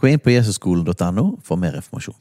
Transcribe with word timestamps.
Gå 0.00 0.08
inn 0.08 0.20
på 0.22 0.32
jesusskolen.no 0.32 1.24
for 1.44 1.60
mer 1.60 1.74
informasjon. 1.76 2.16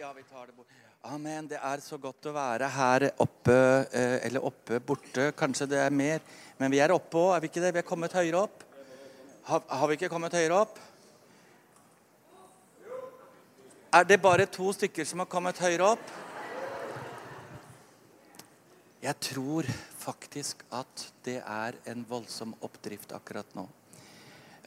Ja, 0.00 0.08
vi 0.10 0.24
tar 0.26 0.48
det 0.48 0.56
bort. 0.56 0.72
Amen. 1.06 1.46
Det 1.46 1.60
er 1.62 1.82
så 1.84 1.94
godt 2.02 2.26
å 2.26 2.32
være 2.34 2.66
her 2.74 3.04
oppe, 3.22 3.54
eh, 3.94 4.16
eller 4.26 4.42
oppe, 4.42 4.80
borte. 4.82 5.28
Kanskje 5.38 5.68
det 5.70 5.78
er 5.78 5.94
mer. 5.94 6.18
Men 6.58 6.72
vi 6.72 6.80
er 6.82 6.90
oppe 6.90 7.20
òg, 7.20 7.36
er 7.36 7.44
vi 7.44 7.50
ikke 7.52 7.62
det? 7.62 7.70
Vi 7.76 7.82
er 7.84 7.86
kommet 7.86 8.16
høyere 8.18 8.40
opp. 8.40 8.64
Har, 9.44 9.62
har 9.68 9.86
vi 9.86 9.98
ikke 10.00 10.10
kommet 10.10 10.34
høyere 10.34 10.58
opp? 10.64 10.82
Er 13.94 14.10
det 14.10 14.18
bare 14.18 14.48
to 14.50 14.72
stykker 14.74 15.06
som 15.06 15.22
har 15.22 15.30
kommet 15.30 15.62
høyere 15.62 15.92
opp? 15.94 16.10
Jeg 19.04 19.14
tror 19.30 19.70
faktisk 20.02 20.66
at 20.74 21.06
det 21.22 21.38
er 21.38 21.78
en 21.86 22.02
voldsom 22.08 22.58
oppdrift 22.66 23.14
akkurat 23.14 23.54
nå. 23.54 23.68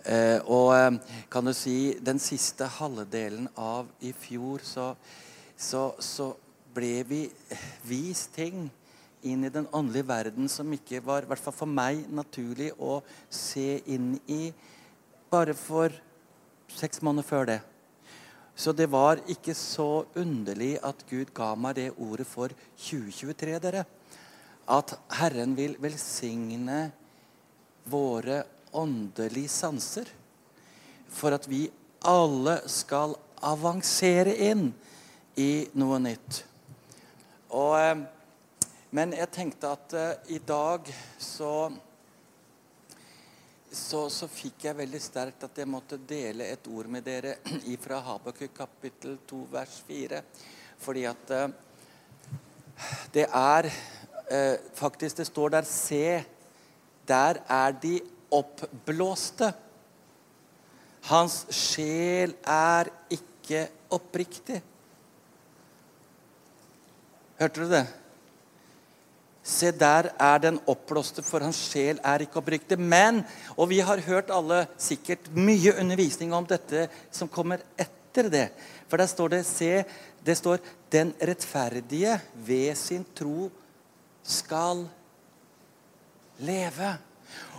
Eh, 0.08 0.40
og 0.48 0.72
eh, 0.72 1.16
kan 1.28 1.44
du 1.44 1.52
si 1.52 1.98
den 2.00 2.20
siste 2.24 2.64
halvdelen 2.78 3.50
av 3.60 3.90
i 4.00 4.14
fjor 4.16 4.64
så, 4.64 4.94
så, 5.60 5.90
så 6.00 6.30
ble 6.72 7.02
vi 7.10 7.22
vist 7.90 8.32
ting 8.38 8.70
inn 9.28 9.44
i 9.44 9.52
den 9.52 9.68
åndelige 9.76 10.08
verden 10.08 10.48
som 10.48 10.72
ikke 10.72 11.02
var, 11.04 11.26
i 11.26 11.32
hvert 11.32 11.44
fall 11.44 11.58
for 11.58 11.68
meg, 11.68 12.06
naturlig 12.08 12.70
å 12.80 13.02
se 13.28 13.82
inn 13.92 14.14
i 14.32 14.54
bare 15.28 15.58
for 15.58 15.92
seks 16.72 17.04
måneder 17.04 17.28
før 17.28 17.50
det. 17.52 17.60
Så 18.58 18.72
det 18.74 18.88
var 18.90 19.20
ikke 19.30 19.54
så 19.58 20.06
underlig 20.18 20.78
at 20.88 21.04
Gud 21.10 21.34
ga 21.36 21.52
meg 21.60 21.82
det 21.82 21.90
ordet 22.00 22.26
for 22.30 22.54
2023, 22.80 23.60
dere. 23.62 23.84
At 24.72 24.96
Herren 25.20 25.54
vil 25.58 25.76
velsigne 25.84 26.88
våre 27.92 28.46
åndelige 28.78 29.52
sanser. 29.52 30.10
For 31.10 31.34
at 31.36 31.48
vi 31.50 31.66
alle 32.08 32.60
skal 32.70 33.16
avansere 33.46 34.36
inn 34.50 34.70
i 35.38 35.68
noe 35.78 36.00
nytt. 36.02 36.44
Og, 37.54 37.74
eh, 37.80 37.98
men 38.98 39.14
jeg 39.14 39.30
tenkte 39.34 39.70
at 39.76 39.94
uh, 39.94 40.32
i 40.32 40.40
dag 40.40 40.88
så 41.20 41.70
så, 43.68 44.06
så, 44.10 44.30
fikk 44.32 44.64
jeg 44.64 44.78
veldig 44.78 45.00
sterkt 45.04 45.44
at 45.44 45.58
jeg 45.60 45.68
måtte 45.70 46.00
dele 46.08 46.48
et 46.50 46.70
ord 46.72 46.88
med 46.90 47.04
dere 47.06 47.36
fra 47.84 48.00
Habakuk 48.06 48.56
kapittel 48.56 49.18
2 49.28 49.42
vers 49.52 49.76
4. 49.90 50.22
Fordi 50.82 51.04
at 51.10 51.34
uh, 51.36 51.50
det 53.14 53.28
er 53.28 53.68
uh, 53.68 54.56
Faktisk, 54.74 55.18
det 55.20 55.28
står 55.28 55.58
der 55.58 55.68
Se, 55.68 56.24
der 57.08 57.42
er 57.44 57.76
de 57.84 58.00
oppblåste. 58.34 59.52
Hans 61.08 61.46
sjel 61.54 62.34
er 62.44 62.90
ikke 63.14 63.68
oppriktig. 63.96 64.60
Hørte 67.38 67.64
du 67.64 67.72
det? 67.72 67.86
Se, 69.48 69.70
der 69.72 70.10
er 70.20 70.42
den 70.44 70.58
oppblåste, 70.68 71.24
for 71.24 71.40
hans 71.46 71.60
sjel 71.70 72.02
er 72.04 72.26
ikke 72.26 72.42
oppriktig. 72.42 72.76
Men, 72.76 73.22
og 73.56 73.70
vi 73.72 73.80
har 73.80 74.02
hørt 74.04 74.34
alle 74.34 74.66
sikkert 74.82 75.30
mye 75.32 75.72
undervisning 75.80 76.34
om 76.36 76.48
dette 76.50 76.90
som 77.16 77.32
kommer 77.32 77.64
etter 77.80 78.28
det. 78.34 78.50
For 78.92 79.00
der 79.00 79.08
står 79.08 79.38
det 79.38 79.46
Se, 79.48 79.86
det 80.26 80.36
står 80.36 80.60
'Den 80.92 81.14
rettferdige 81.22 82.20
ved 82.34 82.76
sin 82.76 83.06
tro 83.16 83.50
skal 84.24 84.88
leve'. 86.40 87.07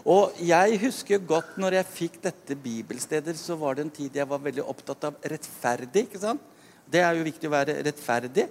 Og 0.06 0.38
jeg 0.44 0.78
husker 0.82 1.24
godt 1.26 1.56
når 1.58 1.78
jeg 1.78 1.90
fikk 1.90 2.20
dette 2.22 2.56
bibelstedet, 2.58 3.34
så 3.38 3.56
var 3.58 3.76
det 3.76 3.86
en 3.86 3.94
tid 3.94 4.16
jeg 4.16 4.28
var 4.28 4.42
veldig 4.44 4.64
opptatt 4.64 5.08
av 5.10 5.18
rettferdig. 5.32 6.06
ikke 6.06 6.22
sant? 6.22 6.42
Det 6.88 7.02
er 7.04 7.18
jo 7.18 7.26
viktig 7.26 7.48
å 7.48 7.56
være 7.56 7.80
rettferdig. 7.84 8.46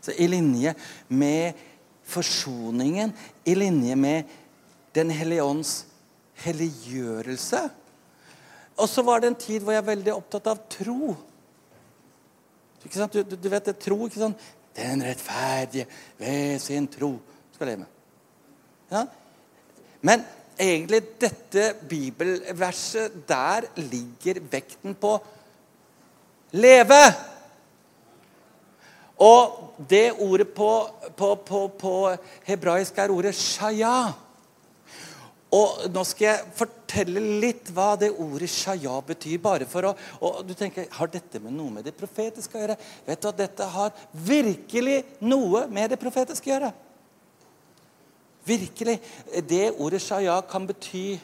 Så 0.00 0.14
i 0.16 0.28
linje 0.30 0.74
med 1.08 1.58
forsoningen 2.10 3.12
i 3.44 3.54
linje 3.54 3.96
med 3.96 4.38
Den 4.90 5.10
hellige 5.14 5.44
ånds 5.46 5.84
helliggjørelse. 6.42 7.60
Og 8.74 8.88
så 8.90 9.04
var 9.06 9.20
det 9.20 9.28
en 9.30 9.36
tid 9.38 9.62
hvor 9.62 9.76
jeg 9.76 9.84
var 9.84 9.92
veldig 9.92 10.14
opptatt 10.16 10.48
av 10.50 10.64
tro. 10.72 11.12
Du, 12.82 12.88
du, 12.88 13.36
du, 13.36 13.48
vet 13.52 13.68
det, 13.68 13.76
tro, 13.78 14.00
ikke 14.08 14.18
sant? 14.18 14.48
Den 14.74 15.04
rettferdige 15.04 15.86
ved 16.18 16.58
sin 16.64 16.88
tro 16.90 17.12
skal 17.54 17.70
leve. 17.70 17.86
Ja? 18.90 19.04
Men 20.02 20.24
egentlig 20.60 21.02
dette 21.20 21.72
bibelverset, 21.88 23.20
der 23.28 23.66
ligger 23.80 24.40
vekten 24.52 24.94
på 25.00 25.16
leve. 26.52 27.02
Og 29.20 29.76
det 29.90 30.06
ordet 30.18 30.48
på, 30.56 30.70
på, 31.16 31.34
på, 31.44 31.60
på 31.80 31.94
hebraisk 32.48 32.98
er 32.98 33.12
ordet 33.12 33.34
shaya. 33.36 34.12
Og 35.50 35.88
Nå 35.90 36.04
skal 36.06 36.28
jeg 36.28 36.52
fortelle 36.56 37.22
litt 37.42 37.72
hva 37.74 37.92
det 37.98 38.12
ordet 38.14 38.48
shaya 38.52 39.00
betyr. 39.04 39.38
bare 39.42 39.66
for 39.68 39.90
å, 39.90 39.94
og 40.22 40.44
du 40.46 40.54
tenker, 40.54 40.86
Har 40.94 41.10
dette 41.10 41.40
med 41.42 41.52
noe 41.52 41.70
med 41.70 41.84
det 41.84 41.96
profetiske 41.98 42.56
å 42.56 42.62
gjøre? 42.62 42.78
Vet 43.06 43.20
du 43.20 43.28
at 43.28 43.42
Dette 43.42 43.66
har 43.74 43.90
virkelig 44.12 45.02
noe 45.20 45.66
med 45.68 45.90
det 45.90 46.00
profetiske 46.00 46.48
å 46.48 46.54
gjøre. 46.54 46.72
Virkelig. 48.46 48.98
Det 49.48 49.70
ordet 49.78 50.02
shaya 50.02 50.40
kan 50.48 50.66
bety 50.68 51.18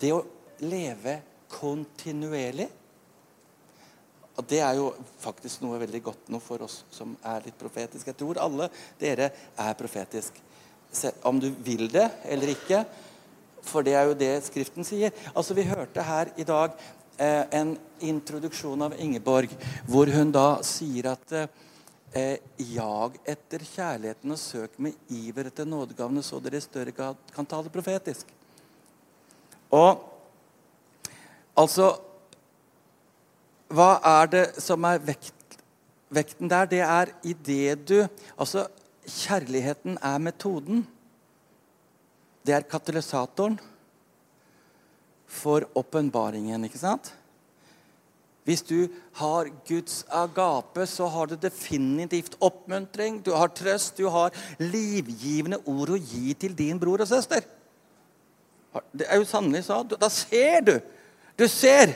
det 0.00 0.12
å 0.14 0.24
leve 0.64 1.20
kontinuerlig. 1.50 2.68
Og 4.40 4.46
Det 4.48 4.60
er 4.64 4.78
jo 4.78 4.92
faktisk 5.20 5.60
noe 5.60 5.80
veldig 5.82 6.00
godt 6.02 6.30
noe 6.32 6.40
for 6.40 6.62
oss 6.64 6.80
som 6.94 7.12
er 7.28 7.44
litt 7.44 7.58
profetiske. 7.60 8.08
Jeg 8.08 8.20
tror 8.22 8.40
alle 8.40 8.70
dere 9.00 9.28
er 9.58 9.76
profetisk. 9.76 10.38
Om 11.28 11.40
du 11.42 11.50
vil 11.64 11.90
det 11.92 12.08
eller 12.24 12.54
ikke. 12.54 12.84
For 13.62 13.84
det 13.84 13.94
er 13.98 14.08
jo 14.08 14.16
det 14.16 14.32
Skriften 14.46 14.86
sier. 14.86 15.12
Altså 15.34 15.54
Vi 15.54 15.68
hørte 15.68 16.02
her 16.02 16.32
i 16.40 16.46
dag 16.48 16.72
eh, 17.18 17.44
en 17.52 17.74
introduksjon 18.00 18.86
av 18.86 18.96
Ingeborg, 18.96 19.52
hvor 19.86 20.08
hun 20.08 20.32
da 20.32 20.62
sier 20.64 21.12
at 21.12 21.36
eh, 21.36 21.50
Jag 22.10 23.18
etter 23.22 23.62
kjærligheten 23.62 24.32
og 24.34 24.38
søk 24.40 24.78
med 24.82 24.96
iver 25.14 25.46
etter 25.46 25.68
nådegavene, 25.68 26.24
så 26.26 26.40
dere 26.42 26.58
i 26.58 26.64
større 26.64 26.94
grad 26.94 27.18
kan 27.34 27.46
tale 27.46 27.70
profetisk. 27.70 28.26
Og 29.70 30.00
altså 31.54 31.92
hva 33.70 34.00
er 34.02 34.30
det 34.32 34.44
som 34.58 34.82
er 34.88 34.98
vekt, 35.06 35.58
vekten 36.10 36.50
der? 36.50 36.66
Det 36.66 36.80
er 36.82 37.12
i 37.22 37.34
det 37.34 37.86
du 37.86 38.00
Altså, 38.34 38.66
kjærligheten 39.06 39.98
er 40.02 40.18
metoden. 40.18 40.82
Det 42.42 42.54
er 42.56 42.66
katalysatoren 42.66 43.58
for 45.30 45.68
åpenbaringen, 45.78 46.64
ikke 46.66 46.80
sant? 46.82 47.12
Hvis 48.50 48.64
du 48.66 48.88
har 49.14 49.46
Guds 49.68 50.00
agape, 50.10 50.82
så 50.90 51.06
har 51.06 51.30
du 51.30 51.36
definitivt 51.38 52.34
oppmuntring, 52.42 53.20
du 53.22 53.30
har 53.38 53.52
trøst, 53.54 54.00
du 54.00 54.08
har 54.10 54.34
livgivende 54.58 55.60
ord 55.70 55.92
å 55.94 55.98
gi 56.00 56.34
til 56.34 56.56
din 56.58 56.80
bror 56.82 57.04
og 57.04 57.06
søster. 57.06 57.44
Det 58.90 59.06
er 59.06 59.20
jo 59.20 59.28
sannelig 59.28 59.68
så. 59.68 59.84
Da 59.94 60.08
ser 60.10 60.64
du. 60.66 60.72
Du 61.38 61.46
ser 61.46 61.94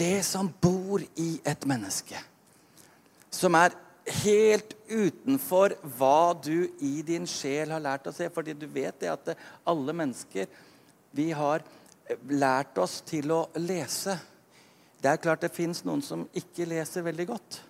det 0.00 0.24
som 0.24 0.48
bor 0.62 1.04
i 1.20 1.28
et 1.44 1.68
menneske. 1.68 2.16
Som 3.28 3.58
er 3.60 3.76
helt 4.22 4.72
utenfor 4.88 5.76
hva 5.98 6.32
du 6.40 6.70
i 6.80 7.02
din 7.04 7.28
sjel 7.28 7.76
har 7.76 7.84
lært 7.84 8.08
å 8.08 8.14
se. 8.16 8.30
Fordi 8.32 8.56
du 8.56 8.64
vet 8.64 8.96
det 9.04 9.12
at 9.12 9.34
alle 9.68 9.96
mennesker 9.96 10.48
Vi 11.12 11.30
har 11.32 11.62
lært 12.28 12.78
oss 12.80 13.00
til 13.04 13.30
å 13.32 13.42
lese. 13.60 14.16
Det 14.98 15.10
er 15.10 15.22
klart 15.22 15.44
det 15.44 15.54
fins 15.54 15.84
noen 15.86 16.02
som 16.02 16.26
ikke 16.36 16.66
leser 16.68 17.06
veldig 17.06 17.26
godt. 17.28 17.60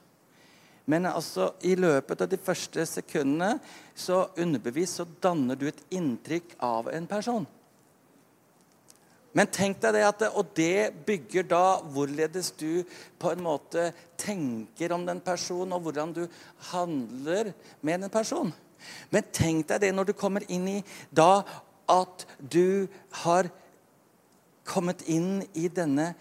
Men 0.89 1.05
altså, 1.11 1.51
i 1.69 1.75
løpet 1.77 2.25
av 2.25 2.31
de 2.33 2.39
første 2.41 2.87
sekundene 2.89 3.59
så 3.93 4.23
underbevisst 4.41 5.03
så 5.03 5.05
danner 5.21 5.59
du 5.61 5.67
et 5.69 5.83
inntrykk 5.93 6.55
av 6.65 6.89
en 6.95 7.09
person. 7.11 7.45
Men 9.37 9.51
tenk 9.53 9.83
deg 9.83 9.99
det 9.99 10.07
at 10.07 10.25
Og 10.33 10.55
det 10.57 11.05
bygger 11.07 11.45
da 11.51 11.81
hvorledes 11.93 12.51
du 12.57 12.83
på 13.21 13.35
en 13.35 13.45
måte 13.45 13.91
tenker 14.17 14.95
om 14.97 15.05
den 15.07 15.21
personen, 15.21 15.77
og 15.77 15.85
hvordan 15.85 16.15
du 16.17 16.25
handler 16.73 17.53
med 17.83 18.07
den 18.07 18.11
personen. 18.11 18.55
Men 19.11 19.29
tenk 19.35 19.69
deg 19.69 19.83
det 19.83 19.93
når 19.93 20.09
du 20.09 20.17
kommer 20.17 20.45
inn 20.49 20.67
i 20.71 20.79
da 21.11 21.45
at 21.89 22.25
du 22.39 22.89
har 23.25 23.49
kommet 24.69 25.03
inn 25.09 25.43
i 25.57 25.69
denne 25.73 26.13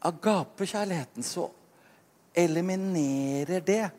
agapekjærligheten, 0.00 1.22
så 1.22 1.48
eliminerer 2.34 3.60
det 3.60 3.90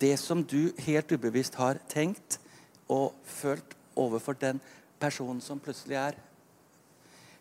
det 0.00 0.16
som 0.16 0.42
du 0.44 0.72
helt 0.80 1.12
ubevisst 1.12 1.58
har 1.60 1.80
tenkt 1.90 2.38
og 2.88 3.12
følt 3.24 3.76
overfor 4.00 4.38
den 4.40 4.60
personen 5.00 5.42
som 5.44 5.60
plutselig 5.60 5.98
er. 6.00 6.16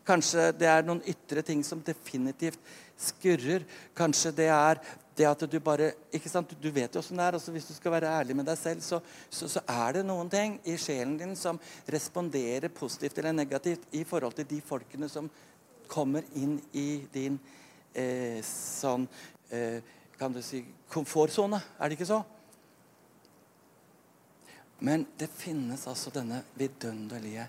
Kanskje 0.08 0.50
det 0.58 0.68
er 0.68 0.84
noen 0.84 1.04
ytre 1.08 1.44
ting 1.46 1.62
som 1.64 1.84
definitivt 1.86 2.60
skurrer. 3.00 3.64
Kanskje 3.96 4.34
det 4.36 4.50
er 4.52 4.82
det 5.20 5.28
at 5.28 5.44
du 5.52 5.60
bare 5.60 5.92
ikke 6.16 6.32
sant, 6.32 6.56
Du 6.62 6.72
vet 6.72 6.94
jo 6.94 7.00
åssen 7.00 7.18
det 7.18 7.26
er. 7.26 7.34
altså 7.34 7.52
Hvis 7.52 7.68
du 7.68 7.74
skal 7.74 7.92
være 7.92 8.12
ærlig 8.20 8.36
med 8.36 8.46
deg 8.46 8.58
selv, 8.58 8.82
så, 8.82 9.00
så, 9.30 9.48
så, 9.48 9.62
er 9.68 10.00
det 10.00 10.06
noen 10.06 10.30
ting 10.30 10.60
i 10.64 10.78
sjelen 10.78 11.18
din 11.20 11.36
som 11.36 11.60
responderer 11.88 12.70
positivt 12.70 13.18
eller 13.18 13.32
negativt 13.32 13.88
i 13.92 14.04
forhold 14.04 14.34
til 14.34 14.48
de 14.48 14.62
folkene 14.62 15.10
som 15.10 15.30
kommer 15.88 16.24
inn 16.36 16.60
i 16.74 17.06
din 17.14 17.40
eh, 17.94 18.42
sånn 18.46 19.08
eh, 19.50 19.80
Kan 20.20 20.34
du 20.36 20.42
si 20.44 20.60
komfortsone. 20.92 21.62
Er 21.80 21.88
det 21.88 21.96
ikke 21.96 22.10
så? 22.10 22.20
Men 24.84 25.06
det 25.20 25.30
finnes 25.32 25.86
altså 25.88 26.12
denne 26.12 26.42
vidunderlige, 26.60 27.46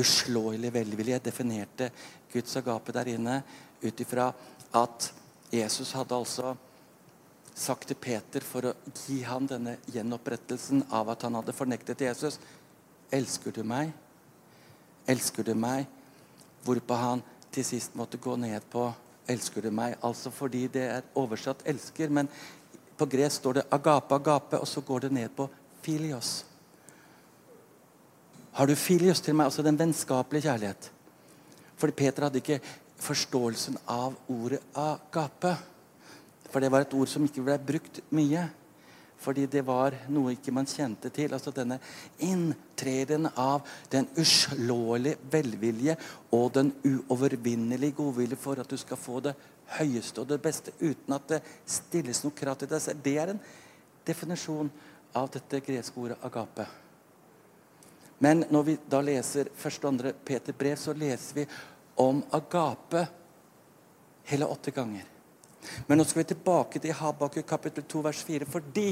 uslåelige 0.00 0.72
velvilje. 0.72 1.20
Definerte 1.28 1.90
Guds 2.32 2.56
agape 2.56 2.94
der 2.96 3.12
inne 3.12 3.36
ut 3.82 4.00
ifra 4.00 4.30
at 4.80 5.12
Jesus 5.52 5.92
hadde 5.92 6.16
altså 6.16 6.54
sagt 7.54 7.90
til 7.90 7.98
Peter 8.00 8.44
for 8.44 8.70
å 8.70 8.74
gi 9.04 9.20
ham 9.28 9.44
denne 9.48 9.76
gjenopprettelsen 9.92 10.86
av 10.88 11.12
at 11.12 11.26
han 11.26 11.36
hadde 11.36 11.56
fornektet 11.56 12.04
Jesus. 12.08 12.38
'Elsker 13.12 13.52
du 13.52 13.62
meg?' 13.62 13.92
'Elsker 15.06 15.44
du 15.44 15.54
meg?' 15.54 15.86
Hvorpå 16.64 16.94
han 16.94 17.22
til 17.52 17.64
sist 17.64 17.94
måtte 17.94 18.16
gå 18.16 18.36
ned 18.36 18.62
på 18.70 18.86
'Elsker 19.28 19.62
du 19.62 19.70
meg?' 19.70 19.96
Altså 20.02 20.30
fordi 20.30 20.66
det 20.66 20.82
er 20.82 21.02
oversatt 21.14 21.62
'elsker', 21.66 22.10
men 22.10 22.28
på 22.98 23.06
gresk 23.06 23.36
står 23.36 23.52
det 23.52 23.64
'agape, 23.70 24.14
agape', 24.14 24.60
og 24.60 24.68
så 24.68 24.80
går 24.80 24.98
det 25.00 25.12
ned 25.12 25.28
på 25.36 25.48
'filios'. 25.82 26.44
Har 28.52 28.66
du 28.66 28.74
filios 28.74 29.20
til 29.20 29.34
meg? 29.34 29.44
Altså 29.44 29.62
den 29.62 29.78
vennskapelige 29.78 30.42
kjærlighet. 30.42 30.90
Fordi 31.76 31.92
Peter 31.92 32.22
hadde 32.22 32.38
ikke 32.38 32.60
forståelsen 32.96 33.78
av 33.88 34.14
ordet 34.28 34.60
agape. 34.74 35.56
For 36.50 36.60
det 36.60 36.70
var 36.70 36.80
et 36.84 36.94
ord 36.94 37.08
som 37.08 37.24
ikke 37.24 37.42
ble 37.42 37.58
brukt 37.58 38.00
mye. 38.10 38.50
Fordi 39.22 39.46
det 39.46 39.62
var 39.66 39.94
noe 40.10 40.34
ikke 40.34 40.54
man 40.54 40.66
kjente 40.66 41.12
til. 41.14 41.32
Altså 41.34 41.52
denne 41.54 41.78
inntreden 42.26 43.28
av 43.38 43.62
den 43.92 44.08
uslåelige 44.18 45.20
velvilje 45.30 45.96
og 46.34 46.52
den 46.56 46.72
uovervinnelige 46.82 47.98
godvilje 48.00 48.38
for 48.40 48.60
at 48.60 48.70
du 48.70 48.78
skal 48.80 49.00
få 49.00 49.20
det 49.28 49.36
høyeste 49.78 50.22
og 50.22 50.30
det 50.32 50.40
beste 50.42 50.74
uten 50.80 51.14
at 51.16 51.28
det 51.30 51.42
stilles 51.68 52.22
noe 52.24 52.36
krav 52.36 52.58
til 52.60 52.70
deg 52.72 52.82
selv. 52.82 53.02
Det 53.04 53.16
er 53.18 53.34
en 53.34 53.42
definisjon 54.06 54.70
av 55.16 55.30
dette 55.32 55.62
greske 55.64 56.00
ordet 56.00 56.18
agape. 56.26 56.66
Men 58.22 58.44
når 58.50 58.66
vi 58.66 58.76
da 58.90 59.00
leser 59.02 59.50
første 59.58 59.86
og 59.86 59.94
andre 59.94 60.12
Peter 60.14 60.54
brev, 60.54 60.76
så 60.78 60.94
leser 60.94 61.40
vi 61.40 61.46
om 62.02 62.22
agape 62.34 63.06
hele 64.30 64.46
åtte 64.46 64.70
ganger. 64.74 65.11
Men 65.86 66.00
nå 66.00 66.06
skal 66.06 66.22
vi 66.22 66.30
tilbake 66.32 66.80
til 66.82 66.96
Habakuk 66.98 67.46
kapittel 67.46 67.84
2 67.88 68.02
vers 68.08 68.22
4, 68.28 68.48
fordi 68.50 68.88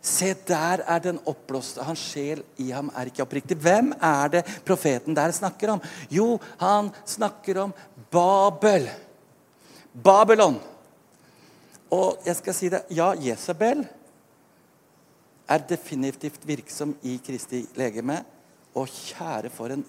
Se, 0.00 0.32
der 0.48 0.80
er 0.88 1.00
den 1.04 1.18
oppblåste. 1.28 1.84
Hans 1.84 2.00
sjel 2.00 2.40
i 2.56 2.70
ham 2.72 2.88
er 2.96 3.10
ikke 3.10 3.20
oppriktig. 3.26 3.58
Hvem 3.60 3.92
er 4.00 4.30
det 4.32 4.46
profeten 4.64 5.16
der 5.16 5.32
snakker 5.36 5.74
om? 5.74 5.82
Jo, 6.08 6.38
han 6.56 6.88
snakker 7.04 7.60
om 7.66 7.74
Babel. 8.10 8.88
Babylon. 9.92 10.56
Og 11.92 12.24
jeg 12.24 12.36
skal 12.38 12.56
si 12.56 12.70
det 12.72 12.86
Ja, 12.96 13.10
Jesabel 13.12 13.84
er 15.50 15.66
definitivt 15.68 16.46
virksom 16.46 16.94
i 17.02 17.18
Kristi 17.26 17.66
legeme. 17.76 18.22
Og 18.74 18.88
kjære 18.88 19.50
for 19.52 19.74
en 19.74 19.84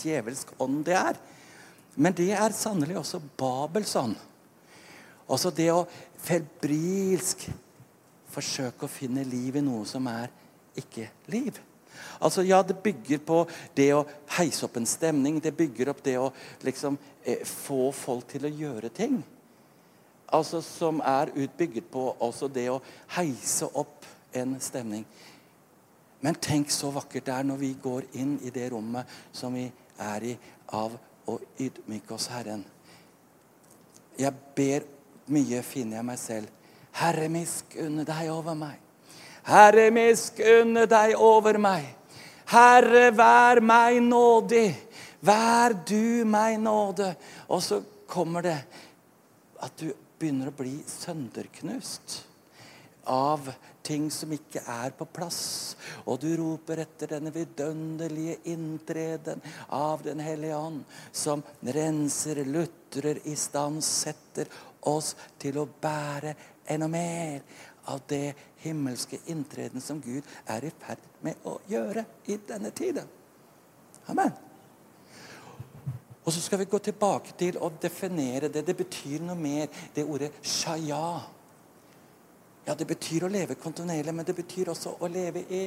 djevelsk 0.00 0.50
ånd 0.58 0.82
det 0.88 0.98
er. 0.98 1.20
Men 1.96 2.14
det 2.16 2.30
er 2.34 2.54
sannelig 2.56 2.96
også 2.98 3.20
Babels 3.38 3.94
ånd. 3.96 4.16
Også 5.30 5.52
det 5.54 5.70
å 5.72 5.84
febrilsk 6.24 7.46
forsøke 8.34 8.86
å 8.86 8.90
finne 8.90 9.24
liv 9.28 9.56
i 9.56 9.62
noe 9.64 9.86
som 9.88 10.06
er 10.10 10.32
ikke 10.78 11.08
liv. 11.30 11.60
Altså, 12.20 12.42
Ja, 12.42 12.62
det 12.62 12.82
bygger 12.82 13.18
på 13.18 13.44
det 13.76 13.92
å 13.94 14.06
heise 14.36 14.66
opp 14.66 14.76
en 14.76 14.86
stemning. 14.86 15.40
Det 15.40 15.54
bygger 15.56 15.92
opp 15.92 16.02
det 16.04 16.18
å 16.18 16.32
liksom 16.64 16.98
eh, 17.22 17.44
få 17.46 17.92
folk 17.92 18.26
til 18.28 18.46
å 18.46 18.52
gjøre 18.52 18.90
ting. 18.90 19.22
Altså 20.34 20.60
Som 20.62 21.00
er 21.00 21.32
utbygget 21.34 21.90
på 21.90 22.08
også 22.18 22.48
det 22.48 22.68
å 22.72 22.82
heise 23.14 23.70
opp 23.72 24.06
en 24.34 24.58
stemning. 24.60 25.04
Men 26.20 26.34
tenk 26.40 26.70
så 26.72 26.90
vakkert 26.90 27.26
det 27.26 27.34
er 27.34 27.46
når 27.46 27.58
vi 27.60 27.74
går 27.82 28.06
inn 28.16 28.38
i 28.42 28.50
det 28.50 28.70
rommet 28.72 29.06
som 29.32 29.54
vi 29.54 29.68
er 30.00 30.24
i, 30.24 30.36
av 30.72 30.96
å 31.30 31.38
ydmyke 31.60 32.14
oss 32.16 32.28
Herren. 32.32 32.64
Jeg 34.18 34.32
ber 34.56 34.86
mye, 35.32 35.62
finner 35.66 35.98
jeg 35.98 36.06
meg 36.06 36.20
selv. 36.20 36.50
Herre, 36.94 37.28
miskunne 37.32 38.04
deg 38.06 38.30
over 38.30 38.54
meg. 38.58 38.78
Herre, 39.44 39.88
miskunne 39.92 40.86
deg 40.90 41.16
over 41.18 41.58
meg. 41.60 41.88
Herre, 42.52 43.08
vær 43.16 43.60
meg 43.64 43.98
nådig. 44.04 44.68
Vær 45.24 45.74
du 45.88 46.24
meg 46.28 46.60
nåde. 46.62 47.10
Og 47.48 47.62
så 47.64 47.80
kommer 48.10 48.44
det 48.44 48.58
at 49.64 49.74
du 49.80 49.88
begynner 50.20 50.52
å 50.52 50.56
bli 50.56 50.76
sønderknust 50.86 52.20
av 53.10 53.48
ting 53.84 54.08
som 54.10 54.32
ikke 54.32 54.62
er 54.70 54.94
på 54.96 55.06
plass. 55.12 55.76
Og 56.08 56.20
du 56.22 56.30
roper 56.40 56.82
etter 56.84 57.14
denne 57.16 57.32
vidunderlige 57.34 58.38
inntreden 58.54 59.44
av 59.68 60.02
Den 60.04 60.22
hellige 60.24 60.56
ånd, 60.56 60.82
som 61.12 61.42
renser, 61.60 62.44
lutrer, 62.44 63.20
istandsetter 63.28 64.50
oss 64.90 65.14
til 65.40 65.60
å 65.60 65.68
bære 65.68 66.34
enda 66.68 66.88
mer 66.88 67.44
av 67.92 68.00
det 68.08 68.34
himmelske 68.64 69.20
inntreden 69.32 69.80
som 69.84 70.00
Gud 70.00 70.24
er 70.48 70.64
i 70.64 70.72
ferd 70.72 71.04
med 71.24 71.44
å 71.48 71.58
gjøre 71.68 72.04
i 72.32 72.38
denne 72.48 72.72
tiden. 72.76 73.08
Amen. 74.08 74.32
Og 76.24 76.32
så 76.32 76.40
skal 76.40 76.62
vi 76.62 76.68
gå 76.72 76.80
tilbake 76.80 77.34
til 77.36 77.58
å 77.60 77.68
definere 77.80 78.48
det. 78.48 78.64
Det 78.64 78.76
betyr 78.76 79.24
noe 79.26 79.36
mer, 79.36 79.68
det 79.92 80.06
ordet 80.08 80.32
shaya. 80.40 81.20
Ja, 82.64 82.74
det 82.74 82.86
betyr 82.88 83.26
å 83.26 83.32
leve 83.32 83.58
kontinuerlig, 83.60 84.14
men 84.14 84.24
det 84.24 84.36
betyr 84.36 84.70
også 84.72 84.94
å 85.00 85.08
leve 85.12 85.44
i 85.52 85.64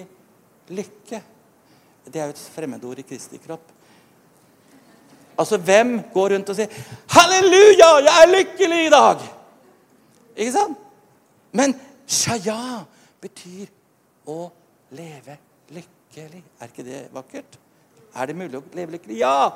lykke. 0.73 1.21
Det 2.07 2.21
er 2.21 2.29
jo 2.29 2.35
et 2.35 2.45
fremmedord 2.55 3.01
i 3.01 3.05
Kristi 3.05 3.39
kropp. 3.43 3.73
Altså, 5.37 5.59
hvem 5.61 5.99
går 6.13 6.33
rundt 6.33 6.49
og 6.49 6.55
sier 6.57 6.71
'Halleluja, 7.13 7.89
jeg 8.07 8.23
er 8.23 8.31
lykkelig 8.31 8.85
i 8.85 8.89
dag'? 8.89 9.27
Ikke 10.35 10.51
sant? 10.51 10.77
Men 11.51 11.75
shaya 12.07 12.85
betyr 13.21 13.67
å 14.25 14.51
leve 14.91 15.37
lykkelig. 15.69 16.43
Er 16.59 16.67
ikke 16.67 16.83
det 16.83 17.07
vakkert? 17.13 17.59
Er 18.15 18.25
det 18.25 18.35
mulig 18.35 18.57
å 18.57 18.63
leve 18.73 18.97
lykkelig? 18.97 19.19
Ja! 19.19 19.51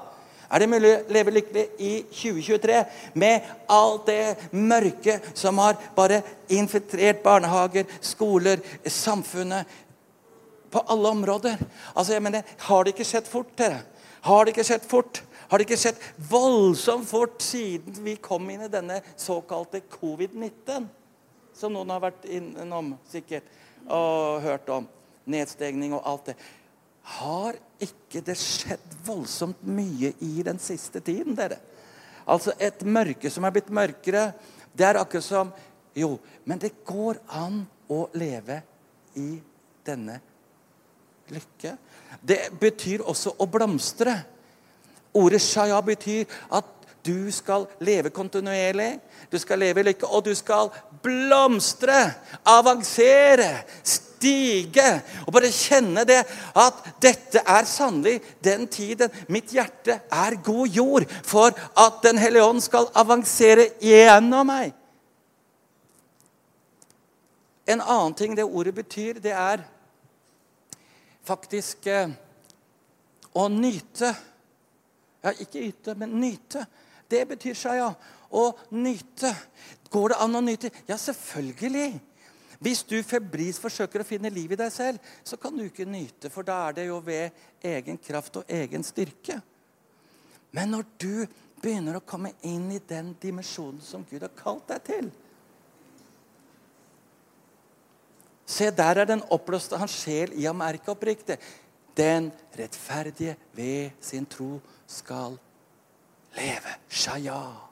Er 0.51 0.59
det 0.59 0.69
mulig 0.69 0.91
å 0.91 1.13
leve 1.15 1.31
lykkelig 1.31 1.63
i 1.79 1.91
2023 2.11 2.81
med 3.21 3.47
alt 3.71 4.09
det 4.09 4.51
mørke 4.51 5.19
som 5.31 5.61
har 5.63 5.79
bare 5.95 6.21
infiltrert 6.51 7.23
barnehager, 7.23 7.87
skoler, 8.01 8.59
samfunnet 8.85 9.79
På 10.71 10.79
alle 10.87 11.09
områder. 11.09 11.57
Altså, 11.95 12.13
jeg 12.13 12.23
mener, 12.23 12.43
Har 12.57 12.83
det 12.83 12.93
ikke 12.93 13.03
skjedd 13.03 13.27
fort, 13.27 13.49
dere? 13.57 13.81
Har 14.21 14.45
det 14.45 14.53
ikke 14.53 14.63
skjedd 14.63 14.85
fort? 14.87 15.21
Har 15.49 15.59
det 15.59 15.65
ikke 15.65 15.81
skjedd 15.81 15.97
voldsomt 16.29 17.09
fort 17.09 17.41
siden 17.43 17.97
vi 18.05 18.13
kom 18.15 18.45
inn 18.49 18.63
i 18.63 18.71
denne 18.71 19.01
såkalte 19.19 19.81
covid-19? 19.97 20.85
Som 21.53 21.75
noen 21.75 21.91
har 21.91 21.99
vært 22.05 22.23
innom 22.31 22.93
sikkert 23.11 23.49
og 23.83 24.39
hørt 24.45 24.71
om. 24.71 24.87
Nedstengning 25.27 25.91
og 25.97 26.07
alt 26.07 26.31
det. 26.31 26.37
Har 27.03 27.57
ikke 27.81 28.21
det 28.25 28.37
skjedd 28.39 28.95
voldsomt 29.05 29.63
mye 29.65 30.13
i 30.21 30.45
den 30.45 30.59
siste 30.61 31.01
tiden, 31.03 31.35
dere? 31.37 31.57
Altså 32.29 32.53
et 32.61 32.83
mørke 32.85 33.29
som 33.33 33.45
er 33.45 33.53
blitt 33.55 33.71
mørkere. 33.73 34.31
Det 34.71 34.85
er 34.87 35.01
akkurat 35.01 35.25
som 35.25 35.53
Jo, 35.91 36.15
men 36.47 36.55
det 36.55 36.85
går 36.87 37.17
an 37.35 37.65
å 37.91 38.05
leve 38.15 38.61
i 39.19 39.41
denne 39.83 40.21
lykke. 41.27 41.73
Det 42.23 42.45
betyr 42.61 43.03
også 43.03 43.33
å 43.35 43.47
blomstre. 43.51 44.13
Ordet 45.19 45.41
shaya 45.43 45.81
betyr 45.83 46.31
at 46.55 46.69
du 47.03 47.27
skal 47.33 47.65
leve 47.83 48.13
kontinuerlig, 48.13 48.99
du 49.31 49.35
skal 49.41 49.59
leve 49.59 49.81
i 49.81 49.87
lykke, 49.89 50.07
og 50.07 50.23
du 50.29 50.35
skal 50.37 50.69
blomstre, 51.03 51.97
avansere, 52.47 53.65
stige. 54.21 55.01
Og 55.25 55.33
bare 55.33 55.51
kjenne 55.53 56.05
det 56.07 56.21
at 56.57 56.85
dette 57.01 57.41
er 57.41 57.67
sannelig 57.69 58.19
den 58.43 58.67
tiden 58.71 59.11
mitt 59.31 59.51
hjerte 59.53 60.01
er 60.11 60.37
god 60.43 60.67
jord 60.69 61.07
for 61.25 61.51
at 61.51 62.01
Den 62.03 62.17
hellige 62.17 62.45
ånd 62.45 62.61
skal 62.61 62.89
avansere 62.97 63.71
gjennom 63.81 64.47
meg. 64.47 64.73
En 67.65 67.81
annen 67.81 68.15
ting 68.17 68.35
det 68.35 68.43
ordet 68.43 68.73
betyr, 68.75 69.19
det 69.21 69.31
er 69.37 69.61
faktisk 71.23 71.85
eh, 71.87 72.09
å 73.37 73.45
nyte. 73.53 74.09
Ja, 75.21 75.31
ikke 75.31 75.61
yte, 75.61 75.93
men 75.95 76.17
nyte. 76.19 76.65
Det 77.07 77.21
betyr 77.29 77.55
shaya. 77.55 77.91
Å 78.31 78.43
nyte. 78.73 79.29
Går 79.93 80.11
det 80.11 80.19
an 80.25 80.39
å 80.39 80.41
nyte? 80.43 80.71
Ja, 80.89 80.97
selvfølgelig. 80.99 81.93
Hvis 82.61 82.83
du 82.85 82.99
febrilsk 83.01 83.63
forsøker 83.63 84.03
å 84.03 84.05
finne 84.05 84.29
liv 84.29 84.51
i 84.53 84.59
deg 84.59 84.69
selv, 84.73 85.01
så 85.25 85.37
kan 85.41 85.55
du 85.57 85.63
ikke 85.65 85.87
nyte, 85.89 86.29
for 86.29 86.45
da 86.45 86.59
er 86.67 86.77
det 86.77 86.85
jo 86.91 86.99
ved 87.01 87.33
egen 87.65 87.97
kraft 87.97 88.37
og 88.37 88.51
egen 88.53 88.85
styrke. 88.85 89.39
Men 90.53 90.75
når 90.75 90.85
du 91.01 91.25
begynner 91.61 91.97
å 91.97 92.05
komme 92.05 92.35
inn 92.45 92.69
i 92.73 92.81
den 92.85 93.15
dimensjonen 93.21 93.81
som 93.81 94.05
Gud 94.09 94.21
har 94.21 94.33
kalt 94.37 94.69
deg 94.69 94.87
til 94.89 95.11
Se, 98.51 98.67
der 98.75 98.99
er 98.99 99.07
den 99.07 99.21
oppblåste 99.31 99.77
hans 99.79 99.93
sjel 99.95 100.33
i 100.35 100.43
ham 100.43 100.59
er 100.65 100.75
ikke 100.75 100.91
oppriktig. 100.91 101.37
Den 101.95 102.27
rettferdige 102.57 103.37
ved 103.55 103.95
sin 104.03 104.25
tro 104.27 104.57
skal 104.91 105.37
leve. 106.35 106.75
Shaya. 106.89 107.70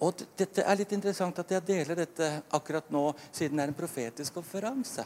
Og 0.00 0.22
dette 0.38 0.64
er 0.64 0.78
litt 0.80 0.92
interessant 0.96 1.38
at 1.42 1.50
jeg 1.52 1.66
deler 1.66 1.98
dette 1.98 2.28
akkurat 2.56 2.88
nå, 2.92 3.10
siden 3.32 3.58
det 3.58 3.66
er 3.66 3.72
en 3.72 3.76
profetisk 3.76 4.38
konferanse. 4.38 5.04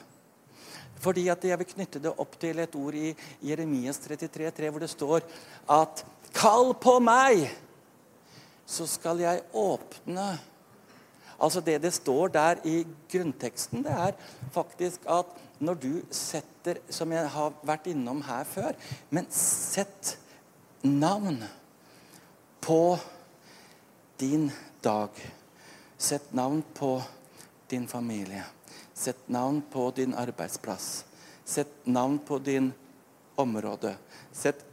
Fordi 1.03 1.29
at 1.29 1.45
Jeg 1.45 1.59
vil 1.59 1.73
knytte 1.75 2.01
det 2.01 2.15
opp 2.19 2.39
til 2.41 2.59
et 2.59 2.75
ord 2.79 2.95
i 2.95 3.15
Jeremias 3.43 3.99
33,3, 3.99 4.71
hvor 4.71 4.81
det 4.81 4.91
står 4.91 5.27
at 5.69 6.05
Kall 6.35 6.75
på 6.75 6.99
meg, 7.03 7.45
så 8.67 8.87
skal 8.89 9.21
jeg 9.21 9.43
åpne 9.53 10.39
Altså 11.43 11.61
Det 11.61 11.83
det 11.83 11.93
står 11.93 12.29
der 12.29 12.61
i 12.65 12.87
grunnteksten, 13.11 13.83
det 13.85 13.93
er 13.93 14.13
faktisk 14.55 15.03
at 15.11 15.27
når 15.59 15.75
du 15.75 15.93
setter 16.11 16.79
Som 16.89 17.13
jeg 17.13 17.29
har 17.29 17.53
vært 17.63 17.91
innom 17.91 18.23
her 18.23 18.45
før 18.45 18.73
Men 19.11 19.27
sett 19.31 20.17
navn 20.83 21.43
på 22.65 22.97
din 24.17 24.51
dag. 24.81 25.11
Sett 25.97 26.33
navn 26.33 26.63
på 26.75 27.03
din 27.67 27.87
familie. 27.89 28.45
Sett 28.95 29.29
navn 29.29 29.63
på 29.73 29.91
din 29.91 30.15
arbeidsplass. 30.15 31.05
Sett 31.45 31.87
navn 31.87 32.19
på 32.19 32.39
din 32.39 32.73
område. 33.35 33.97
Sett 34.33 34.65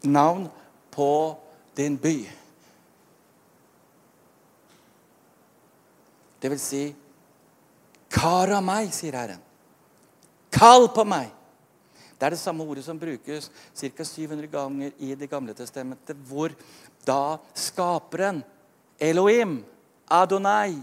navn 0.00 0.48
på 0.90 1.36
din 1.74 1.96
by. 1.96 2.30
Det 6.40 6.48
vil 6.48 6.60
si 6.60 6.94
Kar 8.10 8.50
av 8.56 8.64
meg, 8.66 8.88
sier 8.90 9.14
Herren. 9.14 9.42
Kall 10.50 10.88
på 10.90 11.04
meg. 11.06 11.28
Det 12.18 12.26
er 12.26 12.34
det 12.34 12.40
samme 12.42 12.66
ordet 12.66 12.82
som 12.84 12.98
brukes 13.00 13.46
ca. 13.48 14.04
700 14.04 14.50
ganger 14.50 14.90
i 14.98 15.14
Det 15.14 15.30
gamle 15.30 15.54
testamentet, 15.54 16.18
hvor 16.28 16.52
da 17.06 17.38
skaperen, 17.54 18.42
Elohim, 19.00 19.64
Adonai, 20.08 20.76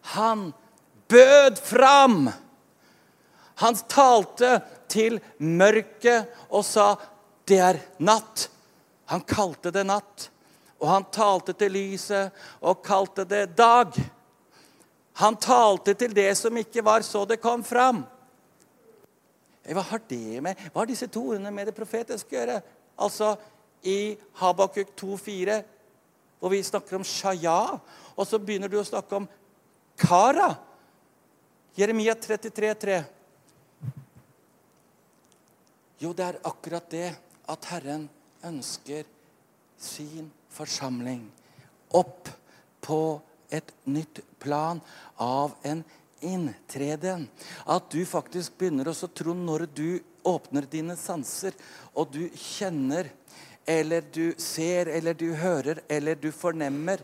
han 0.00 0.52
bød 1.08 1.58
fram. 1.58 2.30
Han 3.54 3.76
talte 3.88 4.60
til 4.88 5.20
mørket 5.38 6.28
og 6.50 6.64
sa, 6.64 6.96
'Det 7.46 7.58
er 7.58 7.78
natt'. 7.98 8.48
Han 9.06 9.20
kalte 9.20 9.70
det 9.70 9.86
natt. 9.86 10.30
Og 10.80 10.88
han 10.88 11.04
talte 11.12 11.52
til 11.52 11.72
lyset 11.72 12.32
og 12.60 12.82
kalte 12.84 13.24
det 13.24 13.56
dag. 13.56 13.92
Han 15.12 15.36
talte 15.36 15.94
til 15.94 16.14
det 16.14 16.36
som 16.36 16.56
ikke 16.56 16.84
var, 16.84 17.00
så 17.00 17.24
det 17.24 17.40
kom 17.40 17.64
fram. 17.64 18.04
Hva 19.64 19.80
har 19.80 20.00
det 20.08 20.42
med 20.42 20.56
Hva 20.72 20.82
har 20.82 20.86
disse 20.86 21.06
to 21.08 21.22
ordene 21.30 21.50
med 21.50 21.66
det 21.66 21.76
profetiske 21.76 22.34
å 22.34 22.40
gjøre? 22.40 22.62
Altså 22.98 23.36
i 23.84 24.16
Habakuk 24.40 24.92
2,4, 24.96 25.62
hvor 26.38 26.52
vi 26.52 26.62
snakker 26.64 26.98
om 26.98 27.06
shaya, 27.06 27.78
og 28.14 28.28
så 28.28 28.38
begynner 28.38 28.70
du 28.70 28.78
å 28.80 28.86
snakke 28.86 29.16
om 29.18 29.28
kara. 30.00 30.52
Jeremia 31.74 32.14
33, 32.14 32.74
33,3. 32.74 33.02
Jo, 36.02 36.12
det 36.12 36.24
er 36.26 36.40
akkurat 36.44 36.86
det 36.90 37.10
at 37.48 37.66
Herren 37.70 38.08
ønsker 38.44 39.06
sin 39.80 40.26
forsamling 40.52 41.22
opp 41.94 42.28
på 42.84 43.20
et 43.54 43.70
nytt 43.86 44.20
plan 44.42 44.80
av 45.20 45.54
en 45.62 45.84
inntreden. 46.24 47.28
At 47.64 47.90
du 47.92 48.02
faktisk 48.08 48.58
begynner 48.58 48.90
å 48.90 49.08
tro 49.08 49.36
når 49.36 49.66
du 49.76 49.88
åpner 50.24 50.66
dine 50.70 50.96
sanser, 50.98 51.54
og 51.92 52.12
du 52.14 52.26
kjenner, 52.32 53.10
eller 53.66 54.04
du 54.12 54.34
ser, 54.38 54.90
eller 54.92 55.14
du 55.14 55.30
hører, 55.34 55.80
eller 55.88 56.18
du 56.20 56.30
fornemmer. 56.32 57.02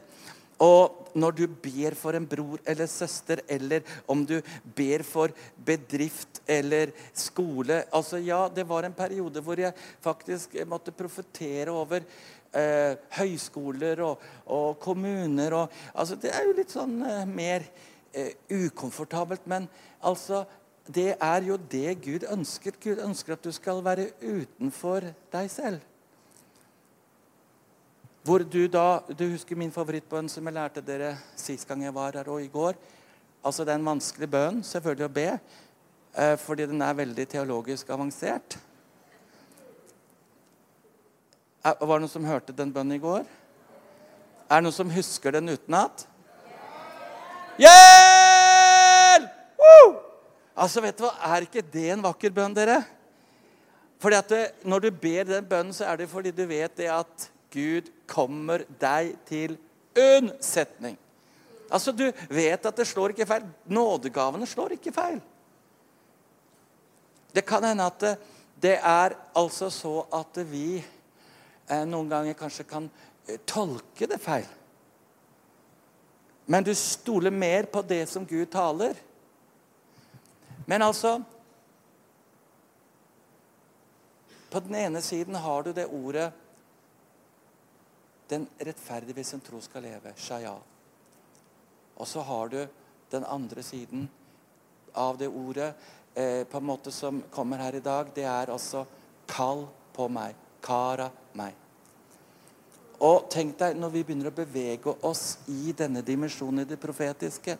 Og 0.60 1.14
når 1.16 1.36
du 1.38 1.46
ber 1.48 1.94
for 1.96 2.16
en 2.16 2.26
bror 2.28 2.60
eller 2.68 2.88
søster, 2.90 3.40
eller 3.48 3.80
om 4.10 4.26
du 4.28 4.36
ber 4.76 5.02
for 5.08 5.32
bedrift 5.56 6.42
eller 6.46 6.92
skole 7.16 7.84
altså 7.96 8.20
Ja, 8.20 8.48
det 8.48 8.66
var 8.68 8.84
en 8.84 8.96
periode 8.96 9.40
hvor 9.40 9.60
jeg 9.60 9.72
faktisk 10.04 10.58
måtte 10.68 10.92
profetere 10.92 11.72
over 11.72 12.04
eh, 12.52 12.96
høyskoler 13.16 14.02
og, 14.04 14.20
og 14.46 14.78
kommuner. 14.84 15.56
Og, 15.62 15.80
altså, 15.94 16.18
det 16.20 16.34
er 16.34 16.44
jo 16.44 16.56
litt 16.58 16.76
sånn 16.76 16.98
eh, 17.08 17.24
mer 17.24 17.64
eh, 18.12 18.34
ukomfortabelt. 18.52 19.46
Men 19.48 19.68
altså, 20.04 20.44
det 20.86 21.14
er 21.16 21.46
jo 21.46 21.56
det 21.70 22.00
Gud 22.04 22.28
ønsker. 22.28 22.76
Gud 22.82 23.00
ønsker 23.00 23.36
at 23.36 23.46
du 23.48 23.52
skal 23.54 23.80
være 23.86 24.10
utenfor 24.20 25.08
deg 25.32 25.48
selv. 25.52 25.86
Hvor 28.30 28.44
du 28.46 28.68
da, 28.70 29.00
du 29.18 29.24
husker 29.32 29.58
min 29.58 29.72
favorittbønn 29.74 30.28
som 30.30 30.46
jeg 30.46 30.54
lærte 30.54 30.82
dere 30.86 31.16
sist 31.34 31.66
gang 31.66 31.80
jeg 31.82 31.90
var 31.96 32.14
her, 32.14 32.28
og 32.30 32.38
i 32.44 32.46
går. 32.46 32.76
Altså 33.42 33.64
Det 33.64 33.72
er 33.72 33.80
en 33.80 33.88
vanskelig 33.88 34.28
bønn 34.30 34.60
selvfølgelig 34.62 35.06
å 35.08 35.14
be, 35.16 35.24
eh, 36.14 36.36
fordi 36.38 36.68
den 36.70 36.84
er 36.86 36.94
veldig 36.94 37.26
teologisk 37.26 37.90
avansert. 37.90 38.54
Var 41.64 41.74
det 41.80 41.98
noen 42.04 42.12
som 42.12 42.24
hørte 42.24 42.54
den 42.54 42.70
bønnen 42.70 43.00
i 43.00 43.02
går? 43.02 43.26
Er 44.46 44.54
det 44.54 44.62
noen 44.62 44.78
som 44.78 44.94
husker 44.94 45.34
den 45.34 45.50
utenat? 45.50 46.06
Hjelp! 47.58 49.26
Altså, 50.54 50.80
vet 50.86 51.02
du 51.02 51.08
hva? 51.08 51.16
Er 51.34 51.48
ikke 51.48 51.66
det 51.66 51.90
en 51.96 52.06
vakker 52.06 52.30
bønn, 52.30 52.54
dere? 52.54 52.78
Fordi 53.98 54.22
at 54.22 54.28
det, 54.28 54.54
Når 54.62 54.86
du 54.86 54.90
ber 54.92 55.24
den 55.24 55.44
bønnen, 55.44 55.74
så 55.74 55.90
er 55.90 55.96
det 55.96 56.08
fordi 56.08 56.30
du 56.30 56.46
vet 56.46 56.76
det 56.76 56.94
at 56.94 57.30
Gud 57.50 57.90
kommer 58.10 58.66
deg 58.80 59.14
til 59.28 59.56
unnsetning. 59.94 60.98
Altså, 61.70 61.92
Du 61.94 62.10
vet 62.28 62.66
at 62.66 62.76
det 62.76 62.86
slår 62.86 63.14
ikke 63.14 63.28
feil. 63.30 63.46
Nådegavene 63.70 64.46
slår 64.46 64.74
ikke 64.78 64.92
feil. 64.92 65.20
Det 67.30 67.44
kan 67.46 67.62
hende 67.62 67.86
at 67.86 68.00
det, 68.02 68.16
det 68.60 68.78
er 68.82 69.14
altså 69.38 69.70
så 69.70 70.00
at 70.12 70.40
vi 70.50 70.80
Eh, 71.70 71.84
noen 71.86 72.08
ganger 72.10 72.34
kanskje 72.34 72.66
kan 72.66 72.88
eh, 73.26 73.38
tolke 73.46 74.08
det 74.10 74.18
feil. 74.22 74.48
Men 76.50 76.66
du 76.66 76.72
stoler 76.74 77.30
mer 77.30 77.68
på 77.70 77.82
det 77.86 78.02
som 78.10 78.26
Gud 78.26 78.50
taler. 78.50 78.98
Men 80.66 80.82
altså 80.82 81.20
På 84.50 84.58
den 84.58 84.74
ene 84.74 84.98
siden 84.98 85.36
har 85.38 85.62
du 85.62 85.68
det 85.70 85.84
ordet 85.86 86.32
'Den 88.30 88.46
rettferdige 88.58 89.16
ved 89.16 89.26
sin 89.26 89.40
tro 89.40 89.60
skal 89.60 89.82
leve'. 89.82 90.16
Shaya. 90.16 90.54
Og 91.96 92.06
så 92.06 92.20
har 92.20 92.48
du 92.48 92.66
den 93.10 93.24
andre 93.24 93.62
siden 93.62 94.08
av 94.94 95.18
det 95.18 95.28
ordet 95.28 95.74
eh, 96.14 96.46
på 96.46 96.58
en 96.58 96.64
måte 96.64 96.90
som 96.90 97.22
kommer 97.30 97.58
her 97.58 97.74
i 97.74 97.80
dag. 97.80 98.06
Det 98.14 98.24
er 98.24 98.52
altså 98.52 98.86
'kall 99.26 99.66
på 99.92 100.08
meg'. 100.08 100.34
Kara 100.62 101.10
meg. 101.34 101.54
Og 103.00 103.30
tenk 103.30 103.58
deg 103.58 103.76
når 103.76 103.88
vi 103.88 104.02
begynner 104.02 104.28
å 104.28 104.34
bevege 104.44 104.94
oss 105.02 105.38
i 105.48 105.72
denne 105.72 106.02
dimensjonen 106.02 106.60
i 106.60 106.64
det 106.64 106.80
profetiske 106.80 107.56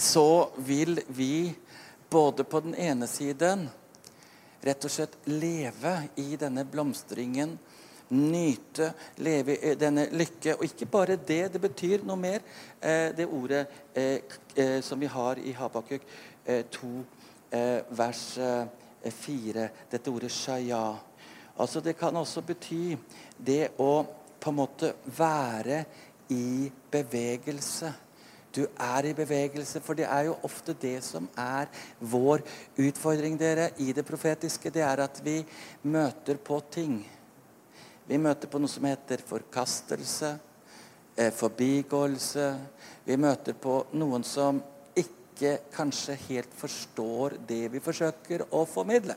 så 0.00 0.50
vil 0.56 1.00
vi 1.06 1.54
både 2.10 2.44
på 2.44 2.60
den 2.60 2.74
ene 2.74 3.06
siden 3.06 3.68
rett 4.60 4.84
og 4.84 4.90
slett 4.92 5.18
leve 5.30 5.94
i 6.16 6.36
denne 6.40 6.64
blomstringen. 6.68 7.56
Nyte, 8.08 8.92
leve 9.20 9.58
i 9.58 9.74
denne 9.76 10.06
lykke. 10.16 10.56
Og 10.56 10.64
ikke 10.64 10.88
bare 10.90 11.18
det, 11.20 11.42
det 11.52 11.60
betyr 11.60 12.06
noe 12.08 12.16
mer. 12.20 12.44
Eh, 12.80 13.10
det 13.16 13.28
ordet 13.28 13.66
eh, 13.92 14.24
eh, 14.54 14.78
som 14.82 15.00
vi 15.00 15.10
har 15.12 15.38
i 15.38 15.52
Habakuk 15.52 16.06
2, 16.48 16.90
vers 17.92 18.22
4. 19.04 19.64
Dette 19.90 20.10
ordet 20.10 20.30
shaya. 20.32 20.96
Altså 21.60 21.80
Det 21.84 21.92
kan 21.98 22.16
også 22.16 22.40
bety 22.40 22.96
det 23.36 23.74
å 23.76 23.92
på 24.40 24.52
en 24.52 24.56
måte 24.56 24.94
være 25.18 25.82
i 26.32 26.70
bevegelse. 26.90 27.92
Du 28.54 28.64
er 28.64 29.10
i 29.10 29.14
bevegelse, 29.16 29.80
for 29.84 29.98
det 29.98 30.06
er 30.08 30.28
jo 30.28 30.38
ofte 30.46 30.74
det 30.80 30.96
som 31.04 31.28
er 31.38 31.68
vår 32.00 32.42
utfordring 32.80 33.36
dere, 33.38 33.70
i 33.84 33.92
det 33.92 34.06
profetiske. 34.08 34.72
Det 34.72 34.82
er 34.82 35.04
at 35.04 35.20
vi 35.24 35.42
møter 35.84 36.40
på 36.40 36.60
ting. 36.72 37.02
Vi 38.08 38.16
møter 38.16 38.48
på 38.48 38.60
noe 38.60 38.72
som 38.72 38.88
heter 38.88 39.20
forkastelse, 39.28 40.38
eh, 41.16 41.32
forbigåelse. 41.32 42.48
Vi 43.04 43.16
møter 43.16 43.52
på 43.52 43.82
noen 43.92 44.24
som 44.24 44.62
ikke 44.96 45.58
kanskje 45.74 46.16
helt 46.28 46.54
forstår 46.56 47.36
det 47.46 47.68
vi 47.72 47.84
forsøker 47.84 48.48
å 48.50 48.64
formidle. 48.66 49.14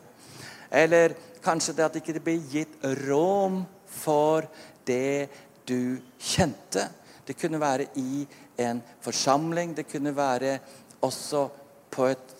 Eller 0.71 1.15
kanskje 1.43 1.75
det 1.75 1.85
at 1.85 1.95
ikke 1.95 2.13
det 2.13 2.23
blir 2.23 2.43
gitt 2.51 2.83
rom 3.07 3.65
for 3.85 4.47
det 4.85 5.29
du 5.65 5.99
kjente. 6.19 6.89
Det 7.25 7.37
kunne 7.39 7.59
være 7.61 7.87
i 7.95 8.25
en 8.65 8.81
forsamling. 9.01 9.75
Det 9.75 9.87
kunne 9.89 10.15
være 10.15 10.57
også 11.01 11.47
på 11.91 12.07
et 12.11 12.37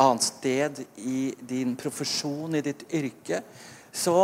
annet 0.00 0.26
sted 0.26 0.82
i 0.96 1.34
din 1.40 1.76
profesjon, 1.78 2.54
i 2.54 2.64
ditt 2.64 2.86
yrke. 2.94 3.42
Så 3.92 4.16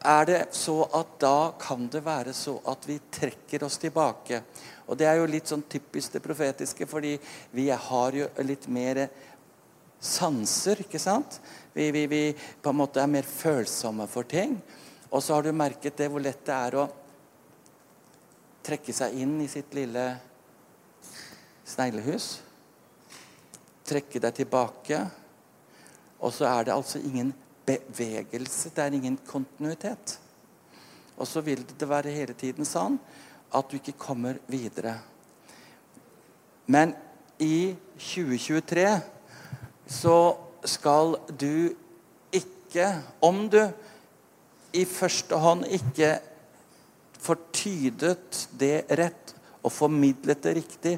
er 0.00 0.26
det 0.28 0.40
så 0.56 0.82
at 0.96 1.16
da 1.20 1.52
kan 1.60 1.88
det 1.92 2.04
være 2.04 2.32
så 2.36 2.56
at 2.70 2.86
vi 2.88 2.98
trekker 3.12 3.64
oss 3.66 3.78
tilbake. 3.82 4.42
Og 4.88 4.98
det 4.98 5.06
er 5.06 5.20
jo 5.20 5.28
litt 5.30 5.50
sånn 5.50 5.66
typisk 5.70 6.16
det 6.16 6.22
profetiske, 6.24 6.86
fordi 6.88 7.16
vi 7.54 7.68
har 7.70 8.16
jo 8.16 8.28
litt 8.46 8.66
mer 8.72 9.04
sanser, 10.00 10.80
ikke 10.82 10.98
sant? 10.98 11.40
Vi, 11.74 11.90
vi, 11.92 12.06
vi 12.10 12.22
på 12.32 12.72
en 12.72 12.80
måte 12.80 13.02
er 13.02 13.10
mer 13.10 13.26
følsomme 13.28 14.08
for 14.10 14.26
ting. 14.26 14.56
Og 15.10 15.22
så 15.22 15.36
har 15.36 15.44
du 15.44 15.52
merket 15.54 15.98
det 15.98 16.08
hvor 16.10 16.22
lett 16.22 16.42
det 16.46 16.56
er 16.56 16.78
å 16.80 16.88
trekke 18.64 18.94
seg 18.94 19.16
inn 19.20 19.38
i 19.42 19.48
sitt 19.50 19.74
lille 19.76 20.04
sneglehus. 21.70 22.40
Trekke 23.86 24.22
deg 24.22 24.36
tilbake. 24.36 25.04
Og 26.20 26.34
så 26.34 26.48
er 26.50 26.66
det 26.66 26.74
altså 26.74 27.00
ingen 27.00 27.32
bevegelse. 27.66 28.72
Det 28.74 28.84
er 28.84 28.96
ingen 28.98 29.18
kontinuitet. 29.26 30.18
Og 31.16 31.28
så 31.28 31.42
vil 31.44 31.64
det 31.64 31.88
være 31.88 32.14
hele 32.14 32.34
tiden 32.34 32.66
sånn 32.68 32.98
at 33.56 33.70
du 33.70 33.76
ikke 33.78 33.98
kommer 33.98 34.38
videre. 34.50 34.94
Men 36.70 36.94
i 37.42 37.74
2023 37.98 38.86
så 39.90 40.18
skal 40.64 41.16
du 41.34 41.74
ikke 42.30 43.02
Om 43.26 43.48
du 43.50 43.64
i 44.78 44.84
første 44.86 45.34
hånd 45.42 45.64
ikke 45.66 46.12
får 47.18 47.38
tydet 47.52 48.44
det 48.60 48.84
rett 48.94 49.32
og 49.64 49.72
formidlet 49.74 50.44
det 50.44 50.52
riktig 50.60 50.92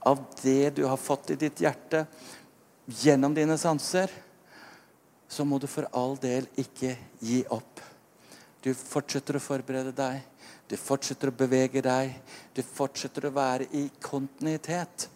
av 0.00 0.22
det 0.42 0.70
du 0.76 0.84
har 0.84 0.96
fått 0.96 1.30
i 1.30 1.38
ditt 1.40 1.60
hjerte 1.62 2.04
gjennom 2.86 3.34
dine 3.34 3.58
sanser, 3.58 4.10
så 5.28 5.44
må 5.44 5.58
du 5.60 5.66
for 5.68 5.88
all 5.92 6.16
del 6.20 6.48
ikke 6.56 6.94
gi 7.20 7.42
opp. 7.52 7.82
Du 8.64 8.72
fortsetter 8.74 9.36
å 9.36 9.42
forberede 9.42 9.92
deg, 9.96 10.22
du 10.68 10.76
fortsetter 10.80 11.30
å 11.30 11.36
bevege 11.36 11.82
deg, 11.84 12.14
du 12.54 12.62
fortsetter 12.64 13.28
å 13.28 13.34
være 13.36 13.68
i 13.76 13.86
kontinuitet. 14.02 15.08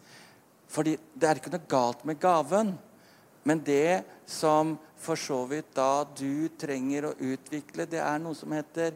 Fordi 0.72 0.96
det 1.14 1.28
er 1.28 1.40
ikke 1.40 1.52
noe 1.52 1.68
galt 1.68 2.04
med 2.08 2.20
gaven, 2.20 2.74
men 3.44 3.62
det 3.64 4.04
som 4.28 4.76
for 5.02 5.18
så 5.18 5.42
vidt 5.50 5.72
da 5.74 6.04
du 6.16 6.48
trenger 6.60 7.08
å 7.08 7.16
utvikle, 7.18 7.88
det 7.90 8.00
er 8.00 8.20
noe 8.22 8.38
som 8.38 8.52
heter 8.54 8.94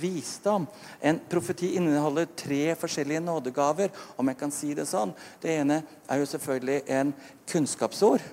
visdom. 0.00 0.66
En 1.00 1.20
profeti 1.28 1.74
inneholder 1.76 2.28
tre 2.36 2.74
forskjellige 2.78 3.22
nådegaver, 3.24 3.92
om 4.16 4.28
jeg 4.28 4.38
kan 4.40 4.54
si 4.54 4.72
det 4.74 4.88
sånn. 4.88 5.14
Det 5.42 5.54
ene 5.60 5.82
er 6.08 6.20
jo 6.20 6.28
selvfølgelig 6.30 6.82
en 6.98 7.14
kunnskapsord. 7.48 8.24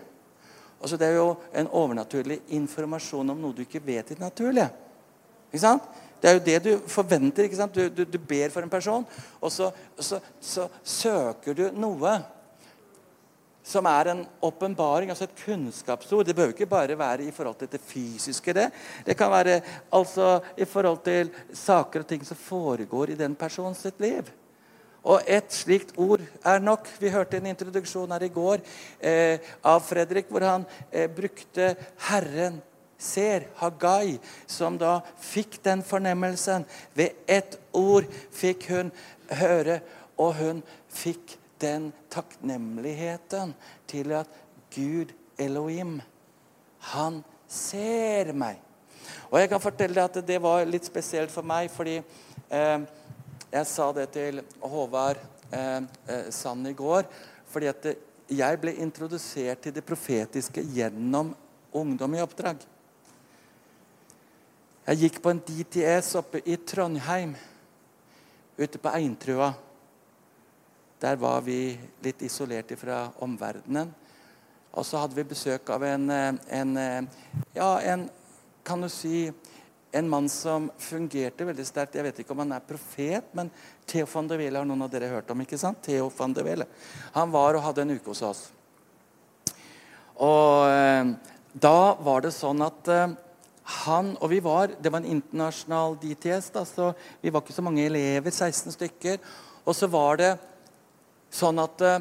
Altså 0.83 0.97
Det 0.97 1.07
er 1.07 1.15
jo 1.15 1.35
en 1.55 1.69
overnaturlig 1.71 2.41
informasjon 2.57 3.29
om 3.31 3.39
noe 3.39 3.55
du 3.55 3.63
ikke 3.63 3.83
vet 3.83 4.11
i 4.11 4.17
det 4.17 4.23
naturlige. 4.23 4.69
Ikke 5.53 5.63
sant? 5.63 5.85
Det 6.19 6.29
er 6.29 6.37
jo 6.37 6.43
det 6.43 6.59
du 6.63 6.87
forventer. 6.87 7.43
ikke 7.43 7.59
sant? 7.59 7.75
Du, 7.75 7.89
du, 7.89 8.03
du 8.07 8.17
ber 8.19 8.51
for 8.51 8.63
en 8.63 8.71
person, 8.71 9.05
og 9.39 9.51
så, 9.51 9.71
så, 9.99 10.19
så 10.41 10.67
søker 10.83 11.55
du 11.55 11.65
noe 11.75 12.15
som 13.63 13.87
er 13.87 14.11
en 14.11 14.25
åpenbaring, 14.43 15.09
altså 15.09 15.23
et 15.23 15.43
kunnskapsord. 15.45 16.25
Det 16.25 16.35
behøver 16.35 16.53
ikke 16.53 16.69
bare 16.69 16.97
være 16.99 17.23
i 17.23 17.31
forhold 17.31 17.55
til 17.61 17.71
det 17.71 17.81
fysiske. 17.81 18.53
Det 18.53 18.71
Det 19.05 19.17
kan 19.17 19.31
være 19.31 19.61
altså 19.91 20.41
i 20.57 20.65
forhold 20.65 21.03
til 21.03 21.31
saker 21.53 21.99
og 21.99 22.07
ting 22.07 22.25
som 22.25 22.37
foregår 22.37 23.09
i 23.09 23.15
den 23.15 23.35
personens 23.35 23.77
sitt 23.77 23.99
liv. 23.99 24.23
Og 25.03 25.21
et 25.27 25.51
slikt 25.51 25.93
ord 25.97 26.21
er 26.45 26.59
nok. 26.59 26.87
Vi 26.99 27.09
hørte 27.09 27.37
en 27.37 27.45
introduksjon 27.45 28.11
her 28.11 28.23
i 28.23 28.31
går 28.31 28.61
eh, 29.01 29.39
av 29.63 29.81
Fredrik, 29.83 30.29
hvor 30.29 30.41
han 30.41 30.65
eh, 30.91 31.09
brukte 31.09 31.75
'Herren 31.99 32.61
ser', 32.97 33.49
Hagai, 33.55 34.19
som 34.47 34.77
da 34.77 35.01
fikk 35.19 35.59
den 35.63 35.83
fornemmelsen. 35.83 36.65
Ved 36.95 37.09
ett 37.27 37.59
ord 37.73 38.07
fikk 38.31 38.69
hun 38.69 38.91
høre, 39.27 39.81
og 40.17 40.35
hun 40.35 40.63
fikk 40.89 41.37
den 41.63 41.91
takknemligheten 42.11 43.53
til 43.89 44.11
at 44.19 44.29
Gud, 44.75 45.13
Elohim, 45.39 45.99
han 46.93 47.21
ser 47.47 48.33
meg. 48.35 48.59
Og 49.31 49.39
jeg 49.39 49.49
kan 49.51 49.61
fortelle 49.63 49.95
deg 49.95 50.09
at 50.09 50.27
det 50.27 50.39
var 50.43 50.65
litt 50.67 50.87
spesielt 50.87 51.31
for 51.33 51.45
meg, 51.47 51.71
fordi 51.73 51.99
eh, 51.99 52.85
jeg 53.53 53.69
sa 53.69 53.89
det 53.95 54.07
til 54.15 54.41
Håvard 54.61 55.21
eh, 55.51 55.79
eh, 56.07 56.27
Sand 56.33 56.69
i 56.69 56.75
går. 56.77 57.07
Fordi 57.53 57.69
at 57.69 57.81
det, 57.85 57.95
jeg 58.33 58.59
ble 58.61 58.75
introdusert 58.81 59.61
til 59.61 59.75
det 59.75 59.85
profetiske 59.85 60.63
gjennom 60.73 61.33
Ungdom 61.73 62.13
i 62.13 62.21
oppdrag. 62.21 62.61
Jeg 64.83 64.99
gikk 64.99 65.19
på 65.23 65.31
en 65.31 65.39
DTS 65.41 66.11
oppe 66.19 66.41
i 66.45 66.57
Trondheim, 66.69 67.31
ute 68.59 68.81
på 68.81 68.91
Eintrua. 68.93 69.53
Der 71.03 71.17
var 71.19 71.41
vi 71.43 71.75
litt 71.99 72.21
isolert 72.23 72.69
fra 72.79 73.09
omverdenen. 73.25 73.89
Og 74.71 74.85
så 74.87 75.01
hadde 75.01 75.17
vi 75.17 75.25
besøk 75.27 75.67
av 75.75 75.83
en, 75.83 76.09
eh, 76.09 76.33
en 76.47 76.77
eh, 76.77 77.01
Ja, 77.53 77.79
en 77.79 78.09
kan 78.63 78.81
du 78.81 78.87
si 78.87 79.31
en 79.91 80.09
mann 80.09 80.29
som 80.29 80.71
fungerte 80.79 81.45
veldig 81.45 81.65
sterkt. 81.67 81.95
Jeg 81.95 82.03
vet 82.03 82.19
ikke 82.23 82.31
om 82.31 82.39
han 82.39 82.53
er 82.55 82.63
profet, 82.63 83.25
men 83.33 83.51
Theo 83.85 84.07
van 84.13 84.27
de 84.27 84.37
Wele 84.37 84.57
har 84.57 84.65
noen 84.65 84.81
av 84.81 84.89
dere 84.89 85.09
hørt 85.11 85.29
om. 85.29 85.41
ikke 85.41 85.59
sant? 85.59 85.83
Theo 85.83 86.07
van 86.09 86.33
de 86.33 86.43
Wele. 86.43 86.65
Han 87.13 87.31
var 87.31 87.55
og 87.55 87.63
hadde 87.63 87.81
en 87.81 87.91
uke 87.97 88.07
hos 88.07 88.21
oss. 88.21 88.45
Og 90.15 90.69
eh, 90.69 91.11
da 91.53 91.93
var 91.99 92.21
det 92.21 92.31
sånn 92.31 92.63
at 92.63 92.87
eh, 92.87 93.13
han 93.83 94.15
og 94.21 94.29
vi 94.29 94.39
var 94.43 94.73
Det 94.79 94.91
var 94.91 94.99
en 94.99 95.19
internasjonal 95.19 95.95
DTS, 95.99 96.49
da, 96.55 96.63
så 96.63 96.93
vi 97.21 97.29
var 97.29 97.43
ikke 97.43 97.59
så 97.59 97.61
mange 97.61 97.83
elever. 97.85 98.31
16 98.31 98.71
stykker. 98.71 99.19
Og 99.67 99.75
så 99.75 99.91
var 99.91 100.17
det 100.23 100.31
Sånn 101.33 101.61
at 101.63 101.81
uh, 101.81 101.97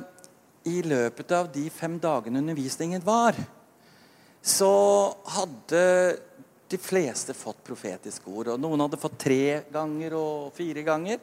i 0.68 0.82
løpet 0.84 1.32
av 1.34 1.48
de 1.52 1.64
fem 1.72 1.96
dagene 2.00 2.42
undervisningen 2.42 3.02
var, 3.04 3.36
så 4.42 4.72
hadde 5.38 5.82
de 6.72 6.78
fleste 6.80 7.34
fått 7.36 7.62
profetiske 7.66 8.30
ord. 8.30 8.52
Og 8.54 8.60
noen 8.60 8.84
hadde 8.84 9.00
fått 9.00 9.20
tre 9.24 9.62
ganger 9.72 10.16
og 10.18 10.52
fire 10.56 10.84
ganger. 10.86 11.20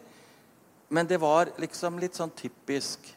Men 0.89 1.09
det 1.09 1.19
var 1.21 1.51
liksom 1.61 1.99
litt 2.01 2.17
sånn 2.17 2.33
typisk 2.33 3.11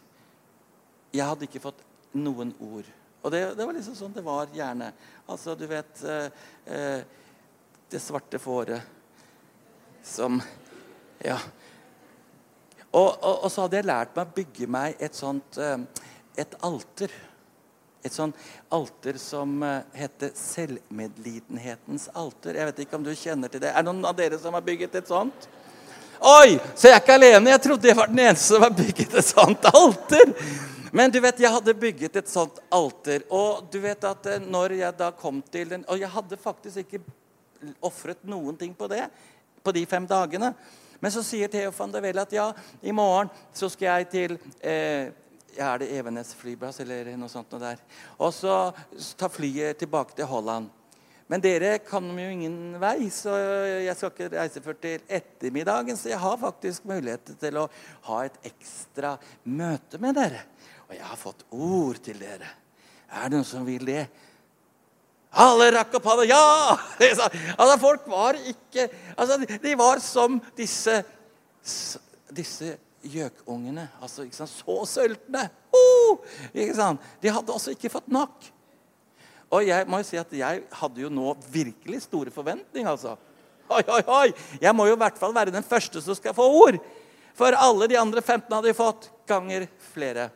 Jeg 1.13 1.25
hadde 1.29 1.45
ikke 1.45 1.61
fått 1.61 1.81
noen 2.17 2.53
ord. 2.61 2.89
Og 3.23 3.33
det, 3.33 3.41
det 3.57 3.65
var 3.65 3.77
liksom 3.77 3.97
sånn 3.97 4.15
det 4.17 4.25
var 4.25 4.53
gjerne. 4.53 4.91
Altså, 5.29 5.55
du 5.57 5.65
vet 5.71 6.03
eh, 6.09 7.01
Det 7.93 8.01
svarte 8.01 8.41
fåret 8.43 8.83
som 10.05 10.41
Ja. 11.23 11.39
Og, 12.93 13.09
og, 13.09 13.45
og, 13.45 13.51
så 13.53 13.65
hadde 13.65 13.79
jeg 13.79 13.89
lært 13.89 14.17
meg 14.17 14.27
å 14.29 14.37
bygge 14.37 14.69
meg 14.69 15.01
et 15.01 15.17
sånt 15.17 15.57
eh, 15.57 15.79
et 16.37 16.57
alter. 16.65 17.13
Et 18.03 18.13
sånt 18.13 18.37
alter 18.73 19.17
som 19.21 19.63
eh, 19.63 19.79
heter 19.97 20.33
selvmedlidenhetens 20.37 22.09
alter. 22.19 22.59
Jeg 22.59 22.69
vet 22.71 22.85
ikke 22.85 22.99
om 22.99 23.07
du 23.07 23.13
kjenner 23.17 23.53
til 23.53 23.63
det. 23.63 23.71
Er 23.73 23.85
det 23.85 23.93
noen 23.93 24.09
av 24.09 24.17
dere 24.19 24.41
som 24.43 24.57
har 24.57 24.65
bygget 24.67 25.01
et 25.01 25.09
sånt? 25.13 25.49
Oi! 26.23 26.59
Så 26.75 26.91
jeg 26.91 26.97
er 26.97 27.01
ikke 27.01 27.17
alene. 27.17 27.55
Jeg 27.55 27.65
trodde 27.65 27.89
jeg 27.89 27.99
var 27.99 28.13
den 28.13 28.23
eneste 28.27 28.53
som 28.53 28.67
har 28.67 28.77
bygget 28.77 29.17
et 29.19 29.31
sånt 29.31 29.71
alter. 29.73 30.37
Men 30.93 31.11
du 31.11 31.17
vet, 31.25 31.41
jeg 31.41 31.55
hadde 31.55 31.79
bygget 31.81 32.21
et 32.21 32.29
sånt 32.29 32.61
alter. 32.69 33.25
Og 33.33 33.65
du 33.73 33.81
vet 33.83 34.05
at 34.09 34.31
eh, 34.35 34.45
når 34.45 34.77
jeg 34.83 34.99
da 35.01 35.11
kom 35.17 35.41
til 35.53 35.73
den 35.73 35.89
Og 35.89 36.01
jeg 36.03 36.13
hadde 36.13 36.41
faktisk 36.41 36.85
ikke 36.85 37.05
ofret 37.81 38.25
noen 38.27 38.57
ting 38.59 38.75
på 38.75 38.89
det 38.91 39.07
på 39.63 39.73
de 39.73 39.85
fem 39.87 40.07
dagene. 40.11 40.53
Men 41.03 41.11
så 41.11 41.25
sier 41.27 41.51
Theofan 41.51 41.91
van 41.91 42.05
Vel 42.05 42.21
at 42.23 42.35
ja, 42.35 42.47
i 42.81 42.95
morgen 42.95 43.31
så 43.53 43.67
skal 43.73 43.99
jeg 43.99 44.11
til 44.13 44.37
eh, 44.61 45.11
Er 45.59 45.81
det 45.83 45.91
Evenes 45.93 46.31
flyplass 46.39 46.79
eller 46.85 47.11
noe 47.19 47.29
sånt 47.29 47.51
noe 47.53 47.61
der? 47.61 47.83
Og 48.23 48.31
så 48.33 48.71
ta 49.19 49.29
flyet 49.29 49.83
tilbake 49.83 50.15
til 50.17 50.31
Holland. 50.31 50.71
Men 51.27 51.43
dere 51.43 51.79
kan 51.85 52.07
jo 52.07 52.29
ingen 52.29 52.77
vei, 52.81 53.09
så 53.13 53.35
jeg 53.83 53.95
skal 53.97 54.11
ikke 54.13 54.31
reise 54.35 54.63
før 54.65 54.79
til 54.81 55.05
ettermiddagen. 55.09 55.97
Så 55.97 56.11
jeg 56.11 56.21
har 56.21 56.41
faktisk 56.41 56.87
mulighet 56.89 57.35
til 57.41 57.61
å 57.61 57.69
ha 58.09 58.19
et 58.27 58.37
ekstra 58.53 59.15
møte 59.49 60.01
med 60.03 60.19
dere. 60.19 60.43
Og 60.89 60.97
jeg 60.97 61.07
har 61.09 61.21
fått 61.21 61.47
ord 61.57 62.03
til 62.05 62.21
dere. 62.21 62.51
Er 63.13 63.29
det 63.29 63.39
noen 63.39 63.49
som 63.49 63.65
vil 63.65 63.89
det? 63.89 64.07
Alle 65.33 65.71
rakk 65.73 65.95
opp 65.97 66.07
hånda. 66.11 66.29
Ja! 66.29 66.79
Altså, 67.57 67.77
folk 67.81 68.07
var 68.11 68.37
ikke 68.37 68.89
altså, 69.17 69.39
De 69.63 69.75
var 69.79 70.01
som 70.05 70.41
disse 70.59 71.03
disse 72.33 72.77
gjøkungene. 73.03 73.87
Altså, 74.03 74.27
ikke 74.27 74.39
sant? 74.39 74.53
Så 74.53 74.79
sultne! 74.89 75.47
Oh! 75.75 76.23
Ikke 76.53 76.75
sant? 76.77 77.03
De 77.23 77.33
hadde 77.33 77.55
også 77.55 77.75
ikke 77.75 77.91
fått 77.93 78.11
nok. 78.13 78.49
Og 79.53 79.67
jeg 79.69 79.89
må 79.91 80.01
jo 80.01 80.09
si 80.09 80.21
at 80.21 80.33
jeg 80.33 80.63
hadde 80.79 81.03
jo 81.03 81.11
nå 81.13 81.35
virkelig 81.53 82.05
store 82.07 82.33
forventninger. 82.33 82.89
altså. 82.89 83.17
Oi, 83.73 83.83
oi, 83.83 84.03
oi! 84.07 84.29
Jeg 84.63 84.77
må 84.77 84.87
jo 84.89 84.97
i 84.97 85.03
hvert 85.03 85.19
fall 85.21 85.35
være 85.37 85.55
den 85.55 85.67
første 85.67 86.01
som 86.05 86.17
skal 86.17 86.37
få 86.37 86.47
ord. 86.63 86.79
For 87.37 87.57
alle 87.57 87.89
de 87.89 87.99
andre 88.01 88.23
15 88.23 88.53
hadde 88.53 88.77
fått 88.77 89.11
ganger 89.29 89.67
flere. 89.93 90.31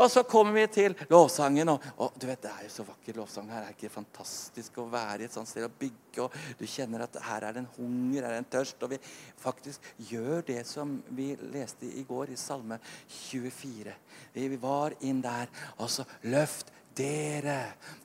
Og 0.00 0.08
så 0.08 0.22
kommer 0.24 0.54
vi 0.56 0.64
til 0.72 0.94
lovsangen. 1.10 1.68
Og, 1.68 1.84
og, 2.00 2.14
du 2.16 2.26
vet, 2.28 2.40
Det 2.40 2.50
er 2.50 2.64
jo 2.64 2.72
så 2.72 2.86
vakker 2.88 3.18
lovsang 3.20 3.50
her. 3.52 3.66
Det 3.66 3.68
er 3.68 3.76
ikke 3.76 3.92
fantastisk 3.98 4.78
å 4.80 4.88
være 4.88 5.22
i 5.22 5.28
et 5.28 5.36
sånt 5.36 5.50
sted 5.50 5.66
og 5.66 5.76
bygge. 5.80 6.24
og 6.24 6.36
Du 6.58 6.64
kjenner 6.64 7.04
at 7.04 7.20
her 7.26 7.44
er 7.44 7.56
det 7.56 7.64
en 7.64 7.72
hunger, 7.76 8.22
her 8.22 8.30
er 8.30 8.38
det 8.38 8.42
en 8.46 8.50
tørst. 8.56 8.80
Og 8.82 8.94
vi 8.94 9.00
faktisk 9.40 9.92
gjør 10.10 10.46
det 10.48 10.64
som 10.68 10.96
vi 11.16 11.34
leste 11.52 11.90
i 12.00 12.04
går 12.08 12.32
i 12.32 12.40
Salme 12.40 12.80
24. 13.08 13.96
Vi 14.32 14.48
var 14.62 14.96
inn 15.04 15.20
der. 15.24 15.52
Og 15.78 15.92
så 15.92 16.08
løft 16.22 16.72
dere, 16.96 17.60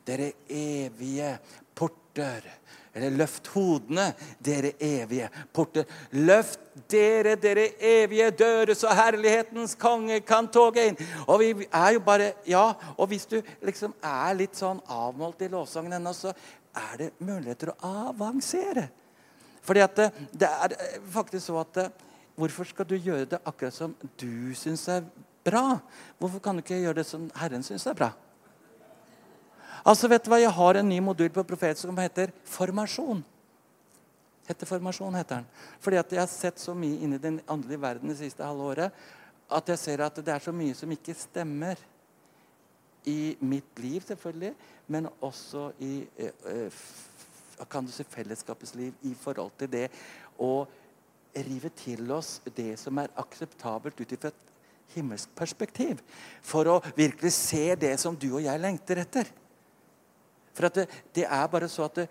dere 0.08 0.32
evige 0.50 1.38
porter. 1.76 2.46
Eller 2.96 3.12
løft 3.12 3.50
hodene, 3.52 4.14
dere 4.40 4.72
evige 4.80 5.28
porter. 5.54 5.84
Løft 6.16 6.62
dere, 6.92 7.36
dere 7.36 7.68
evige 7.84 8.30
dører, 8.40 8.74
så 8.74 8.94
herlighetens 8.96 9.76
konge 9.76 10.22
kan 10.24 10.48
toge 10.48 10.88
inn. 10.90 11.00
Og 11.28 11.42
vi 11.44 11.68
er 11.68 11.98
jo 11.98 12.04
bare 12.06 12.34
Ja, 12.48 12.74
og 12.98 13.10
hvis 13.12 13.26
du 13.26 13.42
liksom 13.62 13.94
er 14.04 14.38
litt 14.40 14.56
sånn 14.56 14.80
avmålt 14.88 15.44
i 15.44 15.52
lovsangen 15.52 15.98
ennå, 16.00 16.14
så 16.16 16.32
er 16.76 16.98
det 16.98 17.12
muligheter 17.20 17.74
å 17.74 17.94
avansere. 18.12 18.88
Fordi 19.66 19.82
at 19.84 19.96
det, 19.98 20.10
det 20.32 20.48
er 20.50 20.76
faktisk 21.12 21.48
så 21.48 21.60
at 21.66 21.88
Hvorfor 22.36 22.68
skal 22.68 22.88
du 22.90 22.98
gjøre 23.00 23.26
det 23.32 23.38
akkurat 23.48 23.74
som 23.74 23.94
du 24.20 24.52
syns 24.60 24.88
er 24.92 25.06
bra? 25.46 25.80
Hvorfor 26.20 26.42
kan 26.44 26.58
du 26.58 26.64
ikke 26.66 26.82
gjøre 26.82 27.00
det 27.00 27.06
som 27.08 27.30
Herren 27.40 27.64
syns 27.64 27.86
er 27.88 27.96
bra? 27.96 28.10
Altså, 29.86 30.10
vet 30.10 30.26
du 30.26 30.32
hva? 30.32 30.42
Jeg 30.42 30.54
har 30.58 30.80
en 30.80 30.90
ny 30.90 31.00
modul 31.04 31.30
på 31.34 31.44
Profet 31.46 31.78
som 31.78 31.98
heter 32.02 32.34
formasjon. 32.50 33.22
Heter 34.46 34.70
formasjon, 34.70 35.18
heter 35.18 35.44
den. 35.44 35.52
Fordi 35.82 36.00
at 36.02 36.16
jeg 36.16 36.22
har 36.22 36.32
sett 36.32 36.62
så 36.62 36.74
mye 36.78 36.98
inn 37.06 37.14
i 37.18 37.22
den 37.22 37.38
åndelige 37.50 37.82
verden 37.82 38.10
det 38.10 38.18
siste 38.20 38.46
halve 38.46 38.72
året 38.74 39.06
at 39.46 39.70
jeg 39.70 39.78
ser 39.78 40.02
at 40.02 40.18
det 40.18 40.34
er 40.34 40.42
så 40.42 40.54
mye 40.56 40.74
som 40.78 40.92
ikke 40.92 41.14
stemmer. 41.18 41.82
I 43.06 43.38
mitt 43.46 43.78
liv, 43.78 44.02
selvfølgelig, 44.02 44.56
men 44.90 45.06
også 45.22 45.68
i 45.86 46.08
uh, 46.50 46.80
kan 47.70 47.86
du 47.86 47.92
si, 47.94 48.02
fellesskapets 48.10 48.74
liv 48.74 48.96
i 49.06 49.12
forhold 49.14 49.52
til 49.60 49.70
det 49.70 49.84
å 50.42 50.66
rive 51.46 51.70
til 51.78 52.10
oss 52.16 52.40
det 52.58 52.72
som 52.82 52.98
er 52.98 53.14
akseptabelt 53.22 54.02
ut 54.02 54.16
ifra 54.18 54.32
et 54.34 54.50
himmelsk 54.96 55.38
perspektiv. 55.38 56.02
For 56.42 56.66
å 56.66 56.80
virkelig 56.98 57.36
se 57.38 57.76
det 57.78 57.94
som 58.02 58.18
du 58.18 58.32
og 58.32 58.42
jeg 58.48 58.64
lengter 58.64 59.04
etter. 59.04 59.30
For 60.56 60.72
det, 60.72 60.88
det, 61.14 61.28
er 61.28 61.52
bare 61.52 61.70
så 61.72 61.86
at 61.90 62.02
det, 62.02 62.08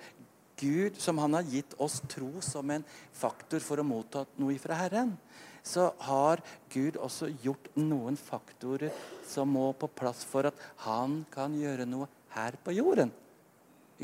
Gud, 0.60 1.00
som 1.02 1.18
han 1.18 1.34
har 1.34 1.48
gitt 1.50 1.74
oss 1.82 1.98
tro 2.10 2.30
som 2.44 2.70
en 2.70 2.84
faktor 3.16 3.62
for 3.64 3.80
å 3.80 3.86
motta 3.86 4.22
noe 4.38 4.54
fra 4.62 4.76
Herren, 4.84 5.16
så 5.64 5.88
har 6.06 6.42
Gud 6.70 6.98
også 7.00 7.30
gjort 7.42 7.70
noen 7.80 8.18
faktorer 8.20 8.92
som 9.26 9.48
må 9.50 9.70
på 9.80 9.88
plass 9.96 10.22
for 10.28 10.50
at 10.50 10.64
han 10.84 11.22
kan 11.32 11.56
gjøre 11.56 11.88
noe 11.88 12.10
her 12.36 12.58
på 12.62 12.74
jorden. 12.76 13.12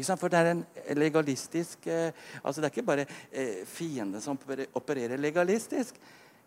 For 0.00 0.30
det 0.32 0.38
er 0.38 0.48
en 0.54 0.62
legalistisk 0.96 1.86
eh, 1.90 2.14
altså 2.40 2.62
Det 2.62 2.68
er 2.68 2.72
ikke 2.72 2.86
bare 2.86 3.04
eh, 3.32 3.66
fienden 3.68 4.22
som 4.22 4.38
opererer 4.38 5.20
legalistisk. 5.20 5.98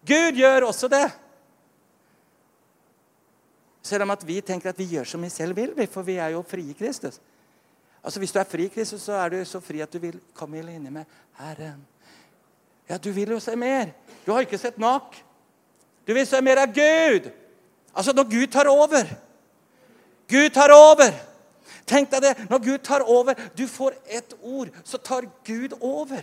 Gud 0.03 0.39
gjør 0.39 0.69
også 0.69 0.89
det! 0.89 1.05
Selv 3.83 4.07
om 4.07 4.13
at 4.15 4.23
vi 4.25 4.39
tenker 4.41 4.71
at 4.71 4.79
vi 4.79 4.87
gjør 4.95 5.11
som 5.11 5.21
vi 5.21 5.29
selv 5.29 5.59
vil, 5.59 5.75
for 5.91 6.07
vi 6.07 6.15
er 6.15 6.33
jo 6.33 6.41
frie 6.47 6.73
Kristus. 6.73 7.19
Altså 8.03 8.19
Hvis 8.19 8.31
du 8.31 8.39
er 8.39 8.43
fri, 8.43 8.67
Kristus, 8.67 9.01
så 9.01 9.13
er 9.13 9.29
du 9.29 9.45
så 9.45 9.59
fri 9.63 9.79
at 9.81 9.93
du 9.93 9.99
vil 9.99 10.19
komme 10.35 10.59
i 10.59 10.61
linje 10.61 10.91
med 10.91 11.05
Herren. 11.39 11.85
Ja, 12.89 12.97
du 12.97 13.11
vil 13.11 13.31
jo 13.31 13.39
se 13.39 13.55
mer. 13.55 13.93
Du 14.25 14.31
har 14.31 14.43
ikke 14.43 14.57
sett 14.57 14.77
nok. 14.77 15.15
Du 16.07 16.13
vil 16.13 16.27
se 16.27 16.41
mer 16.41 16.65
av 16.65 16.73
Gud. 16.75 17.31
Altså 17.95 18.13
når 18.13 18.23
Gud 18.23 18.47
tar 18.51 18.67
over. 18.67 19.07
Gud 20.27 20.49
tar 20.49 20.73
over. 20.75 21.13
Tenk 21.87 22.11
deg 22.11 22.25
det. 22.25 22.33
Når 22.49 22.63
Gud 22.63 22.77
tar 22.83 23.05
over 23.07 23.39
Du 23.57 23.67
får 23.67 23.95
ett 24.07 24.35
ord, 24.41 24.69
så 24.83 24.97
tar 24.97 25.29
Gud 25.45 25.77
over. 25.79 26.21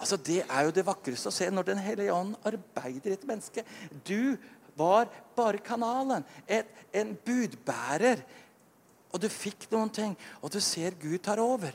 Altså 0.00 0.16
Det 0.16 0.42
er 0.48 0.64
jo 0.64 0.72
det 0.72 0.86
vakreste 0.86 1.28
å 1.28 1.34
se 1.34 1.50
når 1.50 1.68
Den 1.68 1.82
hellige 1.84 2.14
ånd 2.14 2.34
arbeider 2.44 3.12
i 3.12 3.18
et 3.18 3.26
menneske. 3.28 3.64
Du 4.08 4.36
var 4.76 5.10
bare 5.36 5.58
kanalen. 5.58 6.24
Et, 6.48 6.66
en 6.92 7.12
budbærer 7.26 8.22
og 9.10 9.22
du 9.22 9.28
fikk 9.32 9.66
noen 9.72 9.90
ting, 9.92 10.16
og 10.40 10.52
du 10.54 10.60
ser 10.62 10.96
Gud 11.00 11.18
tar 11.24 11.42
over. 11.42 11.74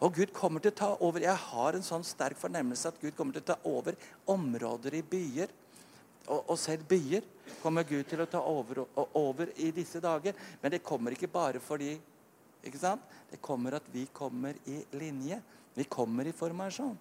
Og 0.00 0.14
Gud 0.16 0.32
kommer 0.34 0.62
til 0.62 0.72
å 0.72 0.78
ta 0.78 0.88
over. 1.04 1.22
Jeg 1.22 1.36
har 1.48 1.76
en 1.76 1.84
sånn 1.84 2.06
sterk 2.06 2.38
fornemmelse 2.40 2.88
at 2.90 3.00
Gud 3.02 3.14
kommer 3.16 3.36
til 3.36 3.44
å 3.44 3.52
ta 3.52 3.58
over 3.68 3.98
områder 4.30 4.96
i 4.98 5.04
byer. 5.06 5.52
Og, 6.24 6.40
og 6.40 6.58
selv 6.58 6.86
byer 6.88 7.26
kommer 7.60 7.86
Gud 7.86 8.08
til 8.08 8.22
å 8.24 8.28
ta 8.30 8.40
over, 8.48 8.84
over 8.96 9.52
i 9.60 9.70
disse 9.76 10.00
dager. 10.02 10.36
Men 10.62 10.74
det 10.74 10.84
kommer 10.86 11.14
ikke 11.14 11.30
bare 11.30 11.60
fordi 11.62 11.92
ikke 12.64 12.80
sant? 12.80 13.02
Det 13.28 13.42
kommer 13.44 13.76
at 13.76 13.88
vi 13.92 14.06
kommer 14.12 14.56
i 14.70 14.78
linje. 14.96 15.40
Vi 15.74 15.84
kommer 15.90 16.26
i 16.26 16.32
formasjon. 16.32 16.94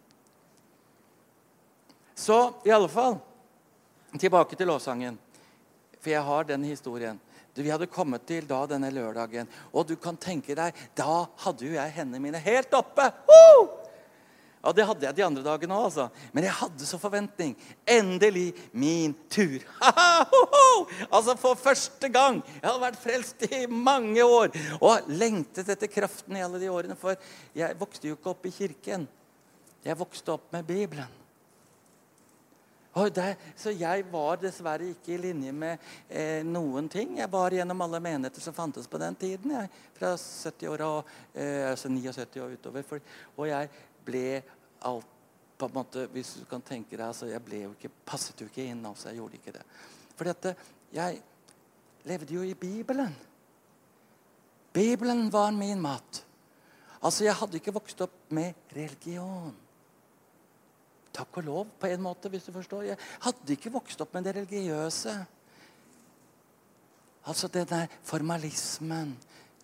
Så 2.16 2.40
i 2.66 2.74
alle 2.74 2.92
fall 2.92 3.22
Tilbake 4.14 4.54
til 4.54 4.68
lovsangen. 4.70 5.16
For 5.98 6.12
jeg 6.12 6.22
har 6.22 6.44
den 6.46 6.68
historien. 6.68 7.18
Vi 7.56 7.70
hadde 7.70 7.90
kommet 7.92 8.26
til 8.26 8.48
da 8.50 8.64
denne 8.66 8.90
lørdagen, 8.94 9.50
og 9.72 9.86
du 9.86 9.94
kan 10.02 10.18
tenke 10.18 10.56
deg 10.58 10.74
Da 10.98 11.28
hadde 11.44 11.68
jo 11.68 11.76
jeg 11.76 11.96
hendene 12.00 12.22
mine 12.24 12.42
helt 12.42 12.74
oppe. 12.74 13.12
Woo! 13.30 13.84
Ja, 14.64 14.72
Det 14.72 14.86
hadde 14.88 15.06
jeg 15.06 15.16
de 15.18 15.24
andre 15.26 15.44
dagene 15.44 15.76
òg, 15.76 15.90
altså. 15.90 16.06
Men 16.32 16.46
jeg 16.48 16.56
hadde 16.56 16.86
så 16.88 16.98
forventning. 16.98 17.52
Endelig 17.84 18.54
min 18.72 19.12
tur. 19.28 19.60
altså 21.16 21.36
For 21.36 21.60
første 21.60 22.08
gang. 22.10 22.40
Jeg 22.62 22.70
hadde 22.70 22.86
vært 22.86 23.02
frelst 23.04 23.44
i 23.50 23.66
mange 23.68 24.24
år 24.24 24.56
og 24.80 25.12
lengtet 25.12 25.68
etter 25.76 25.92
kraften 25.92 26.40
i 26.40 26.46
alle 26.46 26.64
de 26.64 26.72
årene. 26.72 26.96
For 26.96 27.20
jeg 27.60 27.76
vokste 27.80 28.08
jo 28.08 28.16
ikke 28.16 28.32
opp 28.32 28.48
i 28.48 28.56
kirken. 28.56 29.04
Jeg 29.84 30.00
vokste 30.00 30.38
opp 30.38 30.48
med 30.56 30.64
Bibelen. 30.64 31.23
Så 32.94 33.72
jeg 33.74 34.06
var 34.12 34.38
dessverre 34.38 34.92
ikke 34.92 35.16
i 35.16 35.22
linje 35.22 35.52
med 35.52 35.82
eh, 36.10 36.44
noen 36.46 36.90
ting. 36.90 37.18
Jeg 37.18 37.32
var 37.32 37.54
gjennom 37.56 37.82
alle 37.82 38.02
menigheter 38.04 38.44
som 38.44 38.54
fantes 38.54 38.86
på 38.88 39.02
den 39.02 39.16
tiden. 39.18 39.56
Jeg, 39.56 39.72
fra 39.98 40.12
70 40.18 40.70
år 40.70 40.84
og, 40.86 41.10
eh, 41.34 41.72
altså 41.72 41.90
79 41.90 42.44
og 42.44 42.54
utover. 42.54 42.86
For, 42.86 43.02
og 43.38 43.50
jeg 43.50 43.72
ble 44.06 44.28
alt 44.86 45.10
på 45.58 45.70
en 45.70 45.74
måte, 45.74 46.08
Hvis 46.12 46.36
du 46.42 46.46
kan 46.50 46.62
tenke 46.62 46.98
deg 46.98 47.06
altså, 47.08 47.30
Jeg 47.30 47.42
ble 47.46 47.62
jo 47.64 47.74
ikke, 47.76 47.90
passet 48.06 48.42
jo 48.42 48.50
ikke 48.50 48.66
inn. 48.66 48.86
altså 48.86 49.10
Jeg 49.10 49.22
gjorde 49.22 49.40
ikke 49.40 49.56
det. 49.58 49.66
For 50.18 50.30
dette, 50.30 50.56
jeg 50.94 51.22
levde 52.06 52.34
jo 52.34 52.44
i 52.44 52.54
Bibelen. 52.54 53.16
Bibelen 54.74 55.32
var 55.34 55.52
min 55.52 55.82
mat. 55.82 56.26
Altså, 57.02 57.24
Jeg 57.24 57.36
hadde 57.36 57.58
ikke 57.58 57.74
vokst 57.74 58.02
opp 58.02 58.18
med 58.30 58.54
religion. 58.76 59.63
Takk 61.14 61.38
og 61.42 61.46
lov, 61.46 61.74
på 61.80 61.90
en 61.94 62.02
måte, 62.02 62.30
hvis 62.34 62.48
du 62.48 62.54
forstår. 62.56 62.88
Jeg 62.90 62.98
hadde 63.22 63.54
ikke 63.56 63.74
vokst 63.74 64.02
opp 64.02 64.16
med 64.16 64.26
det 64.26 64.36
religiøse. 64.40 65.14
Altså 67.30 67.48
den 67.48 67.68
der 67.70 67.92
formalismen, 68.04 69.14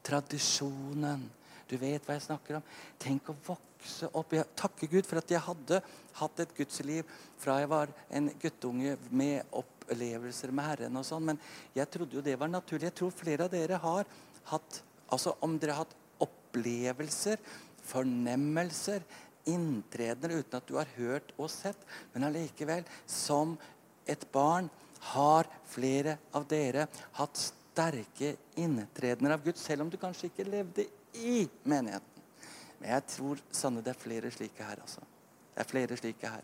tradisjonen. 0.06 1.26
Du 1.70 1.76
vet 1.78 2.06
hva 2.06 2.16
jeg 2.16 2.28
snakker 2.28 2.60
om. 2.60 2.70
Tenk 3.02 3.32
å 3.32 3.38
vokse 3.46 4.10
opp. 4.14 4.36
Jeg 4.38 4.48
takker 4.58 4.92
Gud 4.94 5.10
for 5.10 5.22
at 5.22 5.34
jeg 5.34 5.42
hadde 5.44 5.82
hatt 6.20 6.44
et 6.44 6.54
gudsliv 6.58 7.10
fra 7.40 7.60
jeg 7.62 7.72
var 7.72 7.92
en 8.16 8.30
guttunge 8.42 8.96
med 9.10 9.56
opplevelser 9.56 10.54
med 10.56 10.70
Herren 10.70 11.02
og 11.02 11.08
sånn. 11.08 11.32
Men 11.32 11.42
jeg 11.76 11.90
trodde 11.92 12.18
jo 12.18 12.26
det 12.26 12.38
var 12.40 12.52
naturlig. 12.52 12.90
Jeg 12.90 12.98
tror 13.02 13.16
flere 13.16 13.50
av 13.50 13.54
dere 13.54 13.82
har 13.82 14.06
hatt 14.54 14.84
Altså 15.10 15.32
om 15.42 15.56
dere 15.58 15.74
har 15.74 15.88
hatt 15.88 15.96
opplevelser, 16.22 17.40
fornemmelser, 17.90 19.02
inntredener 19.46 20.40
uten 20.40 20.58
at 20.58 20.68
du 20.68 20.76
har 20.80 20.90
hørt 20.98 21.32
og 21.38 21.50
sett, 21.54 21.80
men 22.14 22.28
allikevel, 22.28 22.84
som 23.06 23.56
et 24.10 24.26
barn, 24.34 24.70
har 25.14 25.48
flere 25.70 26.18
av 26.36 26.44
dere 26.52 26.90
hatt 27.16 27.40
sterke 27.40 28.34
inntredener 28.60 29.38
av 29.38 29.44
Gud, 29.46 29.58
selv 29.58 29.86
om 29.86 29.92
du 29.92 29.96
kanskje 30.02 30.28
ikke 30.28 30.48
levde 30.50 30.86
i 31.16 31.46
menigheten. 31.64 32.26
Men 32.80 32.94
jeg 32.96 33.06
tror 33.16 33.42
sanne 33.52 33.84
det 33.84 33.94
er 33.94 34.02
flere 34.02 34.32
slike 34.32 34.64
her, 34.64 34.82
altså. 34.84 35.04
Det 35.54 35.64
er 35.64 35.70
flere 35.70 35.98
slike 36.00 36.32
her. 36.32 36.44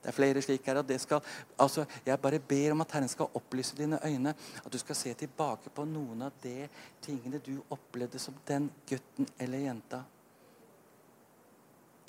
Det 0.00 0.08
er 0.08 0.16
flere 0.16 0.42
slike 0.42 0.64
her, 0.64 0.78
og 0.80 0.88
det 0.88 1.00
skal, 1.00 1.20
altså, 1.58 1.84
Jeg 2.06 2.20
bare 2.20 2.38
ber 2.38 2.72
om 2.72 2.80
at 2.80 2.92
Herren 2.92 3.08
skal 3.08 3.28
opplyse 3.34 3.76
dine 3.76 3.98
øyne. 4.04 4.34
At 4.64 4.72
du 4.72 4.78
skal 4.78 4.96
se 4.96 5.12
tilbake 5.14 5.70
på 5.74 5.84
noen 5.84 6.22
av 6.22 6.32
de 6.42 6.68
tingene 7.02 7.38
du 7.38 7.60
opplevde 7.70 8.18
som 8.18 8.34
den 8.48 8.70
gutten 8.88 9.28
eller 9.38 9.58
jenta. 9.58 10.02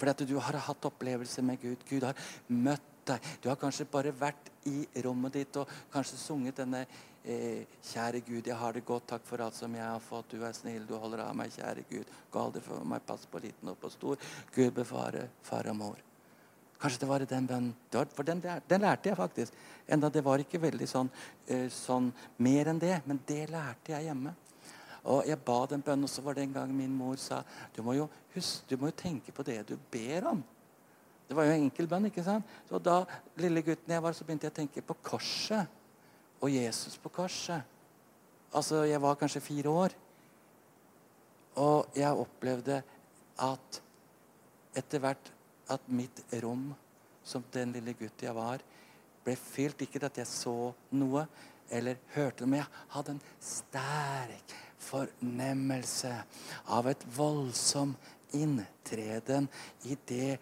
Fordi 0.02 0.16
at 0.16 0.24
du 0.26 0.40
har 0.42 0.58
hatt 0.66 0.86
opplevelser 0.90 1.46
med 1.46 1.62
Gud. 1.62 1.86
Gud 1.86 2.08
har 2.08 2.18
møtt 2.50 3.06
deg. 3.06 3.32
Du 3.44 3.50
har 3.52 3.60
kanskje 3.62 3.86
bare 3.86 4.14
vært 4.18 4.50
i 4.70 4.88
rommet 5.06 5.36
ditt 5.38 5.58
og 5.62 5.70
kanskje 5.94 6.18
sunget 6.18 6.58
denne 6.58 6.84
eh, 7.22 7.68
Kjære 7.86 8.24
Gud, 8.26 8.48
jeg 8.50 8.58
har 8.58 8.74
det 8.74 8.86
godt. 8.86 9.12
Takk 9.14 9.28
for 9.30 9.46
alt 9.46 9.58
som 9.58 9.76
jeg 9.78 9.86
har 9.86 10.02
fått. 10.02 10.34
Du 10.34 10.46
er 10.46 10.58
snill, 10.58 10.88
du 10.90 10.96
holder 10.98 11.26
av 11.28 11.36
meg, 11.38 11.54
kjære 11.54 11.86
Gud. 11.90 12.14
Gå 12.34 12.42
aldri 12.42 12.64
for 12.66 12.88
meg, 12.88 13.06
pass 13.06 13.28
på 13.30 13.42
liten 13.44 13.70
og 13.70 13.78
på 13.82 13.94
stor. 13.94 14.32
Gud 14.56 14.74
befare 14.82 15.28
far 15.46 15.70
og 15.70 15.78
mor. 15.84 16.08
Kanskje 16.82 17.04
det 17.04 17.10
var 17.12 17.26
den 17.30 17.46
bønnen 17.46 17.74
For 18.16 18.26
den, 18.26 18.42
den, 18.42 18.82
lærte 18.82 19.10
jeg 19.10 19.18
faktisk. 19.18 19.54
Enda 19.88 20.10
det 20.10 20.24
var 20.26 20.42
ikke 20.42 20.62
veldig 20.62 20.88
sånn, 20.90 21.12
uh, 21.52 21.68
sånn, 21.70 22.10
mer 22.42 22.72
enn 22.74 22.82
det. 22.82 22.96
Men 23.06 23.22
det 23.28 23.44
lærte 23.54 23.94
jeg 23.94 24.10
hjemme. 24.10 24.34
Og 25.10 25.26
jeg 25.26 25.40
ba 25.42 25.58
den 25.70 25.82
bønnen, 25.82 26.06
og 26.06 26.12
så 26.14 26.22
var 26.22 26.38
det 26.38 26.46
en 26.46 26.54
gang 26.54 26.74
min 26.76 26.94
mor 26.94 27.18
sa 27.18 27.42
du 27.76 27.82
må 27.82 27.96
jo, 27.98 28.08
huske, 28.36 28.68
du 28.70 28.78
må 28.78 28.92
jo 28.92 28.98
tenke 28.98 29.34
på 29.34 29.46
det 29.46 29.64
du 29.70 29.76
ber 29.92 30.28
om. 30.30 30.44
Det 31.28 31.38
var 31.38 31.48
jo 31.48 31.56
en 31.56 31.64
enkel 31.64 31.88
bønn. 31.88 32.10
ikke 32.10 32.24
sant? 32.26 32.46
Så 32.70 32.80
da 32.84 33.02
lille 33.40 33.64
gutten 33.66 33.94
jeg 33.94 34.04
var, 34.04 34.14
så 34.14 34.26
begynte 34.28 34.50
jeg 34.50 34.54
å 34.54 34.60
tenke 34.60 34.84
på 34.86 34.98
korset. 35.02 35.80
Og 36.42 36.52
Jesus 36.52 36.98
på 37.00 37.10
korset. 37.14 37.64
Altså, 38.54 38.84
Jeg 38.86 39.02
var 39.02 39.16
kanskje 39.16 39.42
fire 39.42 39.70
år. 39.70 39.96
Og 41.56 41.88
jeg 41.96 42.12
opplevde 42.12 42.82
at 43.40 43.82
etter 44.76 45.00
hvert 45.00 45.32
at 45.72 45.88
mitt 45.88 46.20
rom, 46.44 46.74
som 47.24 47.44
den 47.54 47.72
lille 47.72 47.94
gutten 47.94 48.28
jeg 48.28 48.36
var, 48.36 48.60
ble 49.24 49.36
fylt. 49.36 49.82
Ikke 49.82 50.04
at 50.06 50.18
jeg 50.18 50.28
så 50.28 50.74
noe 50.92 51.26
eller 51.72 51.96
hørte 52.12 52.44
noe, 52.44 52.52
men 52.52 52.60
jeg 52.60 52.68
hadde 52.92 53.16
en 53.16 53.24
sterk 53.40 54.56
fornemmelse 54.82 56.14
av 56.74 56.90
et 56.92 57.06
voldsom 57.16 57.94
inntreden 58.38 59.48
i 59.90 59.98
det 60.08 60.40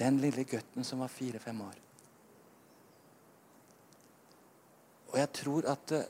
den 0.00 0.20
lille 0.22 0.44
gutten 0.48 0.84
som 0.86 1.02
var 1.02 1.12
fire-fem 1.12 1.60
år. 1.60 1.76
Og 5.10 5.18
jeg 5.18 5.32
tror 5.42 5.66
at 5.68 5.92
uh, 5.92 6.06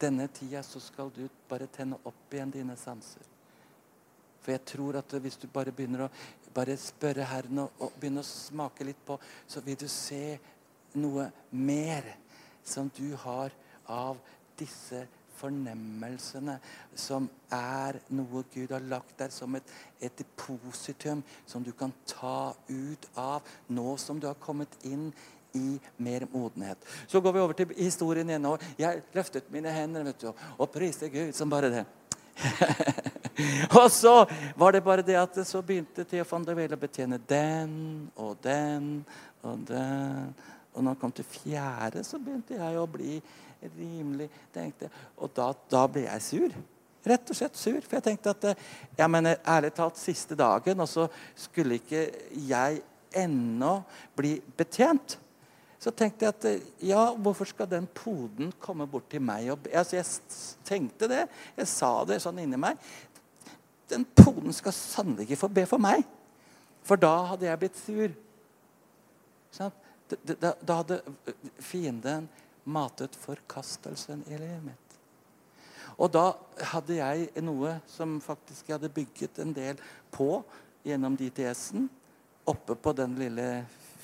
denne 0.00 0.28
tida 0.32 0.62
så 0.64 0.80
skal 0.80 1.10
du 1.12 1.26
bare 1.48 1.68
tenne 1.72 1.98
opp 2.08 2.32
igjen 2.32 2.54
dine 2.54 2.76
sanser. 2.80 3.26
For 4.40 4.54
jeg 4.54 4.64
tror 4.68 5.00
at 5.00 5.12
hvis 5.20 5.36
du 5.40 5.46
bare 5.52 5.72
begynner 5.72 6.06
å 6.06 6.10
bare 6.54 6.76
spørre 6.78 7.26
Herren 7.26 7.64
og, 7.64 7.80
og 7.82 7.96
begynne 7.98 8.22
å 8.22 8.28
smake 8.28 8.86
litt 8.86 9.00
på, 9.06 9.18
så 9.48 9.60
vil 9.64 9.78
du 9.80 9.88
se 9.90 10.38
noe 11.00 11.26
mer 11.50 12.06
som 12.64 12.90
du 12.96 13.16
har 13.24 13.52
av 13.90 14.20
disse 14.58 15.02
fornemmelsene, 15.38 16.58
som 16.94 17.28
er 17.52 18.00
noe 18.14 18.44
Gud 18.54 18.74
har 18.74 18.84
lagt 18.90 19.18
der 19.18 19.32
som 19.34 19.54
et, 19.58 19.74
et 20.00 20.14
depositum 20.18 21.22
som 21.46 21.64
du 21.64 21.72
kan 21.76 21.92
ta 22.10 22.54
ut 22.68 23.08
av 23.16 23.56
nå 23.68 23.96
som 24.00 24.20
du 24.20 24.28
har 24.30 24.38
kommet 24.40 24.74
inn 24.82 25.10
i 25.54 25.80
mer 25.96 26.26
modenhet. 26.32 26.78
Så 27.06 27.20
går 27.20 27.32
vi 27.32 27.40
over 27.40 27.54
til 27.54 27.74
historien 27.78 28.30
igjen. 28.30 28.46
og 28.46 28.62
Jeg 28.78 29.02
løftet 29.14 29.50
mine 29.54 29.70
hender 29.70 30.02
vet 30.02 30.20
du, 30.20 30.32
og 30.58 30.70
priste 30.70 31.08
Gud 31.08 31.32
som 31.32 31.50
bare 31.50 31.70
det. 31.70 31.84
og 33.80 33.90
så 33.90 34.24
var 34.56 34.74
det 34.74 34.82
bare 34.84 35.02
det 35.06 35.14
at 35.14 35.38
så 35.46 35.62
begynte 35.62 36.04
Theo 36.04 36.26
van 36.30 36.46
der 36.46 36.58
Weel 36.58 36.74
å 36.74 36.80
betjene 36.80 37.20
den 37.28 38.10
og 38.16 38.36
den 38.42 39.04
og 39.42 39.62
den. 39.68 40.34
Og 40.74 40.82
når 40.82 40.90
han 40.90 41.00
kom 41.00 41.12
til 41.14 41.26
fjerde, 41.28 42.02
så 42.04 42.18
begynte 42.18 42.58
jeg 42.58 42.78
å 42.78 42.90
bli 42.90 43.20
rimelig 43.72 44.28
tenkte, 44.54 44.90
Og 45.16 45.30
da, 45.36 45.52
da 45.70 45.86
ble 45.90 46.06
jeg 46.06 46.22
sur. 46.22 46.56
Rett 47.04 47.30
og 47.30 47.36
slett 47.36 47.58
sur. 47.60 47.80
For 47.84 47.98
jeg 47.98 48.06
tenkte 48.08 48.32
at 48.32 48.46
jeg 48.98 49.10
mener, 49.10 49.40
ærlig 49.46 49.74
talt, 49.76 50.00
siste 50.00 50.36
dagen, 50.38 50.80
og 50.80 50.88
så 50.88 51.08
skulle 51.36 51.80
ikke 51.80 52.06
jeg 52.48 52.80
ennå 53.14 53.76
bli 54.16 54.38
betjent. 54.56 55.18
Så 55.84 55.92
tenkte 55.92 56.24
jeg 56.24 56.32
at 56.32 56.44
eh, 56.48 56.68
ja, 56.88 57.10
hvorfor 57.12 57.44
skal 57.44 57.68
den 57.68 57.86
poden 57.92 58.54
komme 58.60 58.86
bort 58.88 59.10
til 59.12 59.20
meg? 59.20 59.50
Altså, 59.68 59.98
jeg 59.98 60.06
tenkte 60.64 61.10
det. 61.10 61.26
Jeg 61.58 61.68
sa 61.68 61.90
det 62.08 62.22
sånn 62.24 62.40
inni 62.40 62.56
meg. 62.60 62.80
Den 63.92 64.06
poden 64.16 64.54
skal 64.56 64.72
sannelig 64.72 65.28
ikke 65.28 65.42
få 65.42 65.50
be 65.52 65.66
for 65.68 65.82
meg. 65.82 66.06
For 66.88 67.00
da 67.00 67.12
hadde 67.32 67.50
jeg 67.50 67.60
blitt 67.60 67.80
sur. 67.82 68.14
Sånn? 69.52 69.74
Da, 70.08 70.52
da, 70.60 70.78
hadde 70.78 70.98
fienden 71.64 72.26
matet 72.64 73.16
forkastelsen 73.16 74.24
i 74.28 74.38
livet 74.38 74.64
mitt. 74.64 74.80
Og 76.00 76.10
da 76.10 76.32
hadde 76.72 76.98
jeg 76.98 77.44
noe 77.44 77.76
som 77.90 78.16
faktisk 78.22 78.68
jeg 78.68 78.78
hadde 78.78 78.92
bygget 78.94 79.38
en 79.44 79.52
del 79.54 79.80
på 80.14 80.42
gjennom 80.84 81.16
DTS-en. 81.18 81.86
Oppe 82.50 82.76
på 82.76 82.92
den 82.96 83.14
lille 83.20 83.48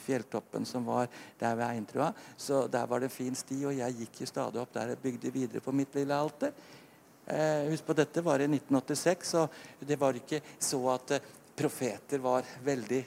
fjelltoppen 0.00 0.64
som 0.66 0.86
var 0.86 1.08
der 1.38 1.56
ved 1.58 1.66
Eintrua. 1.66 2.12
Så 2.36 2.66
der 2.72 2.86
var 2.86 3.00
det 3.00 3.10
en 3.10 3.16
fin 3.16 3.36
sti, 3.36 3.58
og 3.66 3.76
jeg 3.76 3.98
gikk 4.04 4.22
jo 4.22 4.30
stadig 4.30 4.62
opp 4.62 4.72
der 4.74 4.94
og 4.94 5.02
bygde 5.02 5.34
videre 5.34 5.64
på 5.64 5.74
mitt 5.76 5.94
lille 5.98 6.16
alter. 6.16 6.54
Eh, 7.26 7.68
husk 7.70 7.86
på 7.86 7.94
dette 7.98 8.24
var 8.24 8.42
i 8.42 8.48
1986, 8.48 9.34
og 9.38 9.86
det 9.86 9.98
var 10.00 10.16
ikke 10.18 10.40
så 10.58 10.80
at 10.94 11.16
eh, 11.18 11.30
profeter 11.56 12.22
var 12.22 12.46
veldig 12.64 13.00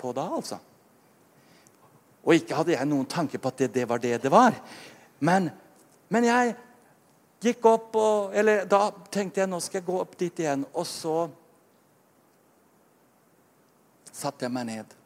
på 0.00 0.12
da, 0.16 0.28
altså. 0.38 0.60
Og 2.24 2.36
ikke 2.36 2.56
hadde 2.58 2.74
jeg 2.74 2.88
noen 2.88 3.08
tanke 3.08 3.40
på 3.40 3.48
at 3.48 3.62
det, 3.62 3.70
det 3.74 3.86
var 3.88 4.02
det 4.02 4.18
det 4.22 4.32
var. 4.32 4.56
Men, 5.24 5.48
men 6.08 6.26
jeg 6.28 6.54
gikk 7.40 7.66
opp, 7.68 7.96
og 7.96 8.34
Eller 8.36 8.66
da 8.68 8.90
tenkte 9.12 9.40
jeg 9.40 9.50
nå 9.50 9.60
skal 9.64 9.80
jeg 9.80 9.88
gå 9.88 10.00
opp 10.00 10.16
dit 10.20 10.42
igjen. 10.44 10.66
Og 10.74 10.86
så 10.88 11.28
satte 14.10 14.44
jeg 14.44 14.52
meg 14.52 14.68
ned 14.68 14.96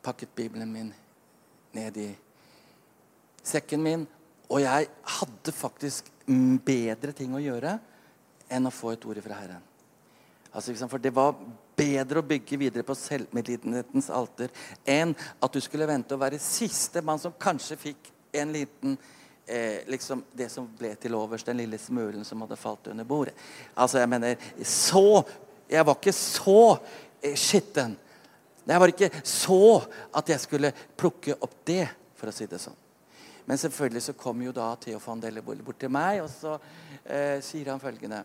pakket 0.00 0.32
Bibelen 0.36 0.70
min 0.72 0.92
ned 1.76 1.96
i 2.00 2.08
sekken 3.44 3.82
min. 3.84 4.06
Og 4.50 4.62
jeg 4.64 4.88
hadde 5.20 5.54
faktisk 5.54 6.08
bedre 6.66 7.12
ting 7.16 7.34
å 7.36 7.42
gjøre 7.42 7.76
enn 8.50 8.66
å 8.66 8.74
få 8.74 8.94
et 8.94 9.04
ord 9.06 9.20
fra 9.22 9.38
Herren. 9.38 9.66
Altså, 10.50 10.74
for 10.90 10.98
det 10.98 11.12
var 11.14 11.36
bedre 11.80 12.20
å 12.20 12.26
bygge 12.26 12.58
videre 12.60 12.84
på 12.86 12.96
selvmedlidenhetens 12.98 14.10
alter 14.12 14.52
enn 14.84 15.14
at 15.16 15.54
du 15.54 15.60
skulle 15.64 15.88
vente 15.88 16.14
å 16.14 16.20
være 16.20 16.40
siste 16.42 17.02
mann 17.04 17.20
som 17.22 17.36
kanskje 17.40 17.78
fikk 17.80 18.12
en 18.36 18.52
liten 18.52 18.98
eh, 19.46 19.80
liksom 19.86 20.24
Det 20.32 20.48
som 20.48 20.68
ble 20.78 20.94
til 20.94 21.14
overs, 21.18 21.44
den 21.44 21.58
lille 21.62 21.78
smulen 21.78 22.24
som 22.24 22.40
hadde 22.44 22.56
falt 22.56 22.86
under 22.92 23.04
bordet. 23.04 23.34
Altså, 23.74 23.98
jeg 23.98 24.08
mener 24.08 24.36
Så 24.62 25.24
Jeg 25.70 25.86
var 25.86 25.98
ikke 25.98 26.14
så 26.14 26.78
eh, 27.22 27.34
skitten 27.34 27.96
Jeg 28.66 28.80
var 28.80 28.92
ikke 28.92 29.10
så 29.24 29.82
at 30.14 30.28
jeg 30.28 30.40
skulle 30.40 30.72
plukke 30.96 31.34
opp 31.40 31.56
det, 31.66 31.88
for 32.14 32.30
å 32.30 32.34
si 32.34 32.46
det 32.46 32.60
sånn. 32.60 32.76
Men 33.48 33.58
selvfølgelig 33.58 34.02
så 34.04 34.12
kom 34.14 34.42
jo 34.44 34.52
da 34.54 34.68
Theo 34.78 35.00
van 35.02 35.22
Dellebolle 35.22 35.64
bort 35.64 35.80
til 35.80 35.90
meg, 35.90 36.20
og 36.22 36.28
så 36.30 36.52
eh, 37.02 37.40
sier 37.42 37.72
han 37.72 37.82
følgende 37.82 38.20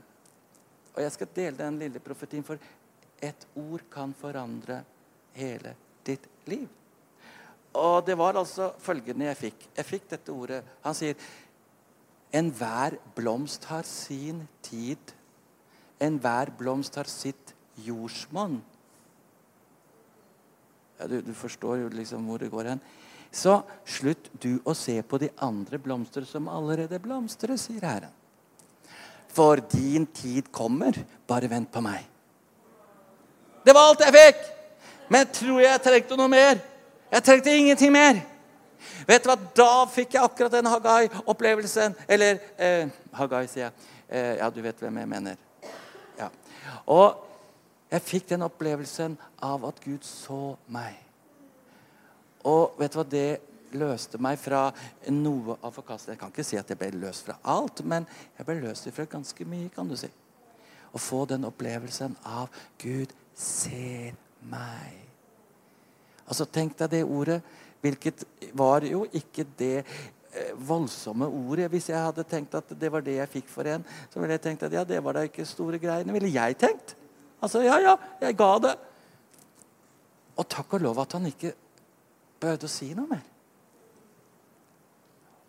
Og 0.93 0.99
jeg 1.01 1.13
skal 1.15 1.31
dele 1.33 1.57
den 1.63 1.79
lille 1.81 2.03
profetien, 2.03 2.43
for 2.45 2.59
et 3.25 3.47
ord 3.59 3.85
kan 3.91 4.13
forandre 4.17 4.81
hele 5.35 5.75
ditt 6.05 6.27
liv. 6.49 6.67
Og 7.75 8.05
det 8.07 8.15
var 8.17 8.37
altså 8.39 8.71
følgende 8.79 9.27
jeg 9.27 9.39
fikk. 9.39 9.67
Jeg 9.75 9.89
fikk 9.89 10.07
dette 10.13 10.31
ordet. 10.31 10.61
Han 10.85 10.95
sier 10.95 11.17
Enhver 12.35 12.97
blomst 13.15 13.67
har 13.69 13.85
sin 13.87 14.41
tid. 14.65 15.13
Enhver 16.03 16.51
blomst 16.57 16.97
har 16.99 17.07
sitt 17.07 17.53
jordsmonn. 17.85 18.57
Ja, 20.99 21.07
du, 21.11 21.19
du, 21.23 21.31
forstår 21.35 21.83
jo 21.83 21.91
liksom 21.91 22.27
hvor 22.27 22.39
det 22.43 22.51
går 22.51 22.71
hen. 22.73 22.83
Så 23.35 23.57
slutt 23.87 24.29
du 24.39 24.57
å 24.63 24.75
se 24.75 24.95
på 25.03 25.19
de 25.19 25.29
andre 25.43 25.79
blomster 25.79 26.27
som 26.27 26.47
allerede 26.51 27.01
blomstrer, 27.03 27.57
sier 27.59 27.83
Herren. 27.83 28.13
For 29.35 29.59
din 29.71 30.07
tid 30.15 30.51
kommer. 30.55 30.95
Bare 31.27 31.51
vent 31.51 31.71
på 31.71 31.83
meg. 31.83 32.14
Det 33.65 33.73
var 33.73 33.89
alt 33.89 34.03
jeg 34.05 34.13
fikk! 34.13 34.45
Men 35.09 35.23
jeg 35.23 35.31
tror 35.39 35.59
jeg 35.61 35.81
trengte 35.81 36.17
noe 36.17 36.29
mer. 36.29 36.59
Jeg 37.11 37.25
trengte 37.25 37.53
ingenting 37.53 37.93
mer. 37.93 38.21
Vet 39.07 39.23
du 39.23 39.29
hva, 39.29 39.37
Da 39.57 39.85
fikk 39.89 40.15
jeg 40.15 40.25
akkurat 40.25 40.53
den 40.53 40.69
Hagai-opplevelsen. 40.69 41.95
Eller 42.09 42.39
eh, 42.57 42.93
Hagai, 43.17 43.45
sier 43.49 43.67
jeg. 43.67 43.89
Eh, 44.09 44.35
ja, 44.39 44.49
du 44.53 44.61
vet 44.65 44.81
hvem 44.81 45.01
jeg 45.01 45.09
mener. 45.09 45.41
Ja. 46.19 46.29
Og 46.93 47.25
jeg 47.89 48.05
fikk 48.05 48.29
den 48.33 48.45
opplevelsen 48.45 49.17
av 49.45 49.65
at 49.69 49.81
Gud 49.81 50.05
så 50.05 50.55
meg. 50.73 51.01
Og 52.45 52.77
vet 52.77 52.93
du 52.93 53.01
hva, 53.01 53.09
det 53.09 53.29
løste 53.75 54.21
meg 54.21 54.37
fra 54.39 54.67
noe 55.09 55.57
av 55.57 55.73
forkastelsen. 55.75 56.13
Jeg 56.13 56.21
kan 56.21 56.33
ikke 56.33 56.45
si 56.47 56.61
at 56.61 56.69
jeg 56.69 56.79
ble 56.79 56.93
løst 57.01 57.25
fra 57.25 57.39
alt, 57.55 57.81
men 57.81 58.05
jeg 58.37 58.47
ble 58.47 58.61
løst 58.61 58.89
fra 58.93 59.09
ganske 59.09 59.49
mye, 59.49 59.73
kan 59.73 59.89
du 59.89 59.97
si. 59.99 60.09
Å 60.95 61.01
få 61.01 61.25
den 61.27 61.49
opplevelsen 61.49 62.13
av 62.29 62.53
Gud 62.81 63.11
ser 63.35 64.15
meg. 64.49 65.01
Altså, 66.25 66.47
Tenk 66.49 66.77
deg 66.79 66.91
det 66.95 67.03
ordet, 67.03 67.41
hvilket 67.83 68.23
var 68.57 68.85
jo 68.87 69.03
ikke 69.13 69.45
det 69.59 69.83
eh, 69.83 70.53
voldsomme 70.57 71.27
ordet. 71.27 71.69
Hvis 71.73 71.91
jeg 71.91 72.01
hadde 72.01 72.25
tenkt 72.29 72.55
at 72.57 72.73
det 72.79 72.91
var 72.91 73.05
det 73.05 73.19
jeg 73.19 73.33
fikk 73.37 73.51
for 73.51 73.67
en, 73.69 73.85
så 74.09 74.21
ville 74.21 74.37
jeg 74.37 74.45
tenkt 74.47 74.65
at 74.65 74.73
ja, 74.73 74.85
det 74.87 75.03
var 75.03 75.19
da 75.19 75.25
ikke 75.27 75.45
store 75.45 75.79
greiene. 75.81 76.15
ville 76.15 76.33
jeg 76.33 76.57
tenkt. 76.57 76.95
Altså, 77.43 77.61
ja, 77.61 77.77
ja, 77.83 77.95
jeg 78.23 78.37
ga 78.39 78.51
det. 78.63 78.73
Og 80.35 80.49
takk 80.49 80.73
og 80.75 80.83
lov 80.87 80.99
at 81.03 81.13
han 81.15 81.29
ikke 81.29 81.53
behøvde 82.41 82.67
å 82.67 82.71
si 82.71 82.89
noe 82.97 83.11
mer. 83.11 83.23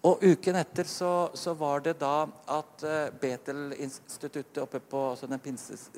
Og 0.07 0.23
Uken 0.23 0.59
etter 0.61 0.87
så, 0.87 1.31
så 1.35 1.55
var 1.59 1.81
det 1.83 1.97
da 1.99 2.27
at 2.55 2.85
uh, 2.87 3.15
Betel-instituttet 3.21 4.61
oppe 4.63 4.79
på 4.79 5.01
altså 5.11 5.27
den 5.31 5.43
pinses, 5.43 5.89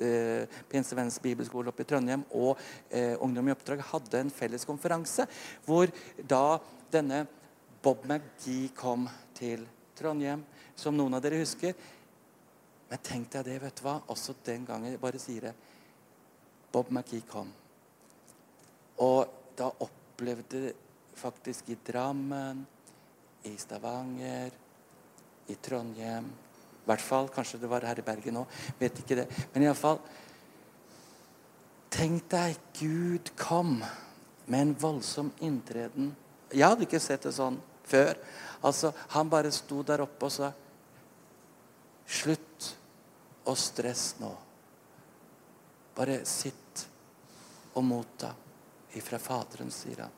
Pinsevenns 0.71 1.19
bibelskole 1.21 1.69
oppe 1.69 1.85
i 1.85 1.89
Trondheim 1.89 2.23
og 2.31 2.55
uh, 2.57 3.15
Ungdom 3.21 3.51
i 3.51 3.53
oppdrag 3.53 3.83
hadde 3.91 4.23
en 4.23 4.33
felles 4.33 4.65
konferanse 4.65 5.27
hvor 5.67 5.91
da 6.17 6.57
denne 6.89 7.25
Bob 7.83 8.03
McGee 8.07 8.73
kom 8.75 9.05
til 9.37 9.61
Trondheim, 9.95 10.41
som 10.75 10.95
noen 10.95 11.15
av 11.15 11.23
dere 11.23 11.39
husker. 11.39 11.75
Men 12.89 13.03
tenk 13.05 13.29
deg 13.35 13.45
det, 13.47 13.59
vet 13.61 13.79
du 13.79 13.85
hva? 13.85 13.99
Også 14.11 14.35
den 14.45 14.65
gangen 14.67 14.91
jeg 14.91 15.01
bare 15.01 15.21
sier 15.21 15.49
det. 15.49 15.53
Bob 16.73 16.89
McGee 16.91 17.23
kom. 17.29 17.51
Og 19.05 19.53
da 19.59 19.69
opplevde 19.85 20.73
faktisk 21.19 21.71
i 21.71 21.77
Drammen 21.87 22.65
i 23.43 23.55
Stavanger, 23.57 24.51
i 25.47 25.55
Trondheim 25.55 26.25
I 26.25 26.89
hvert 26.89 27.03
fall, 27.03 27.29
Kanskje 27.33 27.59
det 27.61 27.69
var 27.69 27.85
her 27.87 27.99
i 27.99 28.05
Bergen 28.05 28.41
òg. 28.41 28.57
Vet 28.79 29.01
ikke 29.01 29.21
det. 29.21 29.27
Men 29.53 29.67
iallfall 29.67 29.99
Tenk 31.89 32.27
deg, 32.29 32.57
Gud 32.77 33.31
kom 33.37 33.79
med 34.49 34.59
en 34.61 34.75
voldsom 34.77 35.31
inntreden. 35.45 36.11
Jeg 36.53 36.65
hadde 36.65 36.85
ikke 36.85 37.01
sett 37.01 37.25
det 37.25 37.33
sånn 37.33 37.57
før. 37.89 38.17
Altså, 38.65 38.93
Han 39.15 39.29
bare 39.29 39.51
sto 39.53 39.81
der 39.83 40.05
oppe 40.05 40.29
og 40.29 40.33
sa 40.33 40.51
Slutt 42.09 42.69
å 43.45 43.53
stresse 43.57 44.21
nå. 44.21 44.31
Bare 45.97 46.21
sitt 46.25 46.85
og 47.77 47.83
motta 47.85 48.31
ifra 48.97 49.19
Faderen, 49.21 49.69
sier 49.71 50.01
han. 50.01 50.15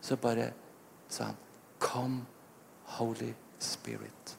Så 0.00 0.16
bare 0.20 0.46
sa 1.08 1.28
han 1.28 1.42
Come, 1.84 2.24
Holy 2.96 3.32
Spirit. 3.60 4.36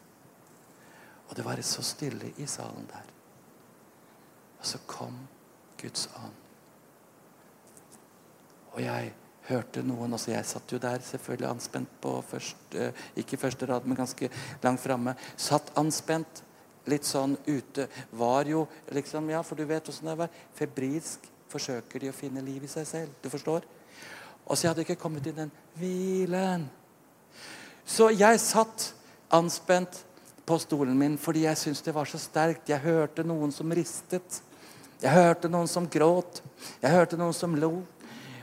Og 1.30 1.36
det 1.38 1.46
var 1.46 1.62
så 1.62 1.84
stille 1.86 2.34
i 2.38 2.48
salen 2.50 2.88
der. 2.90 3.12
Og 4.60 4.66
så 4.66 4.82
kom 4.88 5.18
Guds 5.82 6.10
ånd. 6.18 6.42
Og 8.74 8.82
jeg 8.84 9.14
hørte 9.50 9.84
noen 9.86 10.18
også. 10.18 10.32
Jeg 10.34 10.48
satt 10.50 10.74
jo 10.74 10.80
der 10.82 11.04
selvfølgelig 11.06 11.50
anspent 11.50 11.92
på 12.02 12.16
første, 12.28 12.90
ikke 13.16 13.40
første 13.40 13.70
rad, 13.70 13.86
men 13.86 13.98
ganske 13.98 14.30
langt 14.64 14.82
framme. 14.84 15.16
Satt 15.38 15.72
anspent, 15.80 16.44
litt 16.90 17.08
sånn 17.08 17.38
ute. 17.48 17.88
Var 18.12 18.52
jo 18.52 18.66
liksom 18.94 19.30
Ja, 19.30 19.42
for 19.42 19.58
du 19.58 19.66
vet 19.66 19.90
åssen 19.90 20.10
det 20.10 20.18
var. 20.20 20.34
Febrilsk 20.58 21.30
forsøker 21.50 22.04
de 22.04 22.12
å 22.12 22.16
finne 22.16 22.44
liv 22.46 22.66
i 22.66 22.72
seg 22.72 22.88
selv. 22.90 23.14
Du 23.22 23.30
forstår? 23.30 23.66
Og 24.46 24.58
så 24.58 24.66
jeg 24.66 24.74
hadde 24.74 24.86
ikke 24.86 25.02
kommet 25.02 25.26
i 25.26 25.34
den 25.34 25.54
hvilen. 25.80 26.68
Så 27.86 28.10
jeg 28.18 28.42
satt 28.42 28.90
anspent 29.34 30.02
på 30.46 30.58
stolen 30.62 30.98
min 30.98 31.18
fordi 31.22 31.46
jeg 31.46 31.60
syntes 31.60 31.84
det 31.86 31.94
var 31.96 32.10
så 32.10 32.20
sterkt. 32.22 32.70
Jeg 32.70 32.82
hørte 32.82 33.26
noen 33.26 33.54
som 33.54 33.72
ristet. 33.74 34.42
Jeg 35.02 35.14
hørte 35.14 35.52
noen 35.52 35.70
som 35.70 35.86
gråt. 35.90 36.42
Jeg 36.82 36.94
hørte 36.94 37.20
noen 37.20 37.36
som 37.36 37.54
lo. 37.60 37.78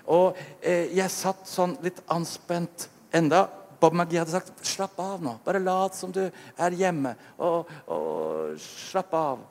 Og 0.07 0.39
eh, 0.61 0.91
jeg 0.95 1.11
satt 1.11 1.47
sånn 1.51 1.77
litt 1.83 1.99
anspent 2.13 2.89
enda. 3.15 3.47
Bob 3.83 3.97
McGee 3.97 4.23
hadde 4.23 4.31
sagt 4.31 4.63
'slapp 4.63 4.99
av 5.03 5.23
nå'. 5.23 5.39
Bare 5.45 5.59
lat 5.59 5.95
som 5.99 6.13
du 6.15 6.23
er 6.23 6.79
hjemme. 6.79 7.17
Og, 7.39 7.71
og 7.91 8.59
slapp 8.63 9.15
av. 9.15 9.43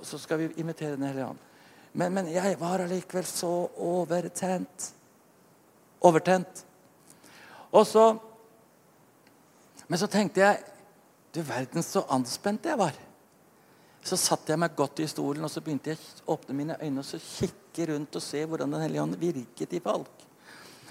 Og 0.00 0.06
så 0.06 0.18
skal 0.18 0.42
vi 0.42 0.52
imitere 0.58 0.96
Den 0.96 1.06
hellige 1.06 1.30
ånd. 1.30 1.42
Men, 1.92 2.12
men 2.12 2.26
jeg 2.28 2.58
var 2.60 2.82
allikevel 2.82 3.24
så 3.24 3.70
overtent. 3.78 4.90
Overtent. 6.02 6.64
Og 7.72 7.86
så 7.86 8.18
men 9.86 10.00
så 10.00 10.08
tenkte 10.10 10.42
jeg 10.42 10.64
Du 11.34 11.42
verden, 11.44 11.82
så 11.84 12.00
anspent 12.08 12.64
jeg 12.64 12.78
var. 12.80 12.94
Så 14.00 14.16
satte 14.16 14.54
jeg 14.54 14.60
meg 14.62 14.76
godt 14.78 15.02
i 15.04 15.08
stolen 15.10 15.44
og 15.44 15.50
så 15.52 15.60
begynte 15.60 15.92
jeg 15.92 15.98
å 16.24 16.36
åpne 16.36 16.56
mine 16.56 16.76
øyne 16.80 17.02
og 17.02 17.04
så 17.04 17.20
kikke 17.20 17.90
rundt 17.90 18.16
og 18.16 18.24
se 18.24 18.40
hvordan 18.46 18.72
Den 18.72 18.84
hellige 18.86 19.02
ånd 19.02 19.18
virket 19.20 19.74
i 19.76 19.82
folk. 19.84 20.24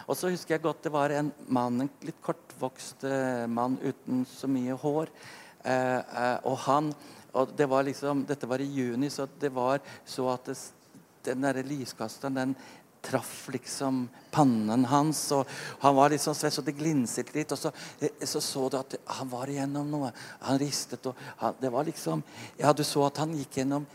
Og 0.06 0.14
så 0.14 0.30
husker 0.30 0.56
jeg 0.56 0.62
godt 0.62 0.84
det 0.86 0.94
var 0.94 1.16
en 1.16 1.32
mann, 1.48 1.82
en 1.82 1.90
litt 2.06 2.22
kortvokst 2.22 3.08
eh, 3.10 3.48
mann 3.50 3.80
uten 3.82 4.22
så 4.30 4.46
mye 4.52 4.78
hår. 4.78 5.10
Eh, 5.66 5.98
eh, 5.98 6.38
og 6.46 6.60
han 6.68 6.94
og 7.36 7.52
det 7.58 7.68
var 7.68 7.84
liksom, 7.84 8.24
Dette 8.28 8.48
var 8.48 8.64
i 8.64 8.72
juni, 8.72 9.10
så 9.12 9.28
det 9.40 9.52
var 9.54 9.82
så 10.08 10.30
at 10.32 10.48
det, 10.48 10.58
den 11.26 11.44
derre 11.44 11.66
lyskasteren 11.66 12.38
den 12.38 12.54
traff 13.06 13.50
liksom 13.54 14.06
pannen 14.34 14.86
hans. 14.90 15.32
og 15.32 15.48
Han 15.84 15.96
var 15.96 16.12
litt 16.12 16.24
sånn 16.24 16.38
svett, 16.38 16.54
så 16.54 16.64
det 16.66 16.78
glinset 16.78 17.34
litt. 17.36 17.52
Og 17.54 17.60
så, 17.60 17.72
eh, 18.00 18.26
så, 18.26 18.42
så 18.42 18.70
du 18.70 18.80
at 18.80 18.98
han 19.20 19.30
var 19.32 19.52
igjennom 19.52 19.92
noe. 19.92 20.12
Han 20.48 20.60
ristet. 20.60 21.06
og 21.06 21.16
han, 21.42 21.56
det 21.62 21.72
var 21.74 21.86
liksom, 21.86 22.24
ja, 22.58 22.74
Du 22.74 22.84
så 22.84 23.06
at 23.08 23.22
han 23.24 23.36
gikk 23.38 23.62
gjennom 23.62 23.86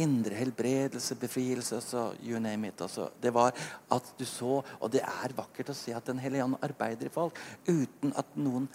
indre 0.00 0.34
helbredelse, 0.34 1.18
befrielse 1.20 1.80
så 1.84 2.12
you 2.22 2.40
name 2.40 2.68
it. 2.68 2.80
Altså, 2.80 3.10
det 3.20 3.32
var 3.34 3.52
at 3.90 4.14
du 4.18 4.24
så, 4.24 4.62
Og 4.80 4.90
det 4.90 5.02
er 5.04 5.36
vakkert 5.36 5.70
å 5.70 5.76
se 5.76 5.92
at 5.92 6.06
Den 6.06 6.18
hellige 6.18 6.44
ånd 6.44 6.56
arbeider 6.62 7.06
i 7.06 7.12
folk 7.12 7.38
uten 7.66 8.14
at 8.16 8.36
noen 8.36 8.68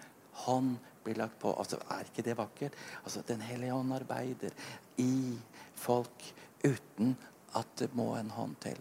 hånd 0.46 0.78
blir 1.04 1.18
lagt 1.18 1.40
på. 1.40 1.54
Altså, 1.54 1.80
Er 1.90 2.06
ikke 2.06 2.24
det 2.24 2.38
vakkert? 2.38 2.74
Altså, 3.04 3.24
Den 3.28 3.42
hellige 3.42 3.74
ånd 3.74 3.94
arbeider 3.94 4.52
i 4.98 5.38
folk 5.76 6.34
uten 6.64 7.16
at 7.56 7.68
det 7.80 7.90
må 7.96 8.16
en 8.18 8.30
hånd 8.30 8.56
til. 8.62 8.78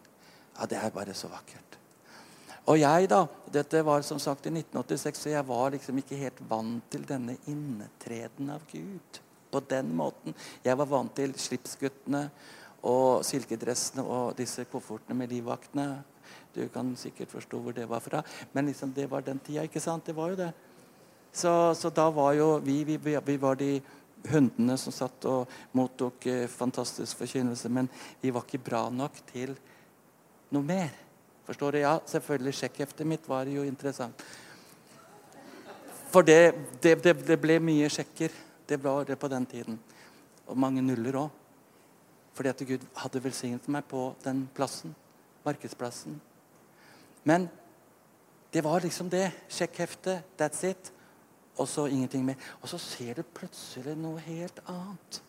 Ja, 0.58 0.66
Det 0.66 0.78
er 0.78 0.90
bare 0.90 1.14
så 1.14 1.28
vakkert. 1.28 1.78
Og 2.66 2.80
jeg, 2.80 3.08
da 3.08 3.26
Dette 3.52 3.84
var 3.86 4.02
som 4.02 4.18
sagt 4.18 4.46
i 4.46 4.50
1986, 4.50 5.20
så 5.22 5.30
jeg 5.30 5.48
var 5.48 5.70
liksom 5.70 5.98
ikke 5.98 6.18
helt 6.18 6.40
vant 6.50 6.90
til 6.90 7.06
denne 7.06 7.36
innetreden 7.46 8.50
av 8.50 8.64
Gud 8.72 9.20
på 9.52 9.60
den 9.70 9.94
måten. 9.96 10.34
Jeg 10.64 10.78
var 10.78 10.88
vant 10.90 11.14
til 11.14 11.34
slipsguttene 11.38 12.26
og 12.82 13.24
silkedressene 13.24 14.02
og 14.02 14.34
disse 14.38 14.66
koffertene 14.70 15.16
med 15.16 15.30
livvaktene. 15.30 16.02
Du 16.54 16.66
kan 16.72 16.90
sikkert 16.98 17.30
forstå 17.30 17.60
hvor 17.60 17.76
det 17.76 17.88
var 17.88 18.00
fra. 18.00 18.22
Men 18.52 18.66
liksom, 18.66 18.92
det 18.92 19.10
var 19.10 19.20
den 19.20 19.38
tida, 19.38 19.62
ikke 19.62 19.80
sant? 19.80 20.06
Det 20.06 20.16
var 20.16 20.34
jo 20.34 20.40
det. 20.40 20.50
Så, 21.32 21.74
så 21.74 21.90
da 21.90 22.08
var 22.10 22.32
jo 22.32 22.56
vi, 22.64 22.82
vi, 22.84 22.98
vi 22.98 23.36
var 23.36 23.54
de 23.60 23.80
hundene 24.30 24.76
som 24.80 24.94
satt 24.94 25.24
og 25.28 25.50
mottok 25.76 26.26
eh, 26.26 26.46
fantastisk 26.50 27.20
forkynnelse, 27.20 27.68
men 27.68 27.88
vi 28.22 28.32
var 28.34 28.46
ikke 28.46 28.64
bra 28.64 28.86
nok 28.90 29.20
til 29.30 29.52
noe 30.54 30.62
mer. 30.66 30.92
Forstår 31.46 31.72
du? 31.72 31.78
Ja, 31.78 31.98
selvfølgelig. 32.06 32.54
Sjekkheftet 32.58 33.06
mitt 33.06 33.28
var 33.28 33.46
jo 33.50 33.62
interessant. 33.66 34.22
For 36.10 36.26
det, 36.26 36.54
det, 36.82 36.96
det, 37.04 37.14
det 37.26 37.36
ble 37.40 37.58
mye 37.62 37.90
sjekker. 37.92 38.32
Det 38.66 38.78
var 38.82 39.04
det 39.06 39.18
på 39.20 39.28
den 39.30 39.46
tiden. 39.46 39.78
Og 40.46 40.58
mange 40.58 40.82
nuller 40.82 41.18
òg. 41.20 41.42
Fordi 42.36 42.50
at 42.52 42.64
Gud 42.68 42.82
hadde 43.00 43.22
velsignet 43.24 43.68
meg 43.72 43.86
på 43.88 44.08
den 44.24 44.46
plassen. 44.54 44.94
Markedsplassen. 45.46 46.18
Men 47.24 47.48
det 48.52 48.64
var 48.64 48.82
liksom 48.82 49.10
det. 49.10 49.30
Sjekkheftet. 49.48 50.24
That's 50.38 50.64
it. 50.66 50.92
Og 51.56 51.68
så 51.68 51.86
ingenting 51.86 52.24
mer. 52.26 52.36
Og 52.60 52.68
så 52.68 52.78
ser 52.78 53.20
du 53.20 53.22
plutselig 53.22 53.94
noe 53.98 54.20
helt 54.26 54.58
annet. 54.66 55.22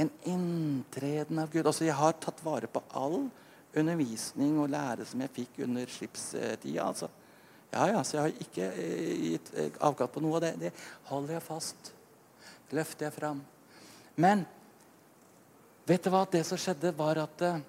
En 0.00 0.10
inntreden 0.24 1.38
av 1.38 1.52
Gud. 1.52 1.66
Altså, 1.66 1.84
jeg 1.84 1.94
har 1.94 2.16
tatt 2.22 2.40
vare 2.44 2.70
på 2.70 2.82
all 2.96 3.28
undervisning 3.76 4.58
og 4.60 4.70
lære 4.72 5.06
som 5.06 5.20
jeg 5.22 5.34
fikk 5.34 5.60
under 5.66 5.90
skipstida. 5.90 6.86
Altså. 6.86 7.08
Ja, 7.70 7.86
ja, 7.86 8.02
så 8.02 8.16
jeg 8.16 8.22
har 8.24 8.44
ikke 8.44 8.68
eh, 8.82 9.24
gitt 9.30 9.50
eh, 9.54 9.70
avkall 9.86 10.10
på 10.10 10.22
noe 10.24 10.40
av 10.40 10.44
det. 10.44 10.54
Det 10.58 10.72
holder 11.10 11.36
jeg 11.36 11.46
fast. 11.46 11.92
Det 12.66 12.78
løfter 12.80 13.06
jeg 13.06 13.14
fram. 13.14 13.42
Men 14.18 14.42
vet 15.86 16.02
du 16.02 16.10
hva? 16.10 16.24
Det 16.26 16.42
som 16.46 16.58
skjedde, 16.58 16.90
var 16.98 17.22
at 17.22 17.46
eh, 17.46 17.62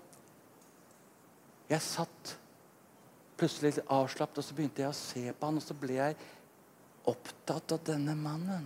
jeg 1.69 1.85
satt 1.85 2.35
plutselig 3.37 3.85
avslappet, 3.85 4.41
og 4.41 4.45
så 4.45 4.57
begynte 4.57 4.83
jeg 4.83 4.91
å 4.91 4.97
se 4.97 5.25
på 5.33 5.49
han, 5.49 5.61
og 5.61 5.65
så 5.65 5.77
ble 5.77 5.97
jeg 5.97 6.17
opptatt 7.09 7.77
av 7.77 7.85
denne 7.85 8.17
mannen. 8.17 8.65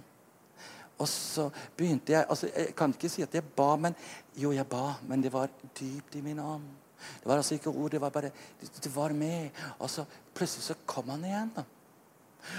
Og 0.96 1.08
så 1.12 1.50
begynte 1.76 2.14
jeg 2.14 2.24
altså 2.24 2.48
Jeg 2.48 2.72
kan 2.78 2.94
ikke 2.96 3.10
si 3.12 3.24
at 3.24 3.34
jeg 3.36 3.44
ba, 3.56 3.74
men 3.76 3.96
jo, 4.40 4.54
jeg 4.56 4.68
ba, 4.72 4.96
men 5.04 5.24
det 5.24 5.34
var 5.34 5.52
dypt 5.76 6.16
i 6.16 6.24
min 6.24 6.40
ånd. 6.40 6.85
Det 7.22 7.30
var 7.30 7.38
altså 7.38 7.56
ikke 7.58 7.74
ord, 7.74 7.92
det 7.92 8.02
var 8.02 8.14
bare 8.14 8.32
Det 8.62 8.92
var 8.96 9.14
med. 9.14 9.50
Og 9.80 9.90
så 9.90 10.06
plutselig 10.34 10.64
så 10.64 10.76
kom 10.86 11.10
han 11.10 11.26
igjen. 11.26 11.52
da. 11.56 11.64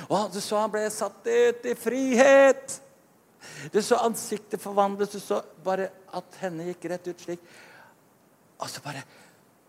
Og 0.08 0.32
du 0.32 0.40
så 0.40 0.58
han 0.60 0.70
ble 0.70 0.90
satt 0.90 1.26
ut 1.26 1.66
i 1.66 1.74
frihet. 1.78 2.80
Du 3.72 3.82
så 3.82 4.00
ansiktet 4.02 4.62
forvandles. 4.62 5.10
Du 5.14 5.20
så 5.20 5.42
bare 5.64 5.90
at 6.16 6.40
henne 6.42 6.66
gikk 6.70 6.88
rett 6.90 7.08
ut 7.08 7.20
slik. 7.20 7.40
Og 8.58 8.68
så 8.70 8.80
bare 8.84 9.02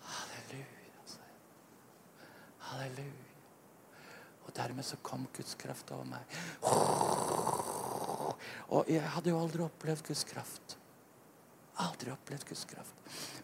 Halleluja. 0.07 0.65
jeg. 1.13 1.29
Halleluja. 2.71 3.23
Og 4.47 4.55
dermed 4.55 4.85
så 4.85 4.97
kom 5.03 5.27
Guds 5.35 5.55
kraft 5.59 5.91
over 5.91 6.07
meg. 6.07 6.23
Og 8.67 8.89
jeg 8.89 9.03
hadde 9.03 9.29
jo 9.31 9.39
aldri 9.39 9.63
opplevd 9.65 10.07
Guds 10.07 10.23
kraft. 10.27 10.76
Aldri 11.83 12.09
opplevd 12.09 12.45
Guds 12.49 12.63
kraft. 12.65 12.93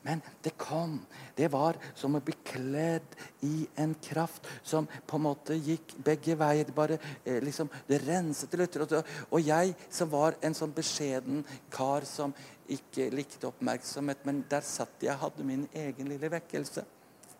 Men 0.01 0.21
det 0.41 0.55
kom. 0.57 0.97
Det 1.35 1.47
var 1.53 1.77
som 1.95 2.15
å 2.17 2.21
bli 2.23 2.33
kledd 2.43 3.15
i 3.45 3.67
en 3.79 3.93
kraft 4.03 4.47
som 4.63 4.87
på 5.07 5.19
en 5.19 5.25
måte 5.27 5.57
gikk 5.57 5.93
begge 6.03 6.35
veier. 6.39 6.71
Bare 6.75 6.97
eh, 7.23 7.37
liksom, 7.43 7.69
det 7.87 8.01
renset 8.07 8.49
til 8.51 8.63
lytter. 8.63 8.87
Og 9.29 9.39
jeg 9.41 9.75
som 9.93 10.11
var 10.11 10.39
en 10.41 10.57
sånn 10.57 10.73
beskjeden 10.75 11.45
kar 11.73 12.07
som 12.09 12.33
ikke 12.73 13.09
likte 13.13 13.49
oppmerksomhet, 13.51 14.25
men 14.25 14.43
der 14.49 14.65
satt 14.65 15.03
jeg 15.03 15.19
hadde 15.19 15.45
min 15.45 15.67
egen 15.75 16.09
lille 16.09 16.31
vekkelse 16.31 16.83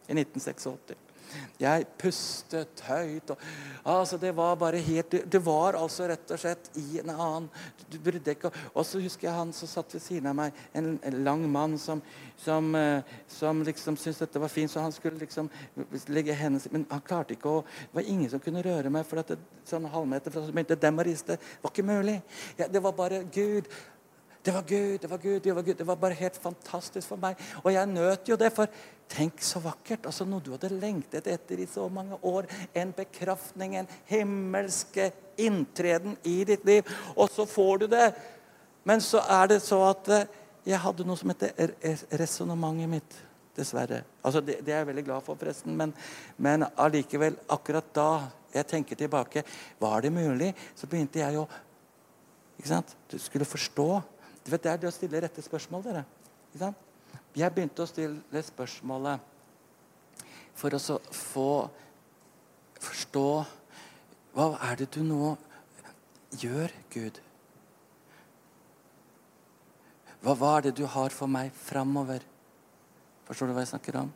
i 0.08 0.16
1986. 0.16 1.13
Jeg 1.62 1.88
pustet 2.00 2.84
høyt. 2.88 3.34
Og, 3.34 3.44
altså 3.84 4.18
Det 4.18 4.32
var 4.36 4.56
bare 4.60 4.82
helt 4.84 5.16
Det 5.32 5.42
var 5.46 5.78
altså 5.80 6.08
rett 6.10 6.32
og 6.32 6.40
slett 6.40 6.70
i 6.80 7.00
en 7.02 7.14
annen 7.14 7.50
du 7.92 8.00
brydde 8.02 8.36
ikke 8.36 8.52
Og 8.74 8.86
så 8.88 9.02
husker 9.04 9.28
jeg 9.28 9.38
han 9.38 9.54
som 9.56 9.70
satt 9.70 9.94
ved 9.94 10.04
siden 10.04 10.30
av 10.32 10.38
meg, 10.38 10.60
en, 10.74 10.98
lang 11.24 11.46
mann 11.52 11.78
som, 11.82 12.02
som, 12.40 12.72
uh, 12.76 13.02
som 13.30 13.62
liksom 13.66 13.98
syntes 14.00 14.24
dette 14.24 14.42
var 14.42 14.52
fint, 14.52 14.72
så 14.72 14.84
han 14.84 14.94
skulle 14.96 15.22
liksom 15.22 15.50
legge 16.14 16.36
hendene 16.38 16.74
Men 16.74 16.88
han 16.92 17.04
klarte 17.06 17.38
ikke 17.38 17.52
å 17.52 17.64
Det 17.66 18.00
var 18.00 18.10
ingen 18.16 18.30
som 18.32 18.42
kunne 18.44 18.64
røre 18.66 18.92
meg, 18.94 19.06
for 19.08 19.22
at 19.22 19.34
det, 19.34 19.40
sånn 19.68 19.88
halvmeter 19.90 20.34
fra 20.34 20.44
så 20.44 20.54
begynte 20.54 20.76
dem 20.80 21.00
å 21.00 21.06
riste. 21.08 21.38
Det 21.38 21.64
var 21.64 21.72
ikke 21.72 21.88
mulig. 21.88 22.18
Ja, 22.60 22.68
det 22.68 22.82
var 22.84 22.96
bare 22.98 23.22
Gud. 23.32 23.70
Det 24.44 24.52
var 24.52 24.64
Gud, 24.68 25.02
det 25.02 25.08
var 25.08 25.18
Gud, 25.18 25.42
det 25.42 25.54
var 25.56 25.64
Gud. 25.64 25.78
Det 25.78 25.86
var 25.88 25.96
bare 25.96 26.20
helt 26.20 26.38
fantastisk 26.38 27.08
for 27.08 27.20
meg. 27.22 27.40
Og 27.64 27.72
jeg 27.72 27.88
nøt 27.88 28.28
jo 28.28 28.36
det, 28.36 28.50
for 28.52 28.68
tenk 29.08 29.40
så 29.44 29.62
vakkert. 29.64 30.06
altså 30.10 30.26
Noe 30.28 30.44
du 30.44 30.52
hadde 30.52 30.74
lengtet 30.82 31.30
etter 31.32 31.62
i 31.64 31.68
så 31.70 31.88
mange 31.88 32.18
år. 32.28 32.50
En 32.76 32.92
bekraftning, 32.92 33.78
en 33.80 33.88
himmelske 34.10 35.12
inntreden 35.40 36.18
i 36.28 36.42
ditt 36.44 36.66
liv. 36.68 36.92
Og 37.16 37.32
så 37.32 37.48
får 37.48 37.86
du 37.86 37.88
det. 37.96 38.10
Men 38.84 39.02
så 39.02 39.24
er 39.32 39.54
det 39.54 39.62
så 39.64 39.80
at 39.94 40.12
eh, 40.12 40.28
jeg 40.68 40.80
hadde 40.80 41.08
noe 41.08 41.20
som 41.20 41.32
heter 41.32 41.78
resonnementet 42.20 42.92
mitt. 42.98 43.20
Dessverre. 43.54 44.00
Altså 44.26 44.42
det, 44.42 44.64
det, 44.66 44.74
er 44.74 44.80
jeg 44.82 44.88
veldig 44.88 45.04
glad 45.06 45.24
for, 45.24 45.38
forresten. 45.38 45.76
Men, 45.78 45.92
men 46.42 46.66
allikevel, 46.74 47.36
akkurat 47.54 47.92
da 47.94 48.08
jeg 48.54 48.66
tenker 48.70 48.98
tilbake 48.98 49.44
Var 49.80 50.02
det 50.02 50.12
mulig? 50.14 50.50
Så 50.76 50.90
begynte 50.90 51.22
jeg 51.22 51.38
å 51.38 51.46
ikke 52.58 52.72
sant? 52.72 52.96
Du 53.10 53.20
skulle 53.22 53.46
forstå 53.46 53.88
du 54.44 54.52
vet, 54.52 54.64
Det 54.64 54.72
er 54.72 54.78
det 54.78 54.88
å 54.88 54.92
stille 54.92 55.22
rette 55.22 55.42
spørsmål. 55.42 55.84
dere. 55.84 56.06
Jeg 57.36 57.54
begynte 57.54 57.84
å 57.84 57.90
stille 57.90 58.44
spørsmålet 58.44 59.20
for 60.54 60.76
å 60.76 61.00
få 61.12 61.70
forstå 62.84 63.46
Hva 64.34 64.58
er 64.66 64.76
det 64.76 64.90
du 64.96 65.04
nå 65.06 65.38
gjør, 66.42 66.72
Gud? 66.90 67.20
Hva, 70.24 70.34
hva 70.34 70.58
er 70.58 70.62
det 70.62 70.76
du 70.80 70.86
har 70.90 71.14
for 71.14 71.28
meg 71.30 71.52
framover? 71.54 72.24
Forstår 73.28 73.48
du 73.48 73.54
hva 73.54 73.62
jeg 73.62 73.74
snakker 73.76 74.00
om? 74.02 74.10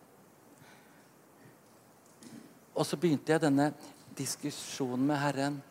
Og 2.73 2.85
så 2.85 2.97
begynte 2.97 3.33
jeg 3.33 3.43
denne 3.43 3.71
diskusjonen 4.17 5.05
med 5.05 5.21
Herren. 5.21 5.61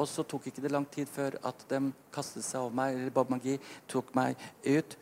Og 0.00 0.08
så 0.08 0.24
tok 0.24 0.48
ikke 0.48 0.62
det 0.64 0.72
lang 0.72 0.86
tid 0.88 1.08
før 1.10 1.36
at 1.46 1.64
de 1.68 1.80
kastet 2.14 2.44
seg 2.46 2.62
over 2.62 2.76
meg, 2.76 2.96
eller 2.96 3.12
Bob 3.14 3.32
Magi 3.32 3.58
tok 3.90 4.14
meg 4.16 4.38
ut. 4.64 4.96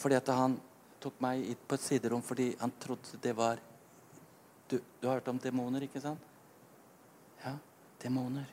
Fordi 0.00 0.18
at 0.18 0.28
han 0.36 0.58
tok 1.00 1.16
meg 1.24 1.46
ut 1.48 1.62
på 1.68 1.78
et 1.78 1.84
siderom 1.84 2.22
fordi 2.24 2.50
han 2.60 2.72
trodde 2.80 3.20
det 3.22 3.36
var 3.36 3.60
Du, 4.70 4.76
du 4.78 5.08
har 5.08 5.16
hørt 5.18 5.28
om 5.28 5.38
demoner, 5.38 5.82
ikke 5.82 5.98
sant? 5.98 6.20
Ja, 7.42 7.56
demoner. 8.02 8.44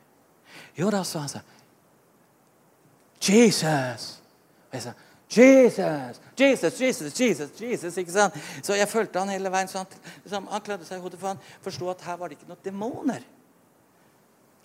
Jo 0.74 0.88
da, 0.90 1.04
så 1.06 1.20
han 1.22 1.28
sa 1.30 1.44
Jesus! 3.22 4.08
Og 4.66 4.74
jeg 4.74 4.82
sa 4.82 4.94
Jesus, 5.28 6.20
Jesus, 6.40 6.80
Jesus, 6.80 7.20
Jesus, 7.20 7.60
Jesus, 7.60 7.96
ikke 7.96 8.12
sant? 8.12 8.34
Så 8.62 8.74
jeg 8.74 8.88
fulgte 8.88 9.20
han 9.20 9.28
hele 9.28 9.52
veien. 9.52 9.68
så 9.68 9.78
Han, 9.78 9.86
liksom, 10.24 10.46
han 10.50 10.64
klødde 10.64 10.88
seg 10.88 10.98
i 10.98 11.04
hodet, 11.04 11.20
for 11.20 11.28
han 11.28 11.42
forsto 11.60 11.90
at 11.92 12.02
her 12.02 12.16
var 12.16 12.28
det 12.28 12.38
ikke 12.38 12.48
noen 12.48 12.64
demoner. 12.64 13.26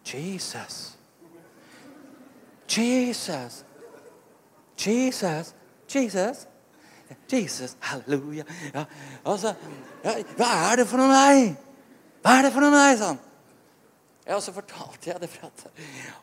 Jesus. 0.06 0.98
Jesus. 2.68 3.64
Jesus. 4.78 5.54
Jesus. 5.88 6.48
Jesus. 7.28 7.76
Halleluja. 7.80 8.44
Ja, 8.74 8.86
altså, 9.26 9.54
ja, 10.04 10.16
hva 10.38 10.50
er 10.72 10.82
det 10.82 10.88
for 10.90 11.02
noe 11.02 11.12
meg? 11.12 11.54
Hva 12.24 12.40
er 12.40 12.48
det 12.48 12.52
for 12.56 12.66
noe 12.66 12.74
meg? 12.74 12.98
sånn? 13.00 13.22
Ja, 14.24 14.38
og 14.38 14.44
så 14.44 14.54
fortalte 14.56 15.12
jeg 15.12 15.22
det. 15.22 15.30
For 15.32 15.50
at, 15.50 15.66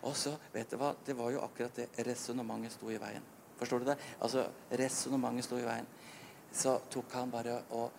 og 0.09 0.17
så, 0.17 0.35
vet 0.55 0.73
du 0.73 0.79
hva, 0.81 0.95
Det 1.05 1.17
var 1.17 1.33
jo 1.35 1.43
akkurat 1.45 1.83
det 1.83 2.07
resonnementet 2.09 2.75
sto 2.77 2.91
i 2.91 3.01
veien. 3.01 3.25
Forstår 3.61 3.83
du 3.83 3.91
det? 3.91 3.99
Altså, 4.25 4.47
Resonnementet 4.81 5.47
sto 5.47 5.59
i 5.61 5.67
veien. 5.67 5.89
Så 6.53 6.79
tok 6.91 7.13
han 7.15 7.31
bare 7.31 7.59
og 7.77 7.91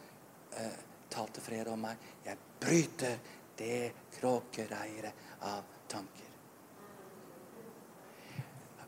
eh, 0.57 0.79
talte 1.11 1.43
fred 1.43 1.69
om 1.71 1.85
meg. 1.85 2.01
Jeg 2.25 2.37
bryter 2.61 3.19
det 3.57 4.09
kråkereiret 4.17 5.30
av 5.41 5.63
tanker. 5.91 6.27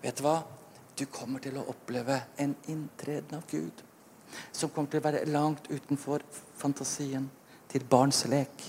Vet 0.04 0.20
du 0.20 0.26
hva? 0.26 0.38
Du 0.94 1.06
kommer 1.10 1.42
til 1.42 1.58
å 1.58 1.66
oppleve 1.72 2.20
en 2.38 2.54
inntreden 2.70 3.40
av 3.40 3.48
Gud 3.50 3.82
som 4.52 4.70
kommer 4.70 4.92
til 4.92 5.02
å 5.02 5.06
være 5.08 5.26
langt 5.30 5.70
utenfor 5.72 6.24
fantasien 6.58 7.26
til 7.72 7.86
barns 7.90 8.24
lek. 8.30 8.66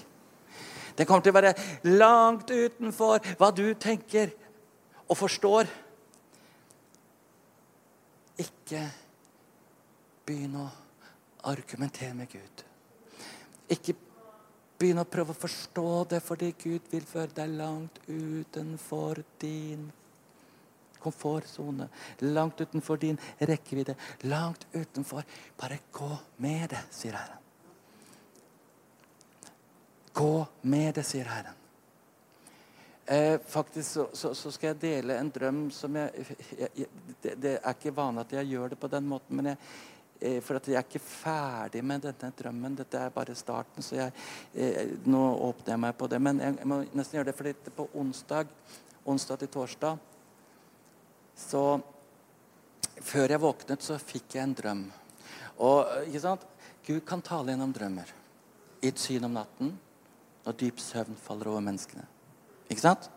Det 0.96 1.06
kommer 1.08 1.24
til 1.24 1.34
å 1.34 1.38
være 1.38 1.54
langt 1.98 2.50
utenfor 2.50 3.24
hva 3.40 3.50
du 3.52 3.66
tenker 3.80 4.32
og 5.08 5.18
forstår. 5.18 5.68
Ikke 8.40 8.86
begynn 10.24 10.56
å 10.62 10.68
argumentere 11.50 12.14
med 12.16 12.30
Gud. 12.32 12.64
Ikke 13.74 13.96
Begynn 14.84 15.00
å 15.00 15.06
prøve 15.08 15.32
å 15.32 15.38
forstå 15.38 15.90
det, 16.10 16.18
fordi 16.20 16.50
Gud 16.60 16.90
vil 16.92 17.04
føre 17.08 17.32
deg 17.32 17.54
langt 17.56 18.02
utenfor 18.04 19.22
din 19.40 19.86
komfortsone. 21.00 21.86
Langt 22.18 22.60
utenfor 22.60 23.00
din 23.00 23.16
rekkevidde. 23.38 23.94
Langt 24.28 24.66
utenfor. 24.74 25.24
Bare 25.56 25.78
gå 25.92 26.10
med 26.44 26.68
det, 26.74 26.82
sier 26.92 27.16
Herren. 27.16 27.40
Gå 30.12 30.46
med 30.68 30.92
det, 31.00 31.06
sier 31.08 31.32
Herren. 31.32 31.62
Eh, 33.06 33.40
faktisk 33.48 33.88
så, 33.88 34.06
så, 34.12 34.34
så, 34.34 34.52
skal 34.52 34.74
jeg 34.74 34.80
dele 34.84 35.16
en 35.20 35.32
drøm 35.32 35.64
som 35.72 35.96
jeg, 35.96 36.28
jeg, 36.58 36.68
jeg 36.76 37.16
det, 37.22 37.34
det, 37.36 37.56
er 37.58 37.74
ikke 37.74 37.92
vanlig 37.96 38.24
at 38.24 38.36
jeg 38.38 38.52
gjør 38.52 38.72
det 38.72 38.78
på 38.80 38.88
den 38.92 39.10
måten, 39.10 39.36
men 39.36 39.50
jeg, 39.50 39.58
for 40.40 40.56
at 40.56 40.68
jeg 40.68 40.78
er 40.78 40.86
ikke 40.86 41.02
ferdig 41.02 41.82
med 41.84 42.04
denne 42.06 42.30
drømmen. 42.38 42.76
Dette 42.78 43.00
er 43.00 43.14
bare 43.14 43.34
starten. 43.34 43.82
så 43.82 43.96
jeg, 43.96 44.12
eh, 44.54 44.96
Nå 45.04 45.22
åpner 45.48 45.74
jeg 45.74 45.80
meg 45.80 45.96
på 45.98 46.08
det. 46.08 46.20
Men 46.22 46.40
jeg 46.40 46.66
må 46.66 46.84
nesten 46.94 47.18
gjøre 47.18 47.32
det, 47.32 47.36
for 47.36 47.72
på 47.76 47.88
onsdag, 48.00 48.46
onsdag 49.04 49.38
til 49.38 49.48
torsdag 49.48 49.98
så 51.36 51.80
Før 52.94 53.28
jeg 53.28 53.42
våknet, 53.42 53.82
så 53.82 53.98
fikk 53.98 54.36
jeg 54.36 54.44
en 54.44 54.54
drøm. 54.54 54.82
Og 55.58 55.88
ikke 56.06 56.20
sant? 56.22 56.44
Gud 56.86 57.00
kan 57.04 57.20
tale 57.20 57.50
gjennom 57.50 57.72
drømmer. 57.74 58.06
I 58.80 58.92
et 58.92 59.00
syn 59.02 59.26
om 59.26 59.34
natten, 59.34 59.72
når 60.44 60.56
dyp 60.60 60.78
søvn 60.78 61.18
faller 61.18 61.50
over 61.50 61.64
menneskene. 61.66 62.04
Ikke 62.70 62.84
sant? 62.84 63.08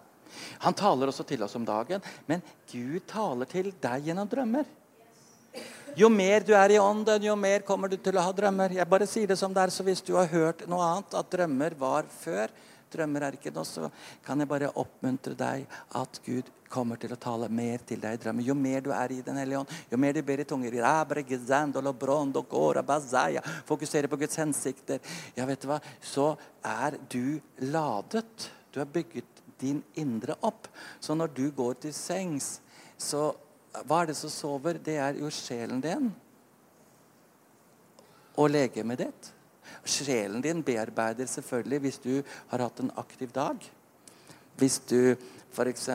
Han 0.66 0.74
taler 0.74 1.12
også 1.12 1.28
til 1.30 1.46
oss 1.46 1.56
om 1.56 1.66
dagen, 1.68 2.02
men 2.26 2.42
Gud 2.72 3.06
taler 3.08 3.46
til 3.46 3.70
deg 3.84 4.10
gjennom 4.10 4.28
drømmer. 4.32 4.66
Jo 5.98 6.10
mer 6.14 6.44
du 6.46 6.52
er 6.54 6.76
i 6.76 6.78
ånden, 6.78 7.24
jo 7.26 7.34
mer 7.40 7.64
kommer 7.66 7.90
du 7.90 7.96
til 7.98 8.20
å 8.20 8.24
ha 8.28 8.34
drømmer. 8.36 8.76
Jeg 8.78 8.90
bare 8.90 9.08
sier 9.10 9.32
det 9.32 9.38
som 9.40 9.54
det 9.54 9.64
er, 9.64 9.72
så 9.74 9.84
Hvis 9.84 10.04
du 10.06 10.14
har 10.14 10.28
hørt 10.30 10.68
noe 10.70 10.86
annet, 10.86 11.16
at 11.18 11.32
drømmer 11.32 11.74
var 11.80 12.06
før, 12.20 12.54
drømmer 12.94 13.26
er 13.26 13.38
ikke 13.38 13.54
noe, 13.56 13.66
så 13.66 13.90
kan 14.26 14.40
jeg 14.40 14.50
bare 14.52 14.70
oppmuntre 14.78 15.34
deg 15.38 15.66
at 15.98 16.20
Gud 16.26 16.52
kommer 16.70 17.00
til 17.02 17.16
å 17.16 17.20
tale 17.20 17.48
mer 17.50 17.82
til 17.88 18.02
deg 18.04 18.14
i 18.14 18.22
drømmen. 18.22 18.46
Jo 18.46 18.54
mer 18.54 18.84
du 18.86 18.92
er 18.94 19.16
i 19.16 19.24
Den 19.26 19.40
hellige 19.42 19.64
ånd, 19.64 19.74
jo 19.90 19.98
mer 19.98 20.14
du 20.14 20.22
ber 20.28 20.44
i 20.44 20.48
tunger 20.48 20.78
Fokuserer 23.66 24.08
på 24.08 24.20
Guds 24.22 24.38
hensikter. 24.38 25.00
Ja, 25.36 25.46
vet 25.46 25.62
du 25.62 25.68
hva? 25.72 25.80
Så 26.02 26.38
er 26.64 27.00
du 27.10 27.40
ladet. 27.74 28.52
Du 28.72 28.80
har 28.80 28.86
bygget 28.86 29.44
din 29.60 29.82
indre 29.96 30.36
opp. 30.42 30.68
Så 31.00 31.16
når 31.16 31.34
du 31.34 31.50
går 31.52 31.82
til 31.88 31.94
sengs, 31.94 32.60
så 32.98 33.32
hva 33.86 34.02
er 34.02 34.12
det 34.12 34.18
som 34.18 34.32
sover? 34.32 34.80
Det 34.82 34.98
er 35.02 35.20
jo 35.22 35.30
sjelen 35.34 35.82
din 35.84 36.10
og 38.38 38.52
legemet 38.54 39.02
ditt. 39.02 39.32
Sjelen 39.88 40.44
din 40.44 40.62
bearbeider 40.66 41.30
selvfølgelig 41.30 41.80
hvis 41.86 42.00
du 42.04 42.14
har 42.52 42.64
hatt 42.64 42.80
en 42.84 42.94
aktiv 43.02 43.32
dag. 43.34 43.58
Hvis 44.58 44.80
du 44.90 45.16
f.eks. 45.54 45.90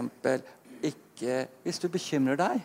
ikke 0.83 1.47
Hvis 1.63 1.79
du 1.79 1.89
bekymrer 1.89 2.37
deg. 2.37 2.63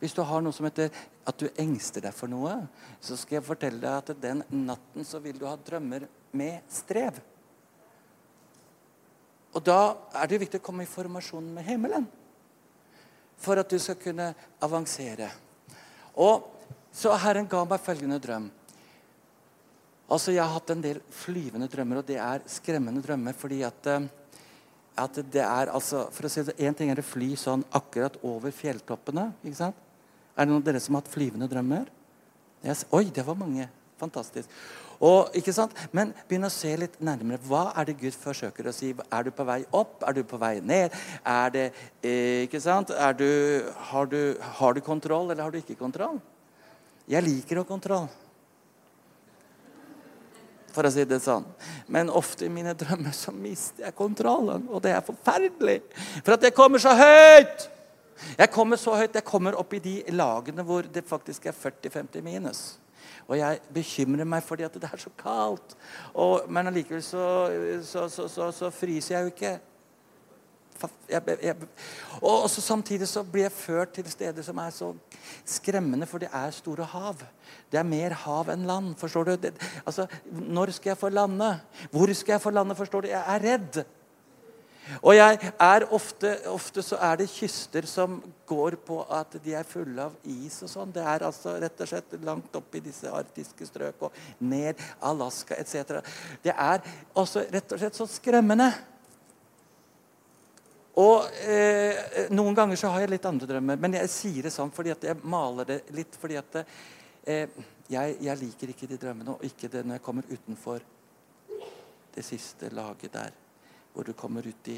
Hvis 0.00 0.14
du 0.14 0.22
har 0.26 0.42
noe 0.42 0.52
som 0.52 0.66
heter 0.66 0.90
at 1.24 1.38
du 1.40 1.46
engster 1.56 2.02
deg 2.04 2.12
for 2.12 2.28
noe, 2.28 2.56
så 3.00 3.16
skal 3.16 3.38
jeg 3.38 3.46
fortelle 3.46 3.80
deg 3.80 3.94
at 3.94 4.10
den 4.20 4.42
natten 4.66 5.06
så 5.06 5.20
vil 5.22 5.38
du 5.38 5.46
ha 5.46 5.54
drømmer 5.56 6.04
med 6.36 6.66
strev. 6.68 7.20
Og 9.54 9.62
da 9.64 9.94
er 10.18 10.28
det 10.28 10.42
viktig 10.42 10.60
å 10.60 10.66
komme 10.66 10.84
i 10.84 10.90
formasjon 10.90 11.46
med 11.54 11.64
himmelen 11.64 12.08
for 13.38 13.60
at 13.60 13.70
du 13.70 13.78
skal 13.78 13.98
kunne 14.00 14.32
avansere. 14.62 15.30
Og 16.16 16.50
så 16.94 17.14
Herren 17.18 17.48
ga 17.50 17.64
meg 17.66 17.82
følgende 17.82 18.20
drøm. 18.22 18.50
Altså, 20.10 20.32
Jeg 20.32 20.44
har 20.44 20.52
hatt 20.52 20.70
en 20.70 20.82
del 20.84 21.00
flyvende 21.10 21.68
drømmer, 21.68 21.98
og 21.98 22.06
det 22.06 22.18
er 22.20 22.44
skremmende 22.46 23.02
drømmer. 23.02 23.32
fordi 23.32 23.62
at, 23.62 23.86
eh, 23.86 24.06
at 24.96 25.14
det 25.14 25.42
er 25.42 25.72
altså, 25.72 26.10
for 26.12 26.26
å 26.26 26.30
si 26.30 26.42
det, 26.42 26.56
Én 26.58 26.76
ting 26.76 26.90
er 26.90 26.96
å 26.96 27.02
fly 27.02 27.34
sånn 27.34 27.64
akkurat 27.72 28.16
over 28.22 28.50
fjelltoppene. 28.50 29.32
ikke 29.44 29.56
sant? 29.56 29.74
Er 30.36 30.44
det 30.44 30.48
noen 30.48 30.62
av 30.62 30.64
dere 30.64 30.80
som 30.80 30.94
har 30.94 31.02
hatt 31.02 31.12
flyvende 31.12 31.48
drømmer? 31.48 31.86
Yes. 32.64 32.84
Oi, 32.92 33.04
det 33.04 33.24
var 33.26 33.34
mange. 33.34 33.68
Fantastisk. 33.98 34.48
Og, 35.00 35.30
ikke 35.36 35.54
sant? 35.54 35.74
Men 35.94 36.12
begynn 36.28 36.46
å 36.46 36.52
se 36.52 36.70
litt 36.78 36.98
nærmere. 37.04 37.40
Hva 37.46 37.66
er 37.74 37.88
det 37.88 37.96
Gud 38.00 38.16
forsøker 38.18 38.68
å 38.68 38.74
si? 38.74 38.92
Er 38.94 39.26
du 39.26 39.32
på 39.34 39.46
vei 39.48 39.62
opp? 39.74 40.02
Er 40.06 40.16
du 40.16 40.22
på 40.28 40.40
vei 40.40 40.58
ned? 40.60 40.94
Er 41.26 41.54
det, 41.54 41.64
eh, 42.02 42.44
ikke 42.46 42.60
sant? 42.62 42.92
Du, 43.18 43.30
har, 43.90 44.06
du, 44.10 44.36
har, 44.58 44.74
du, 44.74 44.80
kontroll, 44.84 45.30
eller 45.30 45.42
har 45.42 45.54
du 45.54 45.60
ikke 45.60 45.78
kontroll? 45.78 46.20
Jeg 47.10 47.24
liker 47.24 47.58
å 47.58 47.64
ha 47.64 47.68
kontroll. 47.68 48.08
For 50.74 50.86
å 50.86 50.90
si 50.90 51.04
det 51.06 51.20
sånn. 51.22 51.44
Men 51.86 52.10
ofte 52.10 52.48
i 52.48 52.52
mine 52.52 52.74
drømmer 52.74 53.14
så 53.14 53.34
mister 53.34 53.86
jeg 53.86 53.94
kontrollen, 53.98 54.66
og 54.70 54.82
det 54.82 54.96
er 54.96 55.04
forferdelig. 55.06 55.80
For 56.24 56.34
at 56.34 56.48
jeg 56.48 56.56
kommer 56.56 56.82
så 56.82 56.96
høyt! 56.98 57.70
Jeg 58.38 58.50
kommer 58.54 58.78
så 58.78 58.94
høyt, 58.94 59.16
jeg 59.18 59.26
kommer 59.26 59.56
opp 59.58 59.72
i 59.74 59.82
de 59.82 59.94
lagene 60.14 60.62
hvor 60.66 60.86
det 60.86 61.02
faktisk 61.06 61.48
er 61.50 61.56
40-50 61.56 62.22
minus. 62.22 62.60
Og 63.26 63.38
jeg 63.38 63.60
bekymrer 63.74 64.28
meg 64.28 64.42
fordi 64.44 64.66
at 64.66 64.74
det 64.74 64.88
er 64.90 65.00
så 65.00 65.12
kaldt. 65.18 65.76
Og, 66.12 66.48
men 66.48 66.68
allikevel 66.68 67.02
så, 67.02 67.28
så, 67.82 68.08
så, 68.08 68.50
så, 68.52 68.70
fryser 68.70 69.16
jeg 69.16 69.22
jo 69.22 69.32
ikke. 69.32 69.54
Jeg, 71.08 71.22
jeg, 71.42 71.56
og 72.20 72.50
Samtidig 72.50 73.08
så 73.08 73.22
blir 73.22 73.46
jeg 73.46 73.56
ført 73.56 73.94
til 73.96 74.10
steder 74.10 74.42
som 74.42 74.58
er 74.58 74.72
så 74.74 74.90
skremmende, 75.46 76.06
for 76.06 76.20
det 76.20 76.28
er 76.32 76.50
store 76.52 76.84
hav. 76.84 77.22
Det 77.72 77.78
er 77.80 77.86
mer 77.88 78.16
hav 78.24 78.50
enn 78.52 78.66
land. 78.68 78.94
forstår 79.00 79.24
du? 79.24 79.34
Det, 79.46 79.54
altså, 79.86 80.06
Når 80.30 80.74
skal 80.76 80.90
jeg 80.90 80.98
få 80.98 81.08
lande? 81.08 81.60
Hvor 81.90 82.12
skal 82.12 82.32
jeg 82.32 82.42
få 82.42 82.50
lande? 82.50 82.74
forstår 82.74 83.00
du? 83.00 83.08
Jeg 83.08 83.24
er 83.26 83.46
redd. 83.50 83.84
Og 85.00 85.16
er 85.16 85.86
ofte, 85.94 86.34
ofte 86.52 86.82
så 86.84 86.98
er 87.02 87.20
det 87.20 87.30
kyster 87.32 87.86
som 87.88 88.18
går 88.46 88.76
på 88.84 88.98
at 89.12 89.36
de 89.44 89.54
er 89.56 89.68
fulle 89.68 90.08
av 90.08 90.16
is 90.28 90.58
og 90.64 90.70
sånn. 90.70 90.92
Det 90.92 91.04
er 91.04 91.24
altså 91.26 91.54
rett 91.60 91.80
og 91.80 91.90
slett 91.90 92.16
langt 92.24 92.56
opp 92.58 92.76
i 92.76 92.82
disse 92.84 93.10
arktiske 93.10 93.68
strøk 93.68 94.08
og 94.08 94.18
ned 94.44 94.80
Alaska 95.08 95.56
etc. 95.60 96.00
Det 96.44 96.52
er 96.52 96.84
også 97.16 97.46
rett 97.48 97.72
og 97.72 97.80
slett 97.80 98.00
så 98.00 98.08
skremmende. 98.10 98.70
Og 101.00 101.26
eh, 101.42 102.26
Noen 102.30 102.54
ganger 102.54 102.78
så 102.78 102.92
har 102.94 103.02
jeg 103.02 103.14
litt 103.16 103.24
andre 103.26 103.48
drømmer, 103.50 103.80
men 103.82 103.96
jeg 103.98 104.10
sier 104.12 104.46
det 104.46 104.52
sånn 104.54 104.72
fordi 104.74 104.92
at 104.94 105.06
jeg 105.08 105.22
maler 105.26 105.66
det 105.72 105.80
litt. 105.96 106.18
fordi 106.20 106.38
at 106.38 106.60
eh, 106.60 107.48
jeg, 107.90 108.18
jeg, 108.20 108.36
liker 108.40 108.74
ikke 108.74 108.90
de 108.90 109.00
drømmene, 109.00 109.34
og 109.34 109.48
ikke 109.48 109.72
det 109.72 109.82
når 109.84 109.98
jeg 109.98 110.04
kommer 110.04 110.28
utenfor 110.30 110.84
det 112.14 112.22
siste 112.24 112.70
laget 112.70 113.12
der. 113.12 113.43
Hvor 113.94 114.04
du 114.04 114.12
kommer 114.12 114.46
ut 114.46 114.68
i 114.68 114.76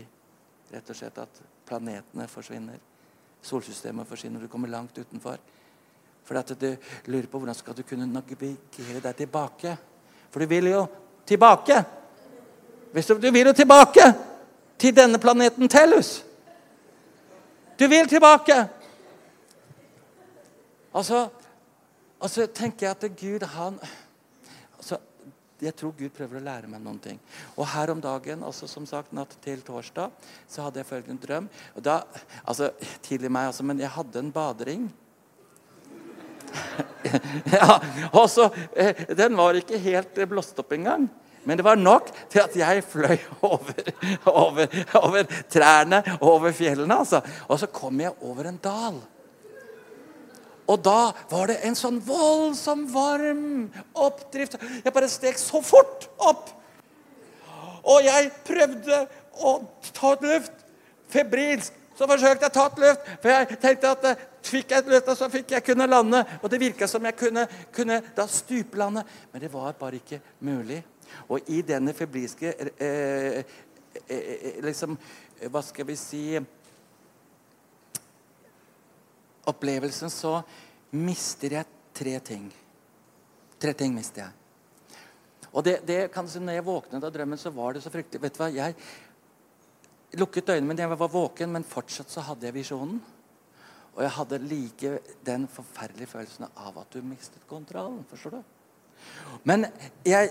rett 0.72 0.90
og 0.90 0.98
slett 0.98 1.18
at 1.18 1.42
planetene 1.66 2.28
forsvinner. 2.28 2.78
Solsystemet 3.42 4.08
forsvinner. 4.08 4.40
Du 4.40 4.48
kommer 4.52 4.68
langt 4.68 4.98
utenfor. 4.98 5.38
For 6.26 6.38
at 6.38 6.52
du 6.60 6.68
lurer 7.06 7.28
på 7.30 7.38
hvordan 7.38 7.54
skal 7.54 7.76
du 7.76 7.82
kunne 7.86 8.06
navigere 8.06 9.00
deg 9.00 9.12
tilbake. 9.16 9.76
For 10.30 10.42
du 10.42 10.50
vil 10.50 10.72
jo 10.72 10.86
tilbake. 11.26 11.82
Hvis 12.92 13.06
du, 13.06 13.18
du 13.18 13.30
vil 13.30 13.46
jo 13.46 13.52
tilbake! 13.56 14.10
til 14.78 14.96
denne 14.96 15.18
planeten 15.18 15.68
Tellus. 15.68 16.24
Du 17.78 17.88
vil 17.88 18.08
tilbake! 18.08 18.68
Altså, 20.94 21.28
altså 22.20 22.46
tenker 22.46 22.86
jeg 22.86 22.96
at 22.96 23.16
Gud, 23.20 23.46
han 23.46 23.78
Jeg 25.62 25.72
tror 25.76 25.94
Gud 25.96 26.12
prøver 26.12 26.36
å 26.36 26.44
lære 26.44 26.68
meg 26.68 26.82
noen 26.84 26.98
ting. 27.00 27.18
Og 27.56 27.64
her 27.72 27.92
om 27.94 28.00
dagen, 28.04 28.42
altså 28.44 28.68
som 28.68 28.84
sagt 28.88 29.14
natt 29.16 29.32
til 29.44 29.62
torsdag, 29.64 30.12
så 30.52 30.66
hadde 30.66 30.82
jeg 30.82 30.88
følgende 30.90 31.22
drøm. 31.22 31.48
Og 31.78 31.84
da, 31.86 32.02
altså, 32.44 32.70
Tidlig 33.06 33.30
meg, 33.32 33.48
altså, 33.48 33.64
men 33.64 33.80
jeg 33.80 33.92
hadde 33.94 34.20
en 34.20 34.32
badering. 34.34 34.88
ja, 37.56 37.78
og 38.12 38.26
så, 38.30 38.50
eh, 38.76 39.06
Den 39.16 39.36
var 39.38 39.56
ikke 39.56 39.80
helt 39.80 40.20
blåst 40.28 40.58
opp 40.60 40.76
engang. 40.76 41.08
Men 41.46 41.56
det 41.60 41.64
var 41.64 41.78
nok 41.78 42.08
til 42.28 42.42
at 42.42 42.56
jeg 42.58 42.84
fløy 42.84 43.16
over, 43.54 43.90
over, 44.26 44.80
over 44.98 45.36
trærne 45.52 46.02
og 46.18 46.30
over 46.36 46.56
fjellene. 46.56 47.00
Altså. 47.00 47.22
Og 47.48 47.60
så 47.62 47.70
kom 47.70 48.00
jeg 48.02 48.16
over 48.20 48.50
en 48.50 48.58
dal. 48.62 48.98
Og 50.66 50.82
da 50.82 51.12
var 51.30 51.50
det 51.50 51.60
en 51.66 51.78
sånn 51.78 52.00
voldsom 52.02 52.86
varm 52.90 53.68
oppdrift. 53.94 54.58
Jeg 54.82 54.94
bare 54.94 55.10
steg 55.10 55.38
så 55.38 55.62
fort 55.62 56.08
opp. 56.18 56.50
Og 57.86 58.02
jeg 58.02 58.32
prøvde 58.46 59.02
å 59.46 59.58
ta 59.94 60.14
ut 60.16 60.24
luft. 60.26 60.64
Febrilsk. 61.12 61.84
Så 61.96 62.04
forsøkte 62.04 62.48
jeg 62.48 62.52
å 62.52 62.56
ta 62.56 62.66
ut 62.66 62.82
luft. 62.82 63.06
For 63.22 63.32
jeg 63.32 63.60
tenkte 63.62 63.92
at 63.94 64.08
eh, 64.10 64.24
fikk 64.46 64.74
jeg 64.74 64.82
et 64.82 64.90
luft, 64.90 65.12
så 65.16 65.30
fikk 65.32 65.54
jeg 65.54 65.64
kunne 65.64 65.86
lande. 65.88 66.24
Og 66.42 66.50
det 66.50 66.60
virka 66.60 66.88
som 66.90 67.06
jeg 67.06 67.16
kunne, 67.16 67.46
kunne 67.72 68.02
da 68.16 68.26
stuplande. 68.28 69.06
Men 69.32 69.46
det 69.46 69.52
var 69.54 69.78
bare 69.78 70.02
ikke 70.02 70.20
mulig. 70.44 70.82
Og 71.30 71.46
i 71.54 71.62
denne 71.66 71.94
febrilske 71.96 72.52
eh, 72.58 73.38
eh, 73.38 73.44
eh, 74.08 74.60
liksom, 74.64 74.98
Hva 75.52 75.62
skal 75.62 75.86
vi 75.88 75.96
si 76.00 76.22
Opplevelsen 79.46 80.10
så 80.12 80.40
mister 80.96 81.58
jeg 81.58 81.74
tre 81.96 82.18
ting. 82.20 82.46
Tre 83.62 83.72
ting 83.78 83.94
mister 83.96 84.26
jeg. 84.26 84.32
Og 85.56 85.64
det, 85.64 85.78
det 85.88 86.00
kan, 86.12 86.28
når 86.28 86.58
jeg 86.58 86.66
våknet 86.66 87.04
av 87.06 87.12
drømmen, 87.14 87.40
så 87.40 87.52
var 87.54 87.76
det 87.76 87.84
så 87.84 87.92
fryktelig 87.92 88.20
Vet 88.26 88.34
du 88.36 88.42
hva, 88.42 88.50
Jeg 88.52 88.74
lukket 90.20 90.50
øynene 90.52 90.68
mine, 90.68 90.82
jeg 90.84 90.98
var 90.98 91.12
våken, 91.12 91.52
men 91.52 91.64
fortsatt 91.64 92.12
så 92.12 92.24
hadde 92.26 92.48
jeg 92.48 92.56
visjonen. 92.56 92.98
Og 93.96 94.02
jeg 94.04 94.12
hadde 94.12 94.42
like 94.44 94.90
den 95.24 95.46
forferdelige 95.48 96.10
følelsen 96.10 96.50
av 96.52 96.76
at 96.82 96.92
du 96.92 97.00
mistet 97.00 97.46
kontrollen. 97.48 98.02
Forstår 98.10 98.36
du? 98.36 98.42
Men 99.48 99.64
jeg 100.04 100.28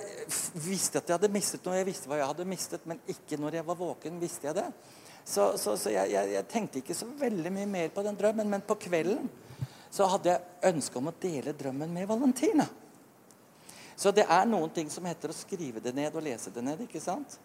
visste 0.67 0.99
at 0.99 1.09
jeg 1.09 1.17
hadde 1.17 1.33
mistet 1.33 1.65
noe. 1.65 1.79
Jeg 1.79 1.87
visste 1.89 2.11
hva 2.11 2.19
jeg 2.19 2.29
hadde 2.29 2.47
mistet, 2.49 2.85
men 2.85 3.01
ikke 3.09 3.39
når 3.41 3.59
jeg 3.59 3.67
var 3.67 3.79
våken. 3.79 4.21
visste 4.21 4.49
jeg 4.49 4.57
det. 4.59 4.67
Så, 5.25 5.57
så, 5.57 5.73
så 5.77 5.89
jeg, 5.89 6.11
jeg, 6.13 6.31
jeg, 6.35 6.45
tenkte 6.51 6.79
ikke 6.83 6.95
så 6.97 7.07
veldig 7.17 7.51
mye 7.53 7.69
mer 7.69 7.89
på 7.93 8.03
den 8.05 8.17
drømmen. 8.17 8.49
Men 8.49 8.63
på 8.65 8.77
kvelden 8.77 9.25
så 9.89 10.05
hadde 10.11 10.35
jeg 10.35 10.73
ønske 10.73 10.99
om 10.99 11.09
å 11.09 11.15
dele 11.21 11.55
drømmen 11.57 11.93
med 11.95 12.05
Valentina. 12.09 12.67
Så 13.95 14.11
det 14.13 14.27
er 14.29 14.45
noen 14.45 14.69
ting 14.75 14.91
som 14.91 15.05
heter 15.07 15.31
å 15.31 15.35
skrive 15.35 15.81
det 15.81 15.95
ned 15.95 16.13
og 16.13 16.23
lese 16.23 16.51
det 16.53 16.61
ned. 16.61 16.83
ikke 16.85 17.01
sant? 17.01 17.39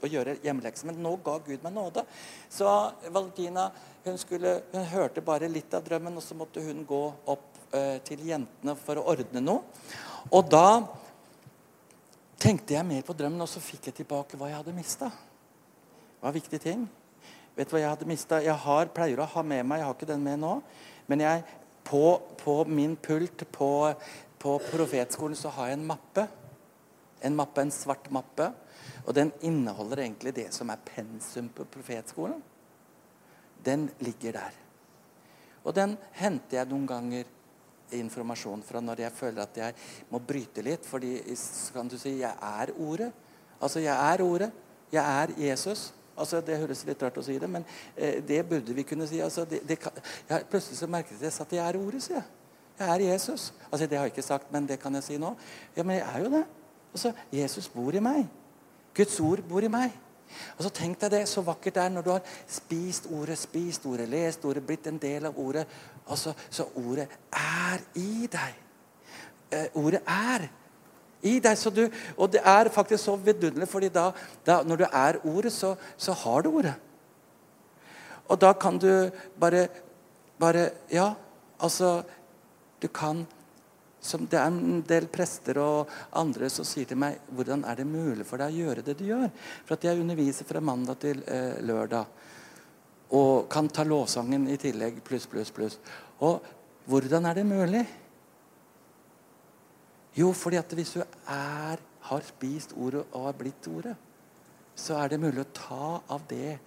Og 0.00 0.10
gjøre 0.10 0.38
hjemmelekser. 0.42 0.88
Men 0.90 0.98
nå 1.04 1.12
ga 1.24 1.36
Gud 1.44 1.62
meg 1.62 1.76
nåde. 1.76 2.02
Så 2.50 2.66
Valentina 3.14 3.68
hun, 4.04 4.18
skulle, 4.18 4.56
hun 4.72 4.88
hørte 4.90 5.22
bare 5.24 5.48
litt 5.48 5.76
av 5.76 5.84
drømmen, 5.86 6.18
og 6.18 6.24
så 6.24 6.36
måtte 6.36 6.64
hun 6.64 6.82
gå 6.88 7.02
opp 7.30 7.62
eh, 7.76 8.00
til 8.04 8.26
jentene 8.26 8.74
for 8.80 8.98
å 8.98 9.06
ordne 9.14 9.44
noe. 9.44 9.62
Og 10.34 10.50
da 10.50 10.82
tenkte 12.40 12.74
jeg 12.74 12.88
mer 12.88 13.06
på 13.06 13.14
drømmen, 13.16 13.44
og 13.44 13.48
så 13.48 13.62
fikk 13.62 13.92
jeg 13.92 14.00
tilbake 14.02 14.40
hva 14.40 14.50
jeg 14.50 14.60
hadde 14.64 14.76
mista. 14.76 15.12
Det 15.12 16.26
var 16.26 16.34
viktige 16.36 16.64
ting. 16.64 16.84
Vet 17.54 17.70
du 17.70 17.76
hva 17.76 17.82
Jeg 17.82 17.92
hadde 17.92 18.08
mistet? 18.10 18.46
Jeg 18.46 18.56
har, 18.64 18.90
pleier 18.94 19.20
å 19.22 19.28
ha 19.30 19.42
med 19.46 19.62
meg, 19.66 19.80
jeg 19.80 19.88
har 19.88 19.96
ikke 19.96 20.10
den 20.10 20.24
med 20.24 20.40
nå, 20.42 20.54
men 21.10 21.22
jeg, 21.22 21.44
på, 21.84 22.06
på 22.40 22.56
min 22.66 22.96
pult 22.96 23.44
på, 23.52 23.70
på 24.40 24.56
profetskolen 24.70 25.36
så 25.38 25.52
har 25.54 25.70
jeg 25.70 25.78
en 25.78 25.86
mappe. 25.86 26.26
En 27.24 27.36
mappe, 27.36 27.62
en 27.62 27.72
svart 27.72 28.10
mappe. 28.12 28.50
Og 29.04 29.14
den 29.16 29.30
inneholder 29.44 30.02
egentlig 30.04 30.34
det 30.36 30.48
som 30.56 30.72
er 30.72 30.82
pensum 30.84 31.50
på 31.54 31.66
profetskolen. 31.68 32.40
Den 33.64 33.88
ligger 34.04 34.40
der. 34.40 34.56
Og 35.64 35.76
den 35.76 35.96
henter 36.18 36.60
jeg 36.60 36.68
noen 36.72 36.88
ganger 36.88 37.28
informasjon 37.94 38.64
fra 38.64 38.80
når 38.84 39.04
jeg 39.04 39.16
føler 39.16 39.44
at 39.44 39.60
jeg 39.60 39.76
må 40.12 40.20
bryte 40.24 40.64
litt. 40.64 40.88
Fordi 40.88 41.16
kan 41.72 41.88
du 41.88 41.96
si, 42.00 42.18
jeg 42.20 42.32
er 42.32 42.72
ordet. 42.76 43.10
Altså, 43.60 43.80
jeg 43.84 43.94
er 43.94 44.24
ordet. 44.24 44.50
Jeg 44.92 45.04
er 45.04 45.36
Jesus. 45.40 45.92
Altså, 46.16 46.40
Det 46.40 46.58
høres 46.58 46.84
litt 46.86 47.02
rart 47.02 47.18
å 47.18 47.24
si 47.26 47.38
det, 47.38 47.50
men 47.50 47.64
eh, 47.96 48.20
det 48.22 48.42
burde 48.48 48.74
vi 48.74 48.86
kunne 48.86 49.06
si. 49.10 49.20
Altså, 49.20 49.44
det, 49.44 49.62
det 49.68 49.78
kan, 49.82 49.92
jeg, 50.28 50.46
plutselig 50.50 50.78
så 50.78 50.86
merket 50.90 51.22
jeg 51.22 51.34
at 51.40 51.52
jeg 51.52 51.64
er 51.64 51.80
ordet, 51.80 52.02
sier 52.02 52.20
jeg. 52.20 52.28
Jeg 52.78 52.90
er 52.90 53.06
Jesus. 53.12 53.52
Altså, 53.70 53.86
Det 53.86 53.98
har 53.98 54.06
jeg 54.06 54.14
ikke 54.14 54.22
sagt, 54.22 54.52
men 54.52 54.68
det 54.68 54.80
kan 54.82 54.94
jeg 54.94 55.02
si 55.02 55.18
nå. 55.18 55.34
Ja, 55.76 55.82
Men 55.82 55.96
jeg 55.96 56.06
er 56.14 56.24
jo 56.24 56.30
det. 56.30 56.44
Altså, 56.92 57.12
Jesus 57.32 57.68
bor 57.68 57.94
i 57.94 58.00
meg. 58.00 58.26
Guds 58.94 59.20
ord 59.20 59.42
bor 59.48 59.62
i 59.62 59.68
meg. 59.68 59.92
Og 60.56 60.64
så 60.64 60.70
Tenk 60.74 61.00
deg 61.00 61.10
det, 61.10 61.22
så 61.28 61.42
vakkert 61.44 61.74
det 61.74 61.82
er 61.82 61.94
når 61.94 62.02
du 62.02 62.10
har 62.10 62.34
spist 62.50 63.06
ordet, 63.10 63.38
spist 63.38 63.86
ordet, 63.86 64.08
lest 64.08 64.44
ordet, 64.44 64.64
blitt 64.66 64.86
en 64.86 64.98
del 64.98 65.26
av 65.26 65.38
ordet. 65.38 65.66
Altså, 66.08 66.34
Så 66.50 66.68
ordet 66.74 67.08
er 67.32 67.82
i 67.94 68.28
deg. 68.30 68.60
Eh, 69.50 69.66
ordet 69.74 70.00
er 70.06 70.48
i 71.24 71.38
deg. 71.42 71.60
Du, 71.74 71.84
og 72.16 72.32
det 72.32 72.42
er 72.44 72.72
faktisk 72.72 73.04
så 73.04 73.16
vidunderlig, 73.16 73.68
fordi 73.70 73.90
da, 73.92 74.10
da, 74.46 74.60
når 74.62 74.82
du 74.82 74.86
er 74.90 75.20
ordet, 75.24 75.52
så, 75.52 75.74
så, 75.96 76.12
har 76.24 76.44
du 76.44 76.52
ordet. 76.52 76.74
Og 78.28 78.40
da 78.40 78.52
kan 78.56 78.78
du 78.80 79.10
bare, 79.40 79.68
bare 80.40 80.70
Ja, 80.92 81.14
altså 81.60 82.02
Du 82.80 82.88
kan 82.88 83.26
som 84.04 84.26
Det 84.28 84.36
er 84.36 84.50
en 84.52 84.82
del 84.84 85.06
prester 85.08 85.56
og 85.62 85.88
andre 86.12 86.50
som 86.52 86.66
sier 86.68 86.84
til 86.84 86.98
meg 87.00 87.22
hvordan 87.32 87.62
er 87.64 87.78
det 87.78 87.86
mulig 87.88 88.26
for 88.28 88.36
deg 88.36 88.52
å 88.52 88.66
gjøre 88.66 88.84
det 88.84 88.98
du 88.98 89.06
gjør. 89.08 89.30
For 89.64 89.78
at 89.78 89.86
jeg 89.88 90.00
underviser 90.02 90.44
fra 90.44 90.60
mandag 90.60 90.98
til 91.00 91.22
eh, 91.24 91.56
lørdag. 91.64 92.04
Og 93.16 93.48
kan 93.48 93.70
ta 93.72 93.86
lovsangen 93.88 94.44
i 94.52 94.58
tillegg. 94.60 95.00
Pluss, 95.06 95.24
pluss, 95.30 95.52
pluss. 95.56 95.78
Og 96.20 96.44
hvordan 96.84 97.30
er 97.30 97.40
det 97.40 97.46
mulig? 97.48 97.84
Jo, 100.14 100.32
fordi 100.32 100.56
at 100.56 100.72
hvis 100.72 100.94
du 100.94 101.00
er, 101.00 101.80
har 102.08 102.26
spist 102.26 102.74
ordet 102.76 103.04
og 103.12 103.24
har 103.26 103.36
blitt 103.38 103.68
ordet, 103.68 103.96
så 104.74 104.98
er 104.98 105.08
det 105.08 105.20
mulig 105.22 105.42
å 105.42 105.52
ta 105.54 105.88
av 106.14 106.22
det 106.30 106.58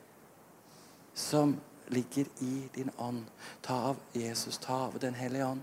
som 1.17 1.55
ligger 1.91 2.27
i 2.43 2.67
din 2.75 2.91
ånd. 2.97 3.23
Ta 3.63 3.79
av 3.91 3.99
Jesus, 4.15 4.57
ta 4.57 4.85
av 4.87 4.99
Den 4.99 5.15
hellige 5.15 5.45
ånd. 5.45 5.61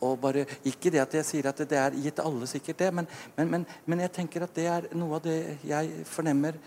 Og 0.00 0.18
bare, 0.20 0.44
Ikke 0.64 0.90
det 0.90 1.00
at 1.00 1.14
jeg 1.14 1.24
sier 1.24 1.48
at 1.48 1.62
det 1.68 1.78
er 1.78 1.96
gitt 1.96 2.20
alle 2.20 2.46
sikkert 2.46 2.78
det, 2.78 2.90
men, 2.94 3.08
men, 3.36 3.50
men, 3.50 3.66
men 3.86 4.00
jeg 4.04 4.12
tenker 4.12 4.44
at 4.44 4.54
det 4.54 4.66
er 4.68 4.88
noe 4.92 5.16
av 5.16 5.24
det 5.24 5.58
jeg 5.64 6.04
fornemmer. 6.04 6.58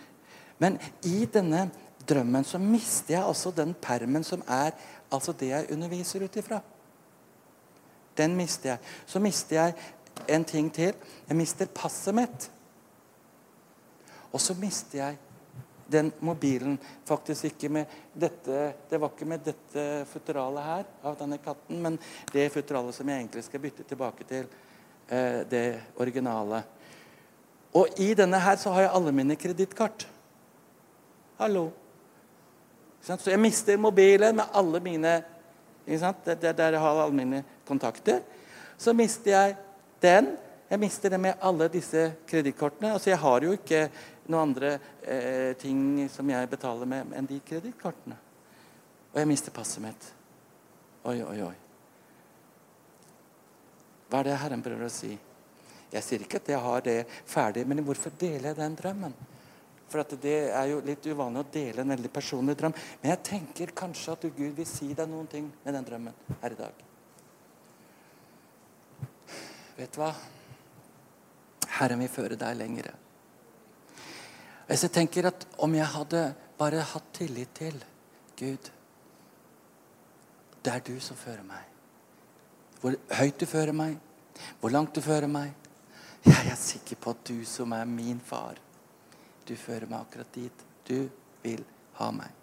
Men 0.58 0.80
i 1.06 1.26
denne 1.30 1.68
drømmen 2.10 2.44
så 2.48 2.58
mister 2.58 3.20
jeg 3.20 3.24
altså 3.24 3.54
den 3.56 3.76
permen 3.78 4.26
som 4.26 4.42
er 4.48 4.74
altså 5.14 5.34
det 5.38 5.52
jeg 5.54 5.70
underviser 5.74 6.26
ut 6.26 6.42
ifra. 6.42 6.60
Den 8.18 8.36
mister 8.36 8.74
jeg. 8.74 8.80
Så 9.08 9.22
mister 9.24 9.56
jeg 9.56 9.76
en 10.28 10.44
ting 10.44 10.70
til. 10.74 10.94
Jeg 11.28 11.38
mister 11.38 11.70
passet 11.74 12.16
mitt. 12.16 12.50
Og 14.32 14.42
så 14.42 14.54
mister 14.60 14.98
jeg 14.98 15.18
den 15.92 16.12
mobilen. 16.20 16.78
Faktisk 17.06 17.46
ikke 17.50 17.70
med 17.70 17.86
dette 18.14 18.74
Det 18.90 19.00
var 19.00 19.14
ikke 19.14 19.26
med 19.26 19.46
dette 19.46 19.86
futteralet 20.10 20.64
her 20.66 20.84
av 21.04 21.18
denne 21.18 21.40
katten, 21.42 21.82
men 21.82 21.98
det 22.34 22.50
futteralet 22.54 22.96
som 22.96 23.10
jeg 23.10 23.24
egentlig 23.24 23.44
skal 23.46 23.64
bytte 23.64 23.86
tilbake 23.90 24.28
til 24.30 24.46
eh, 25.08 25.42
det 25.50 25.82
originale. 25.98 26.64
Og 27.74 28.00
i 28.02 28.14
denne 28.18 28.40
her 28.42 28.58
så 28.58 28.74
har 28.74 28.88
jeg 28.88 28.96
alle 28.98 29.14
mine 29.14 29.38
kredittkort. 29.38 30.08
Hallo. 31.40 31.70
Så 33.02 33.32
jeg 33.32 33.40
mister 33.40 33.78
mobilen 33.78 34.36
med 34.36 34.46
alle 34.54 34.80
mine 34.80 35.22
Der, 35.90 36.36
der 36.36 36.70
jeg 36.70 36.80
har 36.80 37.02
alle 37.02 37.16
mine 37.16 37.44
kontakter. 37.66 38.20
Så 38.78 38.94
mister 38.94 39.32
jeg 39.32 39.56
den 40.02 40.36
Jeg 40.70 40.80
mister 40.80 41.10
det 41.10 41.18
med 41.18 41.40
alle 41.42 41.66
disse 41.74 42.04
kredittkortene. 42.30 42.92
Altså, 42.94 43.10
jeg 43.10 43.18
har 43.18 43.42
jo 43.42 43.56
ikke 43.56 43.88
noen 44.30 44.52
andre 44.52 44.76
eh, 45.02 45.56
ting 45.58 46.04
som 46.14 46.30
jeg 46.30 46.50
betaler 46.52 46.86
med 46.86 47.16
enn 47.18 47.26
de 47.26 47.40
kredittkortene. 47.42 48.18
Og 49.10 49.18
jeg 49.18 49.30
mister 49.32 49.56
passet 49.56 49.82
mitt. 49.82 50.12
Oi, 51.10 51.16
oi, 51.26 51.40
oi. 51.42 51.56
Hva 54.10 54.22
er 54.22 54.30
det 54.30 54.38
Herren 54.44 54.62
prøver 54.62 54.86
å 54.86 54.94
si? 54.94 55.10
Jeg 55.90 56.06
sier 56.06 56.22
ikke 56.22 56.38
at 56.38 56.52
jeg 56.54 56.62
har 56.62 56.86
det 56.86 57.00
ferdig, 57.10 57.66
men 57.66 57.82
hvorfor 57.86 58.14
deler 58.22 58.52
jeg 58.52 58.60
den 58.60 58.78
drømmen? 58.78 59.16
For 59.90 60.06
Det 60.22 60.38
er 60.54 60.68
jo 60.70 60.84
litt 60.86 61.06
uvanlig 61.10 61.42
å 61.42 61.50
dele 61.50 61.82
en 61.82 61.96
veldig 61.96 62.12
personlig 62.14 62.54
drøm. 62.60 62.76
Men 63.02 63.16
jeg 63.16 63.24
tenker 63.26 63.74
kanskje 63.74 64.14
at 64.14 64.30
Gud 64.38 64.54
vil 64.54 64.70
si 64.70 64.92
deg 64.94 65.10
noen 65.10 65.26
ting 65.32 65.50
med 65.64 65.74
den 65.74 65.88
drømmen 65.88 66.38
her 66.44 66.54
i 66.54 66.60
dag. 66.60 66.89
Vet 69.80 69.94
du 69.96 70.02
hva? 70.02 70.12
Herren 71.80 72.02
vil 72.04 72.12
føre 72.12 72.36
deg 72.40 72.58
lengre. 72.60 72.92
Hvis 74.68 74.84
jeg 74.86 74.94
tenker 74.98 75.30
at 75.30 75.46
om 75.64 75.72
jeg 75.78 75.88
hadde 75.94 76.24
bare 76.60 76.84
hatt 76.92 77.08
tillit 77.16 77.54
til 77.58 77.78
Gud 78.40 78.70
Det 80.60 80.74
er 80.74 80.84
du 80.84 81.00
som 81.00 81.16
fører 81.16 81.46
meg. 81.48 81.64
Hvor 82.82 82.98
høyt 83.16 83.40
du 83.40 83.46
fører 83.48 83.72
meg, 83.76 83.96
hvor 84.60 84.72
langt 84.76 84.96
du 84.96 85.02
fører 85.02 85.32
meg. 85.32 85.56
Jeg 86.26 86.52
er 86.52 86.60
sikker 86.60 87.00
på 87.00 87.14
at 87.16 87.24
du 87.32 87.46
som 87.48 87.72
er 87.72 87.88
min 87.88 88.20
far, 88.20 88.60
du 89.48 89.56
fører 89.56 89.88
meg 89.88 90.04
akkurat 90.04 90.36
dit 90.36 90.66
du 90.88 91.08
vil 91.44 91.64
ha 92.02 92.10
meg. 92.12 92.36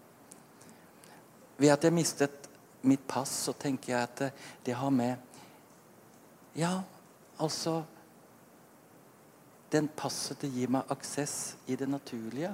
Ved 1.60 1.72
at 1.72 1.84
jeg 1.84 1.92
mistet 1.92 2.48
mitt 2.88 3.04
pass, 3.08 3.32
så 3.44 3.52
tenker 3.52 3.92
jeg 3.92 4.02
at 4.08 4.44
det 4.64 4.80
har 4.80 4.90
med 4.90 5.16
Ja, 6.56 6.80
Altså 7.38 7.82
Den 9.72 9.88
passet 9.88 10.40
det 10.40 10.52
gir 10.54 10.70
meg 10.70 10.90
aksess 10.94 11.56
i 11.66 11.76
det 11.76 11.88
naturlige 11.90 12.52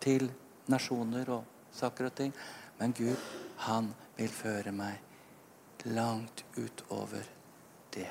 til 0.00 0.30
nasjoner 0.72 1.28
og 1.30 1.44
saker 1.76 2.08
og 2.08 2.14
ting. 2.16 2.32
Men 2.78 2.94
Gud, 2.96 3.16
han 3.68 3.92
vil 4.16 4.32
føre 4.32 4.72
meg 4.72 5.02
langt 5.92 6.44
utover 6.56 7.28
det. 7.94 8.08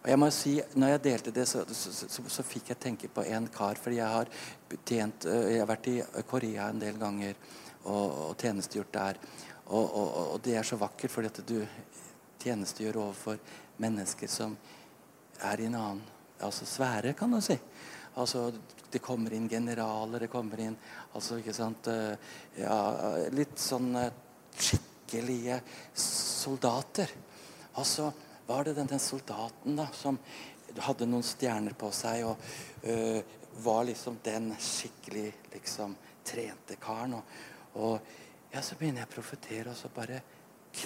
Og 0.00 0.08
jeg 0.08 0.18
må 0.20 0.28
si, 0.32 0.52
når 0.80 0.94
jeg 0.94 1.02
delte 1.04 1.32
det, 1.36 1.46
så, 1.48 1.64
så, 1.76 1.92
så, 1.92 2.22
så 2.32 2.44
fikk 2.46 2.70
jeg 2.72 2.80
tenke 2.80 3.08
på 3.12 3.24
en 3.28 3.48
kar. 3.52 3.76
fordi 3.76 3.96
jeg 3.96 4.08
har, 4.08 4.30
tjent, 4.86 5.24
jeg 5.24 5.60
har 5.60 5.68
vært 5.68 5.90
i 5.92 5.98
Korea 6.28 6.70
en 6.70 6.80
del 6.80 6.96
ganger 7.00 7.34
og, 7.84 8.30
og 8.30 8.36
tjenestegjort 8.40 8.94
der. 8.94 9.20
Og, 9.66 9.84
og, 9.84 10.08
og, 10.32 10.38
det 10.44 10.56
er 10.56 10.64
så 10.66 10.76
vakkert, 10.80 11.12
fordi 11.12 11.28
at 11.28 11.42
du 11.48 11.58
tjenestegjør 12.40 13.02
overfor 13.04 13.36
mennesker 13.80 14.30
som 14.30 14.56
er 15.40 15.60
i 15.60 15.68
en 15.68 15.78
annen 15.78 16.02
altså 16.40 16.66
sfære, 16.68 17.14
kan 17.16 17.32
du 17.32 17.40
si. 17.44 17.58
Altså, 18.20 18.50
Det 18.90 18.98
kommer 18.98 19.30
inn 19.32 19.48
generaler, 19.48 20.24
det 20.24 20.30
kommer 20.32 20.58
inn 20.58 20.76
altså, 21.14 21.36
ikke 21.38 21.54
sant, 21.54 21.86
eh, 21.86 22.16
ja, 22.58 22.78
Litt 23.30 23.58
sånn 23.62 23.92
eh, 23.94 24.10
skikkelige 24.58 25.60
soldater. 25.94 27.12
Og 27.78 27.86
så 27.86 28.08
var 28.48 28.66
det 28.66 28.74
denne 28.80 28.98
soldaten 28.98 29.78
da, 29.78 29.86
som 29.94 30.18
hadde 30.82 31.06
noen 31.06 31.22
stjerner 31.22 31.76
på 31.78 31.92
seg 31.94 32.24
og 32.26 32.42
øh, 32.82 33.22
var 33.62 33.84
liksom 33.86 34.18
den 34.24 34.50
skikkelig 34.58 35.28
liksom 35.54 35.94
trente 36.26 36.76
karen. 36.82 37.14
Og, 37.20 37.78
og 37.78 38.50
ja, 38.50 38.62
så 38.62 38.74
begynner 38.74 39.04
jeg 39.04 39.10
å 39.10 39.14
profetere, 39.14 39.70
og 39.70 39.78
så 39.78 39.90
bare 39.94 40.18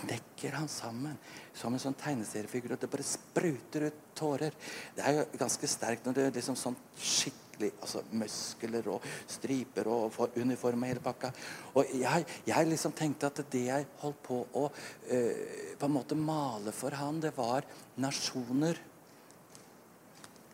knekker 0.00 0.56
han 0.58 0.68
sammen 0.70 1.16
som 1.54 1.74
en 1.74 1.82
sånn 1.82 1.96
tegneseriefigur. 1.98 2.74
Og 2.74 2.82
det 2.82 2.90
bare 2.90 3.06
spruter 3.06 3.88
ut 3.88 4.02
tårer. 4.16 4.54
Det 4.96 5.04
er 5.04 5.18
jo 5.18 5.24
ganske 5.40 5.70
sterkt 5.70 6.06
når 6.06 6.16
det 6.16 6.28
er 6.28 6.38
liksom 6.38 6.58
sånn 6.58 6.78
skikkelig 6.98 7.42
altså 7.54 8.00
Muskler 8.18 8.88
og 8.90 9.04
striper 9.30 9.86
og 9.90 10.16
uniform 10.40 10.82
og 10.82 10.90
hele 10.90 11.02
pakka. 11.04 11.30
Og 11.78 11.92
jeg, 12.00 12.26
jeg 12.48 12.70
liksom 12.70 12.96
tenkte 12.98 13.30
at 13.30 13.44
det 13.52 13.66
jeg 13.68 13.86
holdt 14.00 14.24
på 14.26 14.40
å 14.58 14.64
uh, 14.66 15.44
på 15.78 15.86
en 15.86 15.94
måte 15.94 16.18
male 16.18 16.74
for 16.74 16.96
han, 16.98 17.20
det 17.22 17.30
var 17.36 17.66
nasjoner. 18.02 18.80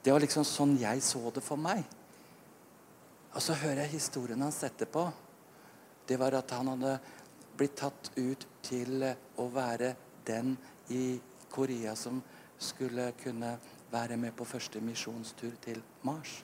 Det 0.01 0.13
var 0.13 0.23
liksom 0.23 0.45
sånn 0.49 0.77
jeg 0.81 1.03
så 1.05 1.33
det 1.33 1.45
for 1.45 1.61
meg. 1.61 1.85
Og 3.31 3.43
så 3.45 3.55
hører 3.55 3.85
jeg 3.85 3.99
historien 3.99 4.41
hans 4.43 4.63
etterpå. 4.67 5.07
Det 6.09 6.17
var 6.19 6.35
at 6.35 6.53
han 6.57 6.73
hadde 6.73 6.97
blitt 7.61 7.77
tatt 7.77 8.13
ut 8.17 8.47
til 8.65 9.05
å 9.05 9.49
være 9.53 9.95
den 10.27 10.55
i 10.97 11.19
Korea 11.53 11.93
som 11.99 12.23
skulle 12.61 13.11
kunne 13.21 13.57
være 13.91 14.17
med 14.21 14.33
på 14.37 14.47
første 14.49 14.81
misjonstur 14.85 15.53
til 15.63 15.83
Mars. 16.07 16.41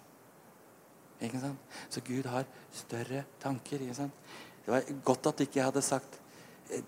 Ikke 1.22 1.40
sant? 1.40 1.80
Så 1.88 2.02
Gud 2.04 2.28
har 2.28 2.44
større 2.74 3.24
tanker. 3.40 3.80
Ikke 3.80 3.96
sant? 3.96 4.22
Det 4.64 4.74
var 4.74 4.92
godt 5.04 5.30
at 5.30 5.42
ikke 5.46 5.60
jeg 5.60 5.68
hadde 5.70 5.84
sagt 5.84 6.20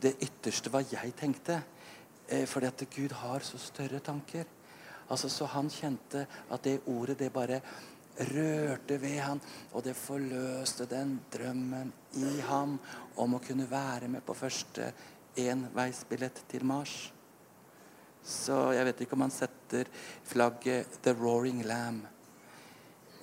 det 0.03 0.17
ytterste 0.27 0.73
hva 0.73 0.83
jeg 0.85 1.15
tenkte. 1.17 1.63
Eh, 2.29 2.45
fordi 2.47 2.69
at 2.69 2.85
Gud 2.93 3.15
har 3.23 3.45
så 3.47 3.59
større 3.59 4.01
tanker. 4.05 4.45
Altså, 5.09 5.29
Så 5.29 5.47
han 5.47 5.71
kjente 5.71 6.27
at 6.51 6.65
det 6.65 6.81
ordet 6.87 7.19
det 7.19 7.33
bare 7.33 7.63
rørte 8.19 8.99
ved 9.01 9.19
han, 9.23 9.41
og 9.73 9.85
det 9.87 9.97
forløste 9.97 10.87
den 10.91 11.19
drømmen 11.33 11.93
i 12.19 12.41
ham 12.49 12.79
om 13.17 13.37
å 13.37 13.43
kunne 13.43 13.69
være 13.71 14.09
med 14.11 14.25
på 14.27 14.37
første 14.37 14.91
enveisbillett 15.39 16.43
til 16.51 16.67
Mars. 16.67 16.97
Så 18.25 18.73
jeg 18.77 18.89
vet 18.89 19.05
ikke 19.05 19.17
om 19.17 19.25
han 19.25 19.35
setter 19.35 19.89
flagget 20.27 20.99
'The 21.03 21.15
Roaring 21.15 21.63
Lamb' 21.65 22.07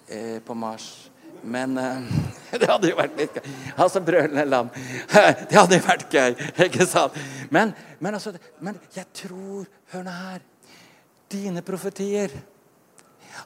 eh, 0.07 0.39
på 0.39 0.53
Mars. 0.53 1.11
Men 1.43 1.77
eh, 1.77 2.01
det 2.59 2.69
hadde 2.69 2.89
jo 2.89 2.97
vært 2.97 3.19
litt 3.19 3.37
gøy. 3.37 3.53
Altså 3.77 4.01
brølende 4.01 4.45
lam. 4.45 4.71
Det 5.49 5.57
hadde 5.57 5.77
jo 5.77 5.85
vært 5.85 6.09
gøy, 6.09 6.35
ikke 6.65 6.87
sant? 6.89 7.17
Men, 7.51 7.73
men, 7.99 8.13
altså, 8.13 8.33
men 8.59 8.79
jeg 8.95 9.05
tror 9.13 9.67
Hør 9.91 10.05
nå 10.05 10.11
her. 10.11 10.41
Dine 11.29 11.61
profetier 11.65 12.31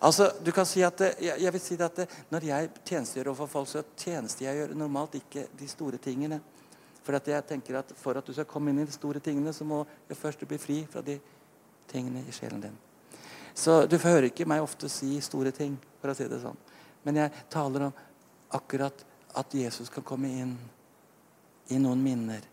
Altså, 0.02 0.30
du 0.44 0.52
kan 0.56 0.68
si 0.70 0.84
at, 0.86 1.02
jeg, 1.20 1.36
jeg 1.42 1.54
vil 1.54 1.62
si 1.62 1.78
at 1.82 2.00
Når 2.30 2.46
jeg 2.46 2.70
tjenestegjør 2.86 3.32
overfor 3.32 3.48
folk, 3.48 3.68
så 3.68 3.84
tjenestegjør 3.98 4.60
jeg 4.68 4.78
normalt 4.78 5.16
ikke 5.16 5.48
de 5.60 5.68
store 5.68 5.98
tingene. 5.98 6.42
For 7.04 7.18
at 7.18 7.28
jeg 7.28 7.46
tenker 7.48 7.80
at 7.80 7.94
for 7.98 8.18
at 8.18 8.28
du 8.28 8.34
skal 8.34 8.46
komme 8.46 8.70
inn 8.70 8.84
i 8.84 8.86
de 8.86 8.94
store 8.94 9.20
tingene, 9.20 9.54
så 9.54 9.66
må 9.66 9.86
du 10.08 10.16
først 10.16 10.46
bli 10.48 10.58
fri 10.62 10.84
fra 10.92 11.02
de 11.02 11.18
tingene 11.90 12.22
i 12.28 12.36
sjelen 12.36 12.62
din. 12.62 12.78
Så 13.54 13.86
du 13.90 13.98
hører 13.98 14.30
ikke 14.30 14.46
meg 14.48 14.62
ofte 14.62 14.90
si 14.92 15.18
store 15.22 15.52
ting, 15.52 15.74
for 16.00 16.12
å 16.12 16.16
si 16.16 16.28
det 16.30 16.42
sånn. 16.44 16.60
Men 17.04 17.24
jeg 17.24 17.46
taler 17.50 17.88
om 17.88 17.98
akkurat 18.56 19.06
at 19.40 19.54
Jesus 19.54 19.90
kan 19.90 20.06
komme 20.06 20.30
inn 20.30 20.54
i 21.70 21.80
noen 21.82 22.02
minner 22.04 22.46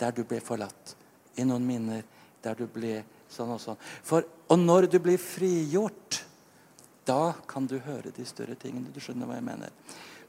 der 0.00 0.16
du 0.16 0.24
ble 0.24 0.40
forlatt. 0.42 0.96
I 1.36 1.44
noen 1.46 1.66
minner 1.66 2.02
der 2.44 2.58
du 2.58 2.66
ble 2.70 3.02
sånn 3.30 3.52
og 3.54 3.60
sånn. 3.62 3.80
For, 4.04 4.24
og 4.48 4.60
når 4.60 4.88
du 4.92 4.98
blir 5.02 5.20
frigjort, 5.20 6.23
da 7.06 7.34
kan 7.48 7.66
du 7.66 7.78
høre 7.78 8.12
de 8.16 8.24
større 8.26 8.54
tingene. 8.54 8.92
Du 8.92 9.00
skjønner 9.00 9.28
hva 9.28 9.38
jeg 9.38 9.46
mener. 9.46 9.72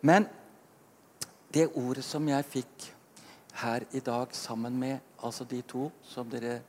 Men 0.02 0.28
det 1.54 1.70
ordet 1.80 2.04
som 2.04 2.28
jeg 2.28 2.48
fikk 2.52 2.88
her 3.62 3.86
i 3.96 4.02
dag 4.04 4.34
sammen 4.36 4.76
med 4.80 5.00
altså 5.24 5.46
de 5.48 5.62
to 5.64 5.88
som 6.04 6.30
dere 6.30 6.60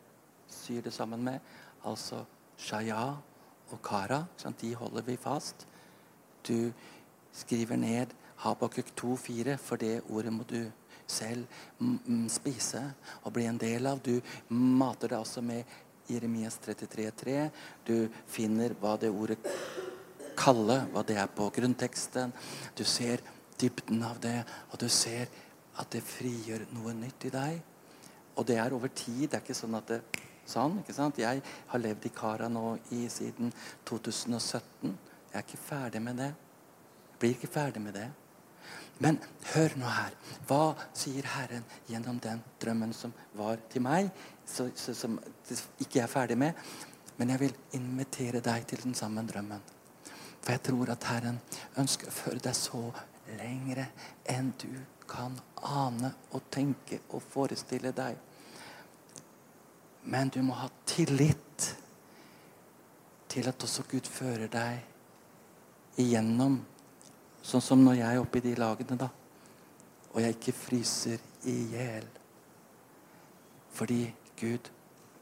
syr 0.49 0.85
det 0.85 0.93
sammen 0.95 1.25
med, 1.27 1.41
altså 1.85 2.23
Shaya 2.59 3.17
og 3.73 3.81
Kara, 3.83 4.25
de 4.61 4.75
holder 4.75 5.03
vi 5.03 5.17
fast. 5.17 5.67
Du 6.49 6.73
skriver 7.33 7.77
ned 7.77 8.15
Habakuk 8.37 8.93
2,4, 9.01 9.57
for 9.57 9.77
det 9.77 10.03
ordet 10.09 10.33
må 10.33 10.45
du 10.45 10.71
selv 11.07 11.47
spise 12.29 12.83
og 13.25 13.33
bli 13.33 13.47
en 13.47 13.59
del 13.59 13.87
av. 13.87 13.99
Du 13.99 14.21
mater 14.55 15.09
det 15.09 15.19
altså 15.19 15.43
med 15.43 15.65
Jeremias 16.09 16.59
33,3. 16.63 17.51
Du 17.87 18.09
finner 18.27 18.75
hva 18.81 18.97
det 19.01 19.11
ordet 19.11 19.39
kaller, 20.37 20.87
hva 20.93 21.03
det 21.07 21.19
er 21.21 21.33
på 21.33 21.49
grunnteksten. 21.55 22.33
Du 22.77 22.85
ser 22.85 23.25
dybden 23.61 24.03
av 24.05 24.21
det, 24.21 24.39
og 24.71 24.81
du 24.81 24.89
ser 24.93 25.29
at 25.81 25.91
det 25.93 26.05
frigjør 26.05 26.67
noe 26.77 26.95
nytt 26.97 27.29
i 27.29 27.33
deg. 27.35 27.61
Og 28.37 28.47
det 28.49 28.59
er 28.61 28.75
over 28.77 28.93
tid. 28.93 29.29
Det 29.31 29.39
er 29.39 29.45
ikke 29.45 29.57
sånn 29.57 29.79
at 29.79 29.93
det 29.93 30.01
sånn, 30.47 30.81
ikke 30.83 30.95
sant? 30.97 31.19
Jeg 31.21 31.43
har 31.43 31.83
levd 31.83 32.07
i 32.07 32.13
Kara 32.15 32.49
nå 32.53 32.77
i, 32.95 33.07
siden 33.13 33.53
2017. 33.89 34.93
Jeg 35.33 35.41
er 35.41 35.45
ikke 35.45 35.65
ferdig 35.65 36.03
med 36.05 36.21
det. 36.23 36.31
Jeg 36.31 37.21
blir 37.21 37.37
ikke 37.37 37.53
ferdig 37.53 37.83
med 37.83 37.97
det. 37.97 38.07
Men 39.03 39.19
hør 39.53 39.77
nå 39.77 39.89
her. 39.93 40.17
Hva 40.49 40.75
sier 40.97 41.27
Herren 41.35 41.65
gjennom 41.91 42.21
den 42.23 42.41
drømmen 42.63 42.95
som 42.97 43.13
var 43.37 43.61
til 43.73 43.85
meg, 43.85 44.09
så, 44.49 44.71
så, 44.79 44.95
som 44.97 45.19
ikke 45.83 45.99
jeg 45.99 46.07
er 46.07 46.13
ferdig 46.13 46.39
med? 46.41 46.57
Men 47.17 47.33
jeg 47.33 47.43
vil 47.45 47.57
invitere 47.77 48.45
deg 48.45 48.69
til 48.69 48.87
den 48.87 48.97
samme 48.97 49.25
drømmen. 49.29 49.76
For 50.47 50.55
jeg 50.55 50.63
tror 50.63 50.91
at 50.93 51.05
Herren 51.11 51.41
ønsker 51.83 52.07
å 52.07 52.15
føre 52.15 52.39
deg 52.39 52.55
så 52.55 52.79
lengre 53.35 53.89
enn 54.31 54.53
du 54.63 54.71
kan 55.11 55.35
ane 55.67 56.13
og 56.39 56.45
tenke 56.55 57.01
og 57.11 57.25
forestille 57.33 57.91
deg. 57.91 58.15
Men 60.07 60.31
du 60.31 60.39
må 60.47 60.55
ha 60.55 60.69
tillit 60.87 61.67
til 63.27 63.51
at 63.51 63.67
også 63.67 63.89
Gud 63.91 64.07
fører 64.07 64.47
deg 64.53 65.99
igjennom. 66.05 66.61
Sånn 67.43 67.65
som 67.67 67.83
når 67.83 67.99
jeg 67.99 68.13
er 68.13 68.23
oppe 68.23 68.39
i 68.39 68.45
de 68.47 68.55
lagene, 68.63 69.01
da. 69.03 69.11
Og 70.15 70.23
jeg 70.23 70.37
ikke 70.39 70.55
fryser 70.61 71.27
i 71.51 71.57
hjel. 71.75 72.07
Fordi 73.75 74.01
Gud 74.39 74.71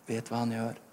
vet 0.04 0.28
hva 0.28 0.44
han 0.44 0.52
gjør. 0.52 0.84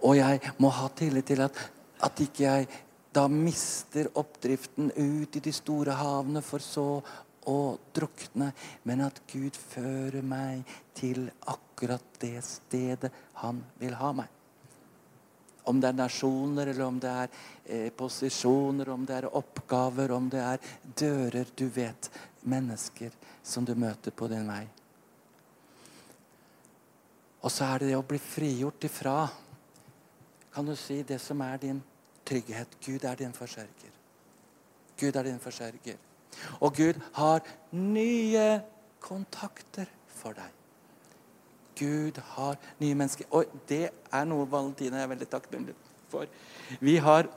Og 0.00 0.16
jeg 0.16 0.40
må 0.64 0.72
ha 0.80 0.88
tillit 0.96 1.28
til 1.28 1.44
at, 1.44 1.60
at 2.08 2.24
ikke 2.24 2.48
jeg 2.48 2.72
da 3.14 3.28
mister 3.28 4.08
oppdriften 4.18 4.90
ut 4.96 5.36
i 5.36 5.40
de 5.40 5.52
store 5.54 5.94
havene 5.98 6.42
for 6.42 6.62
så 6.62 6.88
å 7.46 7.58
drukne, 7.94 8.50
men 8.88 9.04
at 9.04 9.20
Gud 9.30 9.56
fører 9.56 10.24
meg 10.24 10.64
til 10.96 11.28
akkurat 11.52 12.04
det 12.22 12.38
stedet 12.46 13.12
han 13.42 13.60
vil 13.78 13.94
ha 14.00 14.12
meg. 14.16 14.30
Om 15.64 15.80
det 15.80 15.90
er 15.92 15.96
nasjoner, 15.96 16.68
eller 16.72 16.84
om 16.84 16.98
det 17.00 17.10
er 17.10 17.28
eh, 17.64 17.90
posisjoner, 17.96 18.90
om 18.92 19.04
det 19.08 19.20
er 19.20 19.30
oppgaver, 19.30 20.12
om 20.12 20.26
det 20.32 20.42
er 20.44 20.74
dører 20.84 21.54
Du 21.56 21.68
vet 21.72 22.10
mennesker 22.44 23.14
som 23.42 23.64
du 23.64 23.72
møter 23.76 24.12
på 24.12 24.28
din 24.28 24.44
vei. 24.48 24.64
Og 27.44 27.52
så 27.52 27.68
er 27.68 27.80
det 27.80 27.92
det 27.92 27.96
å 27.96 28.04
bli 28.08 28.20
frigjort 28.20 28.84
ifra 28.88 29.16
kan 30.54 30.66
du 30.66 30.76
si, 30.78 31.02
det 31.02 31.18
som 31.18 31.40
er 31.42 31.58
din 31.58 31.80
trygghet. 32.26 32.76
Gud 32.84 33.04
er 33.04 33.20
din 33.20 33.32
forsørger. 33.32 33.94
Gud 35.00 35.16
er 35.16 35.28
din 35.28 35.40
forsørger. 35.40 35.96
Og 36.60 36.74
Gud 36.76 37.00
har 37.14 37.40
nye 37.72 38.60
kontakter 39.00 39.90
for 40.08 40.36
deg. 40.36 40.50
Gud 41.78 42.20
har 42.34 42.58
nye 42.80 42.94
mennesker. 42.94 43.28
Og 43.34 43.50
det 43.68 43.88
er 43.90 44.28
noe 44.28 44.46
Valentina 44.50 45.02
er 45.02 45.10
veldig 45.10 45.28
takknemlig 45.30 45.74
for. 46.10 46.30
Vi 46.80 46.96
har 47.02 47.28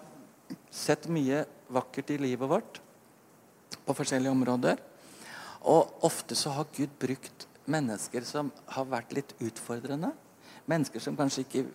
sett 0.71 1.07
mye 1.11 1.43
vakkert 1.73 2.13
i 2.13 2.21
livet 2.21 2.49
vårt 2.49 2.79
på 3.87 3.95
forskjellige 3.97 4.33
områder. 4.33 4.79
Og 5.67 6.05
ofte 6.07 6.37
så 6.37 6.53
har 6.55 6.69
Gud 6.75 6.93
brukt 7.01 7.47
mennesker 7.67 8.23
som 8.27 8.51
har 8.71 8.87
vært 8.87 9.15
litt 9.17 9.33
utfordrende. 9.43 10.13
Mennesker 10.67 11.03
som 11.03 11.17
kanskje 11.17 11.45
ikke 11.45 11.65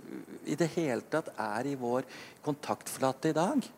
i 0.53 0.57
det 0.59 0.69
hele 0.75 1.05
tatt 1.13 1.31
er 1.41 1.71
i 1.71 1.79
vår 1.81 2.05
kontaktflate 2.45 3.33
i 3.33 3.37
dag. 3.37 3.69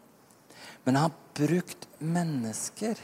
Men 0.84 0.96
han 0.96 1.10
har 1.10 1.20
brukt 1.38 1.86
mennesker 1.98 2.98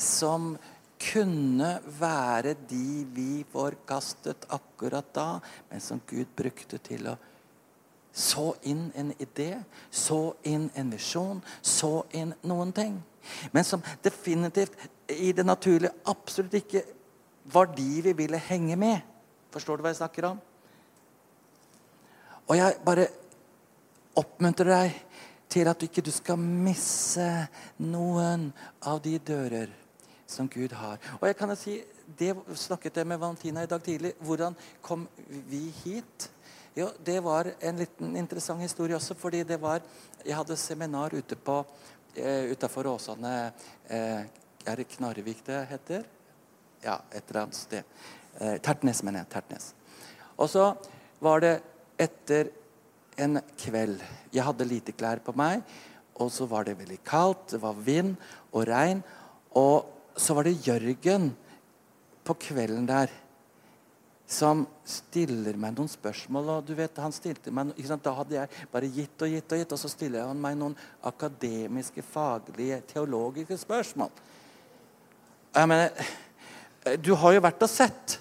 som 0.00 0.54
kunne 1.00 1.78
være 2.00 2.54
de 2.68 3.04
vi 3.16 3.42
forkastet 3.50 4.44
akkurat 4.52 5.08
da, 5.16 5.28
men 5.70 5.80
som 5.80 6.00
Gud 6.06 6.28
brukte 6.36 6.78
til 6.84 7.08
å 7.08 7.16
så 8.12 8.50
inn 8.66 8.90
en 8.98 9.12
idé, 9.22 9.54
så 9.90 10.34
inn 10.42 10.66
en 10.74 10.90
visjon, 10.90 11.38
så 11.62 12.02
inn 12.16 12.34
noen 12.42 12.72
ting. 12.74 12.98
Men 13.54 13.64
som 13.64 13.84
definitivt 14.02 14.74
i 15.14 15.30
det 15.36 15.46
naturlige 15.46 15.94
absolutt 16.10 16.56
ikke 16.58 16.82
var 17.52 17.70
de 17.76 18.02
vi 18.08 18.14
ville 18.18 18.40
henge 18.50 18.76
med. 18.76 19.00
Forstår 19.54 19.78
du 19.78 19.84
hva 19.84 19.94
jeg 19.94 20.00
snakker 20.02 20.26
om? 20.32 20.40
Og 22.50 22.56
jeg 22.58 22.80
bare 22.82 23.04
oppmuntrer 24.18 24.72
deg 24.72 24.96
til 25.50 25.68
at 25.70 25.78
du 25.78 25.86
ikke 25.86 26.02
skal 26.10 26.38
misse 26.40 27.26
noen 27.78 28.48
av 28.90 28.98
de 29.04 29.12
dører 29.22 29.70
som 30.26 30.48
Gud 30.50 30.74
har. 30.74 30.98
Og 31.20 31.28
jeg 31.28 31.38
kan 31.38 31.56
si, 31.56 31.80
Det 32.18 32.34
snakket 32.58 32.96
jeg 32.96 33.06
med 33.06 33.18
Valentina 33.18 33.62
i 33.62 33.70
dag 33.70 33.82
tidlig. 33.82 34.14
Hvordan 34.18 34.56
kom 34.82 35.06
vi 35.28 35.70
hit? 35.84 36.30
Jo, 36.74 36.90
Det 37.06 37.22
var 37.22 37.52
en 37.60 37.76
liten 37.76 38.16
interessant 38.16 38.60
historie 38.60 38.96
også. 38.96 39.14
fordi 39.14 39.42
det 39.44 39.60
var, 39.60 39.80
Jeg 40.26 40.36
hadde 40.36 40.56
seminar 40.56 41.14
ute 41.14 41.36
på 41.36 41.64
eh, 42.16 42.50
utafor 42.50 42.86
Åsane. 42.86 43.52
Eh, 43.88 44.24
er 44.66 44.76
det 44.76 44.88
Knarvik 44.88 45.46
det 45.46 45.66
heter? 45.66 46.02
Ja, 46.82 46.98
et 47.12 47.22
eller 47.28 47.42
annet 47.42 47.54
sted. 47.54 47.82
Eh, 48.40 48.58
Tertnes, 48.58 49.02
mener 49.02 49.20
jeg. 49.20 49.28
Tertnes. 49.28 49.74
Og 50.36 50.48
så 50.48 50.74
var 51.20 51.40
det 51.40 51.62
etter 52.00 52.50
en 53.20 53.40
kveld. 53.60 54.00
Jeg 54.32 54.46
hadde 54.46 54.68
lite 54.68 54.94
klær 54.96 55.20
på 55.24 55.34
meg, 55.36 55.64
og 56.20 56.30
så 56.32 56.46
var 56.48 56.66
det 56.66 56.78
veldig 56.78 57.00
kaldt. 57.06 57.54
Det 57.54 57.62
var 57.62 57.80
vind 57.84 58.14
og 58.52 58.68
regn. 58.68 59.02
Og 59.58 59.88
så 60.16 60.36
var 60.36 60.46
det 60.46 60.60
Jørgen 60.66 61.30
på 62.24 62.36
kvelden 62.48 62.86
der 62.88 63.12
som 64.30 64.62
stiller 64.86 65.56
meg 65.58 65.74
noen 65.74 65.90
spørsmål. 65.90 66.48
og 66.48 66.66
du 66.66 66.74
vet, 66.78 66.96
han 67.02 67.12
stilte 67.12 67.50
meg, 67.50 67.74
Da 68.02 68.12
hadde 68.14 68.34
jeg 68.34 68.48
bare 68.70 68.86
gitt 68.86 69.22
og 69.22 69.28
gitt, 69.28 69.52
og 69.52 69.58
gitt, 69.58 69.72
og 69.72 69.78
så 69.78 69.88
stiller 69.88 70.26
han 70.26 70.40
meg 70.40 70.56
noen 70.56 70.76
akademiske, 71.02 72.02
faglige, 72.02 72.80
teologiske 72.86 73.58
spørsmål. 73.58 74.10
Jeg 75.54 75.68
mener, 75.68 75.90
Du 77.02 77.14
har 77.14 77.32
jo 77.32 77.40
vært 77.40 77.62
og 77.62 77.68
sett. 77.68 78.20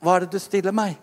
Hva 0.00 0.16
er 0.16 0.20
det 0.20 0.30
du 0.30 0.38
stiller 0.38 0.72
meg? 0.72 0.96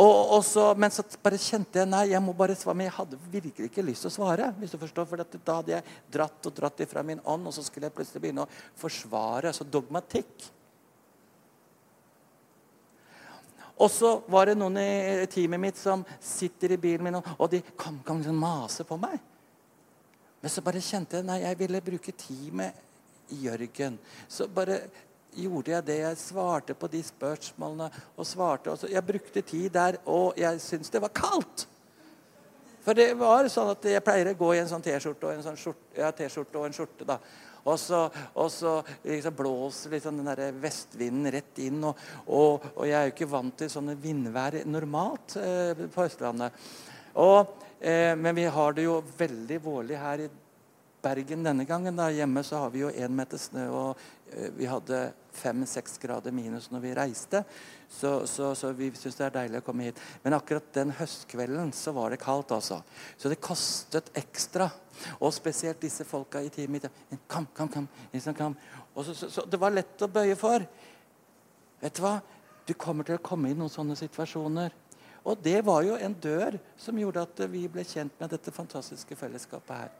Og, 0.00 0.36
og 0.36 0.44
så, 0.46 0.70
men 0.80 0.92
så 0.94 1.04
bare 1.20 1.36
kjente 1.40 1.82
jeg 1.82 1.88
nei, 1.90 2.06
jeg 2.14 2.22
må 2.24 2.32
bare 2.36 2.54
svare, 2.56 2.78
men 2.78 2.88
jeg 2.88 2.96
hadde 2.96 3.18
virkelig 3.32 3.68
ikke 3.68 3.84
lyst 3.84 4.06
til 4.06 4.08
å 4.08 4.14
svare. 4.14 4.46
hvis 4.56 4.72
du 4.72 4.78
forstår, 4.80 5.08
for 5.10 5.20
Da 5.20 5.56
hadde 5.58 5.74
jeg 5.74 5.98
dratt 6.12 6.46
og 6.48 6.54
dratt 6.56 6.80
ifra 6.80 7.02
min 7.04 7.20
ånd, 7.24 7.46
og 7.46 7.52
så 7.52 7.64
skulle 7.66 7.90
jeg 7.90 7.96
plutselig 7.98 8.22
begynne 8.22 8.46
å 8.46 8.54
forsvare. 8.80 9.52
Altså 9.52 9.66
dogmatikk. 9.68 10.46
Og 13.80 13.90
så 13.92 14.14
var 14.28 14.48
det 14.48 14.56
noen 14.60 14.76
i 14.80 15.26
teamet 15.32 15.60
mitt 15.60 15.80
som 15.80 16.04
sitter 16.20 16.76
i 16.76 16.80
bilen 16.80 17.04
min, 17.04 17.20
og 17.20 17.46
de 17.52 17.62
kom, 17.76 18.00
kom 18.04 18.20
liksom 18.20 18.40
mase 18.40 18.84
på 18.88 18.96
meg. 19.00 19.20
Men 20.40 20.52
så 20.52 20.64
bare 20.64 20.80
kjente 20.84 21.20
jeg 21.20 21.28
nei, 21.28 21.42
jeg 21.44 21.60
ville 21.60 21.84
bruke 21.84 22.16
tid 22.16 22.56
med 22.56 22.86
Jørgen. 23.40 23.96
Så 24.28 24.48
bare 24.52 24.82
gjorde 25.36 25.74
jeg 25.74 25.86
det. 25.86 25.98
Jeg 26.02 26.22
svarte 26.22 26.74
på 26.78 26.88
de 26.90 27.02
spørsmålene 27.04 27.90
og 28.16 28.26
svarte. 28.26 28.72
Også. 28.72 28.90
jeg 28.90 29.06
brukte 29.06 29.42
tid 29.42 29.70
der, 29.74 30.00
og 30.06 30.38
jeg 30.38 30.60
syntes 30.60 30.90
det 30.90 31.02
var 31.02 31.14
kaldt. 31.14 31.66
For 32.80 32.96
det 32.96 33.12
var 33.20 33.48
sånn 33.52 33.74
at 33.74 33.84
jeg 33.92 34.02
pleier 34.04 34.32
å 34.32 34.38
gå 34.40 34.54
i 34.54 34.62
en 34.62 34.68
sånn 34.70 34.82
T-skjorte 34.82 35.28
og 35.28 35.34
en 35.34 35.44
sånn 35.44 35.58
skjorte, 35.60 36.00
ja, 36.00 36.10
og 36.10 36.66
en 36.66 36.76
skjorte. 36.76 37.04
da. 37.04 37.18
Og 37.68 37.76
så, 37.76 38.06
og 38.40 38.48
så 38.52 38.78
liksom 39.04 39.34
blåser 39.36 39.94
liksom 39.94 40.20
den 40.20 40.30
der 40.30 40.60
vestvinden 40.62 41.32
rett 41.32 41.60
inn. 41.60 41.82
Og, 41.84 41.98
og, 42.26 42.68
og, 42.74 42.84
jeg 42.88 42.96
er 42.96 43.08
jo 43.08 43.14
ikke 43.14 43.32
vant 43.34 43.58
til 43.60 43.72
sånne 43.72 43.98
vindvær 44.00 44.62
normalt 44.64 45.36
eh, 45.40 45.84
på 45.92 46.06
Østlandet. 46.06 46.56
Og, 47.20 47.52
eh, 47.80 48.14
men 48.16 48.36
vi 48.38 48.46
har 48.48 48.76
det 48.76 48.86
jo 48.86 49.00
veldig 49.18 49.60
vårlig 49.64 50.00
her 50.00 50.24
i 50.24 50.30
Bergen 51.02 51.44
denne 51.44 51.64
gangen. 51.64 51.96
da 51.96 52.10
Hjemme 52.12 52.42
så 52.44 52.58
har 52.64 52.70
vi 52.70 52.82
jo 52.82 52.90
én 52.90 53.14
meter 53.16 53.40
snø, 53.40 53.66
og 53.72 54.00
eh, 54.32 54.50
vi 54.56 54.66
hadde 54.68 55.12
fem-seks 55.32 55.96
grader 56.02 56.34
minus 56.34 56.68
når 56.70 56.82
vi 56.84 56.94
reiste. 56.96 57.42
Så, 57.88 58.26
så, 58.26 58.52
så 58.54 58.72
vi 58.76 58.90
syns 58.96 59.16
det 59.16 59.26
er 59.26 59.36
deilig 59.38 59.62
å 59.62 59.66
komme 59.66 59.88
hit. 59.88 60.02
Men 60.24 60.36
akkurat 60.36 60.66
den 60.76 60.92
høstkvelden 60.98 61.72
så 61.76 61.94
var 61.96 62.12
det 62.12 62.20
kaldt. 62.20 62.52
altså. 62.52 62.82
Så 63.16 63.32
det 63.32 63.40
kostet 63.40 64.12
ekstra. 64.18 64.68
Og 65.18 65.32
spesielt 65.32 65.80
disse 65.80 66.04
folka 66.04 66.42
i 66.44 66.52
teamet. 66.52 66.90
Kom, 67.26 67.48
kom, 67.56 67.70
kom. 67.72 67.88
kom. 68.36 68.58
Så, 69.00 69.14
så, 69.22 69.46
det 69.48 69.60
var 69.60 69.72
lett 69.72 70.04
å 70.04 70.10
bøye 70.12 70.36
for. 70.36 70.66
Vet 71.80 71.96
du 71.96 72.04
hva? 72.04 72.18
Du 72.68 72.74
kommer 72.76 73.08
til 73.08 73.16
å 73.16 73.24
komme 73.24 73.48
i 73.48 73.56
noen 73.56 73.72
sånne 73.72 73.96
situasjoner. 73.96 74.76
Og 75.24 75.40
det 75.40 75.58
var 75.64 75.82
jo 75.84 75.96
en 75.96 76.12
dør 76.16 76.60
som 76.80 77.00
gjorde 77.00 77.24
at 77.24 77.42
vi 77.52 77.64
ble 77.72 77.84
kjent 77.88 78.12
med 78.20 78.32
dette 78.32 78.52
fantastiske 78.52 79.16
fellesskapet 79.16 79.76
her 79.76 79.99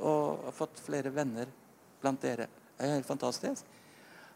og 0.00 0.44
har 0.46 0.56
fått 0.56 0.82
flere 0.82 1.12
venner 1.14 1.48
blant 2.02 2.22
dere. 2.22 2.48
Det 2.76 2.84
er 2.84 2.98
helt 2.98 3.08
fantastisk. 3.08 3.64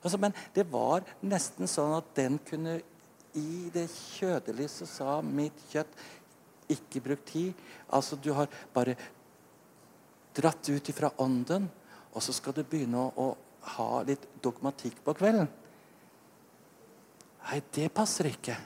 Altså, 0.01 0.17
men 0.19 0.33
det 0.57 0.65
var 0.73 1.05
nesten 1.29 1.69
sånn 1.69 1.93
at 1.99 2.15
den 2.17 2.39
kunne 2.49 2.81
I 3.37 3.69
det 3.71 3.85
kjødelige 3.95 4.73
så 4.73 4.87
sa 4.91 5.11
mitt 5.23 5.61
kjøtt 5.71 5.93
ikke 6.75 7.03
bruk 7.05 7.21
tid. 7.29 7.61
Altså, 7.95 8.17
du 8.19 8.33
har 8.35 8.51
bare 8.75 8.97
dratt 10.35 10.67
ut 10.67 10.91
ifra 10.91 11.13
ånden, 11.23 11.69
og 12.11 12.25
så 12.25 12.35
skal 12.35 12.57
du 12.57 12.65
begynne 12.65 12.99
å, 12.99 13.11
å 13.15 13.71
ha 13.77 14.03
litt 14.07 14.27
dogmatikk 14.43 14.99
på 15.05 15.15
kvelden. 15.15 15.47
Nei, 17.47 17.61
det 17.75 17.87
passer 17.95 18.31
ikke. 18.31 18.57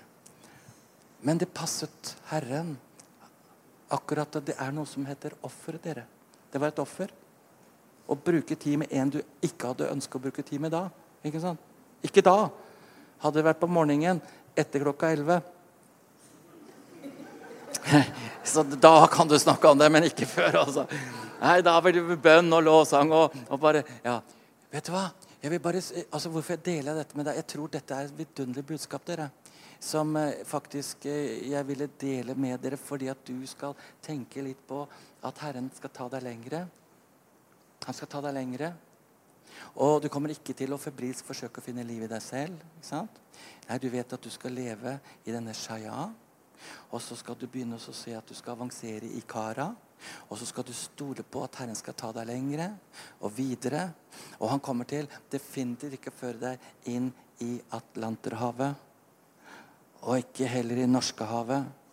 Men 1.24 1.40
det 1.40 1.52
passet 1.52 2.14
Herren. 2.30 2.74
Akkurat 3.92 4.40
at 4.40 4.48
det 4.48 4.56
er 4.60 4.72
noe 4.72 4.88
som 4.88 5.04
heter 5.08 5.36
offeret, 5.44 5.84
dere. 5.84 6.06
Det 6.54 6.60
var 6.62 6.70
et 6.70 6.78
offer. 6.78 7.10
Å 8.06 8.14
bruke 8.14 8.54
tid 8.54 8.78
med 8.78 8.92
en 8.94 9.08
du 9.10 9.18
ikke 9.42 9.72
hadde 9.72 9.88
ønska 9.90 10.20
å 10.20 10.22
bruke 10.22 10.44
tid 10.46 10.62
med 10.62 10.70
da. 10.70 10.84
Ikke 11.26 11.40
sant? 11.42 11.58
Ikke 12.06 12.22
da. 12.22 12.46
Hadde 13.24 13.40
det 13.40 13.46
vært 13.48 13.58
på 13.58 13.66
morgenen 13.66 14.20
etter 14.54 14.84
klokka 14.84 15.10
11 15.16 15.40
Så 18.54 18.62
da 18.62 18.92
kan 19.10 19.26
du 19.28 19.34
snakke 19.40 19.66
om 19.72 19.80
det, 19.80 19.88
men 19.90 20.06
ikke 20.06 20.28
før. 20.30 20.60
altså. 20.62 20.86
Nei, 21.40 21.58
Da 21.66 21.74
blir 21.82 21.98
det 21.98 22.20
bønn 22.22 22.54
og 22.54 22.62
lovsang 22.68 23.10
og, 23.10 23.34
og, 23.48 23.58
bare 23.58 23.82
Ja, 24.04 24.20
vet 24.70 24.86
du 24.86 24.94
hva? 24.94 25.08
Jeg 25.42 25.60
bare, 25.60 25.82
altså 26.06 26.30
Hvorfor 26.30 26.54
jeg 26.54 26.64
deler 26.70 27.02
dette 27.02 27.18
med 27.18 27.26
deg? 27.26 27.40
Jeg 27.42 27.50
tror 27.50 27.72
dette 27.72 27.98
er 27.98 28.06
et 28.06 28.18
vidunderlig 28.20 28.68
budskap. 28.70 29.02
dere 29.10 29.32
som 29.84 30.16
eh, 30.16 30.44
faktisk 30.48 31.06
eh, 31.06 31.50
jeg 31.50 31.66
ville 31.68 31.88
dele 32.00 32.34
med 32.34 32.62
dere 32.62 32.78
fordi 32.80 33.10
at 33.12 33.20
du 33.26 33.44
skal 33.46 33.74
tenke 34.04 34.42
litt 34.42 34.62
på 34.68 34.84
at 35.24 35.40
Herren 35.44 35.70
skal 35.74 35.92
ta 35.94 36.08
deg 36.12 36.24
lengre. 36.24 36.64
Han 37.84 37.96
skal 37.96 38.10
ta 38.10 38.20
deg 38.24 38.36
lengre. 38.36 38.72
Og 39.80 40.00
du 40.02 40.08
kommer 40.12 40.32
ikke 40.32 40.54
til 40.56 40.74
å 40.74 40.80
febrilsk 40.80 41.26
forsøke 41.28 41.60
å 41.60 41.64
finne 41.64 41.84
liv 41.86 42.04
i 42.04 42.10
deg 42.10 42.22
selv. 42.22 42.60
ikke 42.76 42.88
sant? 42.88 43.20
Nei, 43.68 43.78
Du 43.78 43.88
vet 43.90 44.12
at 44.12 44.22
du 44.22 44.30
skal 44.30 44.52
leve 44.52 44.98
i 45.24 45.32
denne 45.32 45.54
shaya. 45.54 46.10
Og 46.90 47.00
så 47.02 47.16
skal 47.16 47.36
du 47.36 47.46
begynne 47.46 47.76
å 47.76 47.92
se 47.92 48.14
at 48.16 48.26
du 48.26 48.34
skal 48.34 48.54
avansere 48.54 49.06
i 49.06 49.22
kara. 49.26 49.74
Og 50.28 50.38
så 50.38 50.46
skal 50.46 50.64
du 50.64 50.72
stole 50.72 51.22
på 51.22 51.42
at 51.44 51.56
Herren 51.60 51.76
skal 51.76 51.94
ta 51.94 52.12
deg 52.12 52.28
lengre 52.28 52.70
og 53.20 53.32
videre. 53.36 53.88
Og 54.40 54.50
han 54.50 54.60
kommer 54.60 54.84
til 54.88 55.08
definitivt 55.30 55.98
ikke 55.98 56.12
å 56.12 56.18
føre 56.18 56.40
deg 56.40 56.90
inn 56.92 57.12
i 57.44 57.56
Atlanterhavet. 57.72 58.74
Og 60.04 60.20
ikke 60.20 60.48
heller 60.50 60.82
i 60.82 60.90
Norskehavet. 60.90 61.83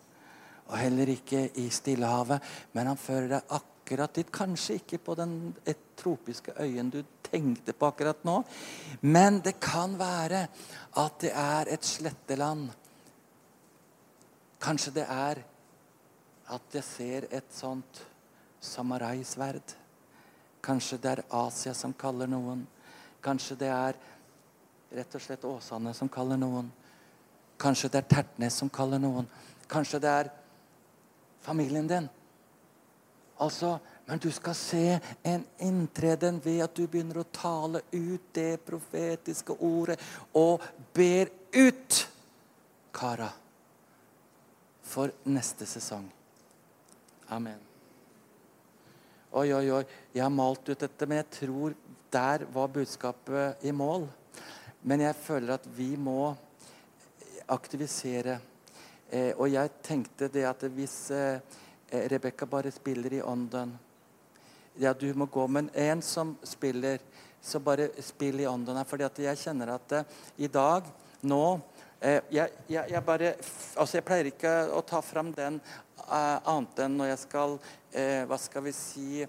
Og 0.72 0.78
heller 0.80 1.12
ikke 1.12 1.44
i 1.60 1.68
Stillehavet. 1.70 2.42
Men 2.72 2.88
han 2.90 3.00
fører 3.00 3.28
deg 3.36 3.56
akkurat 3.58 4.14
dit. 4.16 4.32
Kanskje 4.32 4.78
ikke 4.80 5.00
på 5.04 5.16
den 5.18 5.36
tropiske 6.00 6.54
øyen 6.64 6.90
du 6.90 7.02
tenkte 7.28 7.74
på 7.76 7.90
akkurat 7.92 8.24
nå. 8.24 8.40
Men 9.02 9.42
det 9.44 9.58
kan 9.60 9.98
være 10.00 10.46
at 10.96 11.20
det 11.20 11.32
er 11.36 11.72
et 11.76 11.84
sletteland. 11.84 12.70
Kanskje 14.62 14.94
det 14.96 15.06
er 15.08 15.42
at 16.52 16.74
jeg 16.74 16.84
ser 16.84 17.28
et 17.30 17.54
sånt 17.54 18.02
samaraisverd. 18.62 19.76
Kanskje 20.62 20.98
det 21.02 21.10
er 21.10 21.24
Asia 21.34 21.74
som 21.74 21.94
kaller 21.98 22.30
noen. 22.30 22.66
Kanskje 23.22 23.56
det 23.58 23.70
er 23.72 23.98
rett 24.92 25.14
og 25.16 25.22
slett 25.24 25.44
Åsane 25.48 25.94
som 25.96 26.10
kaller 26.12 26.38
noen. 26.38 26.68
Kanskje 27.58 27.90
det 27.92 28.02
er 28.02 28.08
Tertnes 28.10 28.58
som 28.58 28.70
kaller 28.70 29.00
noen. 29.02 29.28
Kanskje 29.70 30.00
det 30.02 30.10
er 30.10 30.30
familien 31.42 31.88
din. 31.88 32.08
Altså, 33.42 33.78
Men 34.06 34.18
du 34.18 34.30
skal 34.34 34.54
se 34.54 35.00
en 35.22 35.44
inntreden 35.58 36.40
ved 36.44 36.64
at 36.64 36.74
du 36.74 36.88
begynner 36.90 37.20
å 37.22 37.28
tale 37.32 37.80
ut 37.92 38.32
det 38.34 38.58
profetiske 38.66 39.54
ordet 39.62 39.94
og 40.34 40.64
ber 40.94 41.30
ut 41.54 42.00
kara 42.92 43.30
for 44.82 45.14
neste 45.24 45.66
sesong. 45.70 46.08
Amen. 47.30 47.60
Oi, 49.32 49.48
oi, 49.54 49.70
oi. 49.70 49.84
Jeg 50.12 50.26
har 50.26 50.34
malt 50.34 50.66
ut 50.68 50.82
dette, 50.82 51.06
men 51.08 51.22
jeg 51.22 51.30
tror 51.38 51.76
der 52.12 52.44
var 52.52 52.74
budskapet 52.74 53.64
i 53.64 53.72
mål. 53.72 54.04
Men 54.82 55.06
jeg 55.06 55.16
føler 55.16 55.54
at 55.54 55.68
vi 55.78 55.94
må 55.96 56.34
aktivisere. 57.48 58.40
Eh, 59.12 59.34
og 59.36 59.50
jeg 59.52 59.68
tenkte 59.84 60.30
det 60.32 60.46
at 60.48 60.62
hvis 60.72 61.10
eh, 61.12 61.36
eh, 61.92 62.04
Rebekka 62.08 62.46
bare 62.48 62.70
spiller 62.72 63.18
i 63.18 63.20
ånden 63.20 63.74
Ja, 64.80 64.94
du 64.96 65.10
må 65.12 65.26
gå, 65.28 65.44
men 65.52 65.68
en 65.76 66.00
som 66.00 66.30
spiller, 66.48 66.96
så 67.44 67.60
bare 67.60 67.90
spill 68.00 68.40
i 68.40 68.46
ånden. 68.48 68.84
fordi 68.88 69.04
at 69.04 69.18
jeg 69.18 69.36
kjenner 69.36 69.74
at 69.74 69.92
eh, 69.92 70.14
i 70.38 70.48
dag, 70.48 70.88
nå 71.28 71.60
eh, 72.00 72.22
jeg, 72.30 72.48
jeg, 72.68 72.88
jeg, 72.88 73.02
bare 73.04 73.34
Altså, 73.76 73.98
jeg 73.98 74.06
pleier 74.06 74.30
ikke 74.30 74.52
å 74.72 74.80
ta 74.80 75.02
fram 75.04 75.34
den 75.36 75.58
eh, 75.60 76.38
annet 76.48 76.80
enn 76.80 76.96
når 76.96 77.12
jeg 77.12 77.22
skal 77.26 77.58
Hva 77.92 78.38
skal 78.40 78.62
vi 78.64 78.72
si 78.72 79.26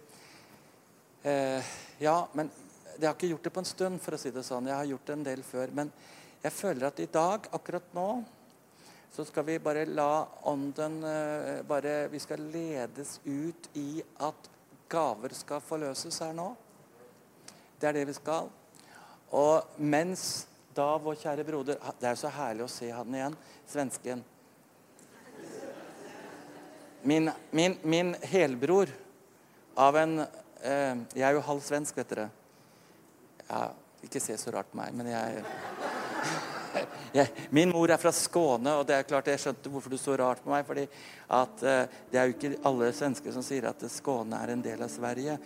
Ja, 2.00 2.14
men 2.32 2.48
jeg 2.94 3.10
har 3.10 3.18
ikke 3.18 3.28
gjort 3.34 3.44
det 3.44 3.52
på 3.52 3.60
en 3.60 3.68
stund, 3.68 4.00
for 4.00 4.16
å 4.16 4.20
si 4.22 4.32
det 4.32 4.46
sånn. 4.48 4.70
Jeg 4.72 4.78
har 4.78 4.88
gjort 4.88 5.10
det 5.10 5.18
en 5.18 5.26
del 5.28 5.44
før. 5.44 5.76
men 5.76 5.92
jeg 6.44 6.52
føler 6.56 6.88
at 6.88 7.00
i 7.00 7.10
dag, 7.12 7.50
akkurat 7.56 7.92
nå, 7.96 8.08
så 9.16 9.26
skal 9.26 9.46
vi 9.46 9.60
bare 9.60 9.86
la 9.86 10.28
ånden 10.42 11.04
eh, 11.04 11.62
bare, 11.68 12.08
Vi 12.08 12.20
skal 12.20 12.42
ledes 12.50 13.20
ut 13.24 13.70
i 13.74 14.02
at 14.18 14.50
gaver 14.90 15.36
skal 15.38 15.62
forløses 15.62 16.18
her 16.20 16.32
nå. 16.34 16.48
Det 17.78 17.90
er 17.90 17.94
det 18.00 18.08
vi 18.10 18.16
skal. 18.18 18.50
Og 19.38 19.78
mens 19.78 20.48
da 20.74 20.96
vår 20.98 21.20
kjære 21.22 21.46
broder 21.46 21.78
Det 22.02 22.10
er 22.10 22.18
så 22.18 22.32
herlig 22.34 22.66
å 22.66 22.72
se 22.74 22.90
han 22.90 23.14
igjen, 23.14 23.38
svensken. 23.70 24.24
Min, 27.04 27.30
min, 27.52 27.78
min 27.84 28.16
helbror 28.32 28.90
av 29.78 30.00
en 30.02 30.24
eh, 30.24 30.98
Jeg 31.14 31.28
er 31.30 31.38
jo 31.38 31.46
halv 31.52 31.62
svensk, 31.62 32.02
vet 32.02 32.16
dere. 32.16 32.28
Ja, 33.46 33.68
ikke 34.02 34.24
se 34.24 34.40
så 34.42 34.58
rart 34.58 34.74
på 34.74 34.82
meg, 34.82 34.98
men 34.98 35.14
jeg 35.14 35.46
jeg, 37.14 37.30
min 37.54 37.70
mor 37.70 37.92
er 37.94 38.02
fra 38.02 38.12
Skåne, 38.16 38.74
og 38.80 38.88
det 38.90 38.96
er 38.98 39.06
klart 39.08 39.30
jeg 39.30 39.42
skjønte 39.42 39.70
hvorfor 39.70 39.94
du 39.94 40.00
så 40.02 40.16
rart 40.18 40.42
på 40.44 40.50
meg. 40.50 40.66
fordi 40.66 40.88
at 41.30 41.62
uh, 41.62 41.84
Det 42.12 42.20
er 42.20 42.26
jo 42.26 42.36
ikke 42.36 42.56
alle 42.66 42.92
svensker 42.94 43.36
som 43.36 43.46
sier 43.46 43.70
at 43.70 43.86
Skåne 43.92 44.40
er 44.42 44.54
en 44.54 44.64
del 44.66 44.82
av 44.82 44.90
Sverige. 44.90 45.38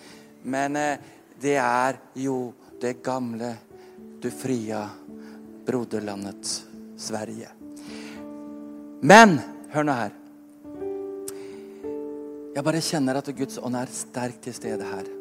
Men 0.43 0.79
uh, 0.79 0.95
det 1.41 1.57
er 1.59 1.99
jo 2.15 2.53
det 2.81 3.01
gamle, 3.03 3.55
du 4.21 4.29
fria 4.31 4.85
broderlandet 5.67 6.53
Sverige. 6.97 7.51
Men 9.01 9.37
hør 9.73 9.85
nå 9.85 9.97
her. 9.99 10.15
Jeg 12.55 12.65
bare 12.65 12.81
kjenner 12.81 13.19
at 13.19 13.35
Guds 13.37 13.59
ånd 13.61 13.77
er 13.77 13.91
sterkt 13.93 14.47
til 14.47 14.55
stede 14.55 14.87
her. 14.87 15.16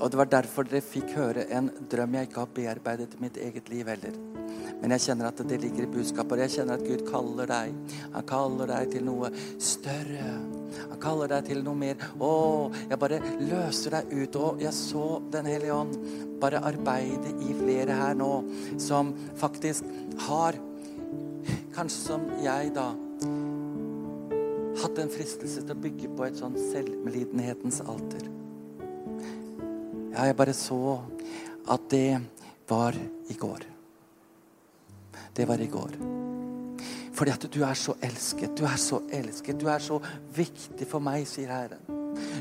Og 0.00 0.10
Det 0.10 0.18
var 0.18 0.30
derfor 0.32 0.68
dere 0.68 0.84
fikk 0.84 1.14
høre 1.16 1.46
en 1.52 1.70
drøm 1.90 2.16
jeg 2.18 2.28
ikke 2.28 2.42
har 2.42 2.52
bearbeidet 2.58 3.14
i 3.14 3.22
mitt 3.22 3.38
eget 3.40 3.70
liv 3.72 3.88
heller. 3.88 4.18
Men 4.80 4.92
jeg 4.92 5.06
kjenner 5.06 5.30
at 5.30 5.40
det 5.48 5.60
ligger 5.62 5.86
i 5.86 5.92
budskapet. 5.94 6.36
Og 6.36 6.42
jeg 6.44 6.54
kjenner 6.56 6.76
at 6.76 6.84
Gud 6.84 7.06
kaller 7.08 7.48
deg. 7.50 7.96
Han 8.12 8.28
kaller 8.28 8.72
deg 8.72 8.92
til 8.92 9.06
noe 9.08 9.30
større. 9.62 10.28
Han 10.76 11.00
kaller 11.02 11.32
deg 11.32 11.48
til 11.48 11.64
noe 11.64 11.80
mer. 11.80 12.06
Å, 12.20 12.30
jeg 12.90 13.00
bare 13.00 13.22
løser 13.40 13.98
deg 13.98 14.14
ut. 14.14 14.38
Og 14.42 14.62
jeg 14.64 14.74
så 14.76 15.06
Den 15.32 15.48
hellige 15.48 15.74
ånd 15.74 15.96
bare 16.40 16.60
arbeide 16.68 17.32
i 17.40 17.56
flere 17.56 17.96
her 17.96 18.16
nå 18.18 18.30
som 18.82 19.14
faktisk 19.40 19.86
har 20.28 20.58
Kanskje 21.76 21.98
som 22.00 22.22
jeg, 22.40 22.70
da 22.72 22.86
hatt 24.86 24.98
en 25.00 25.12
fristelse 25.12 25.62
til 25.64 25.74
å 25.74 25.82
bygge 25.82 26.10
på 26.16 26.26
et 26.26 26.38
sånn 26.40 26.56
selvmelidenhetens 26.70 27.82
alter. 27.84 28.35
Jeg 30.16 30.36
bare 30.36 30.52
så 30.56 30.98
at 31.68 31.90
det 31.90 32.20
var 32.68 32.96
i 33.28 33.34
går. 33.34 33.66
Det 35.36 35.48
var 35.48 35.60
i 35.60 35.66
går. 35.66 35.98
Fordi 37.16 37.30
at 37.30 37.46
du 37.54 37.62
er 37.64 37.74
så 37.74 37.94
elsket. 38.02 38.58
Du 38.58 38.64
er 38.64 38.76
så 38.76 39.00
elsket. 39.12 39.60
Du 39.60 39.66
er 39.68 39.78
så 39.78 40.00
viktig 40.36 40.88
for 40.88 41.04
meg, 41.04 41.26
sier 41.28 41.52
Herren. 41.52 41.84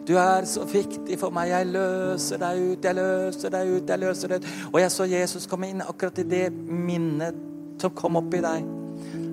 Du 0.07 0.15
er 0.19 0.47
så 0.47 0.63
viktig 0.67 1.19
for 1.19 1.36
meg. 1.36 1.51
Jeg 1.51 1.71
løser 1.71 2.39
deg 2.39 2.63
ut, 2.63 2.88
jeg 2.88 2.95
løser 2.95 3.55
deg 3.55 3.73
ut, 3.73 3.89
jeg 3.89 4.03
løser 4.03 4.32
deg 4.32 4.43
ut. 4.43 4.55
Og 4.71 4.80
jeg 4.80 4.95
så 4.95 5.09
Jesus 5.11 5.47
komme 5.51 5.71
inn 5.71 5.84
akkurat 5.84 6.23
i 6.23 6.28
det 6.32 6.47
minnet 6.55 7.43
som 7.82 7.91
kom 7.95 8.19
opp 8.21 8.36
i 8.36 8.43
deg 8.43 8.74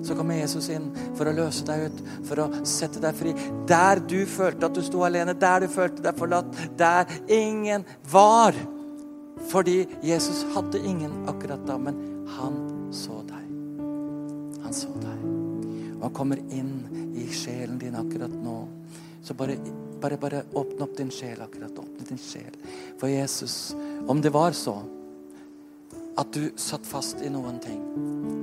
så 0.03 0.15
kommer 0.15 0.37
Jesus 0.37 0.69
inn 0.73 0.89
for 1.17 1.29
å 1.29 1.35
løse 1.35 1.65
deg 1.67 1.87
ut, 1.87 2.01
for 2.27 2.43
å 2.43 2.47
sette 2.67 3.01
deg 3.03 3.15
fri. 3.17 3.33
Der 3.69 4.01
du 4.03 4.23
følte 4.29 4.67
at 4.67 4.75
du 4.75 4.83
sto 4.85 5.03
alene, 5.07 5.35
der 5.37 5.63
du 5.63 5.71
følte 5.71 6.03
deg 6.03 6.19
forlatt, 6.19 6.51
der 6.79 7.09
ingen 7.31 7.85
var. 8.11 8.57
Fordi 9.51 9.83
Jesus 10.03 10.43
hadde 10.55 10.81
ingen 10.83 11.23
akkurat 11.31 11.63
da, 11.67 11.77
men 11.79 11.99
han 12.37 12.59
så 12.95 13.21
deg. 13.27 13.47
Han 14.63 14.75
så 14.75 14.91
deg. 14.99 15.25
Og 15.99 16.07
han 16.07 16.15
kommer 16.15 16.43
inn 16.51 17.13
i 17.19 17.27
sjelen 17.31 17.79
din 17.81 17.95
akkurat 17.99 18.31
nå. 18.43 18.57
Så 19.23 19.35
bare, 19.39 19.55
bare, 20.03 20.19
bare 20.19 20.43
åpne 20.51 20.83
opp 20.83 20.97
din 20.99 21.11
sjel 21.15 21.39
akkurat. 21.43 21.79
Åpne 21.79 22.09
din 22.09 22.19
sjel. 22.19 22.55
For 22.99 23.11
Jesus, 23.11 23.75
om 24.07 24.19
det 24.23 24.33
var 24.35 24.51
så 24.57 24.81
at 26.19 26.35
du 26.35 26.51
satt 26.59 26.85
fast 26.85 27.23
i 27.25 27.31
noen 27.31 27.57
ting 27.63 28.42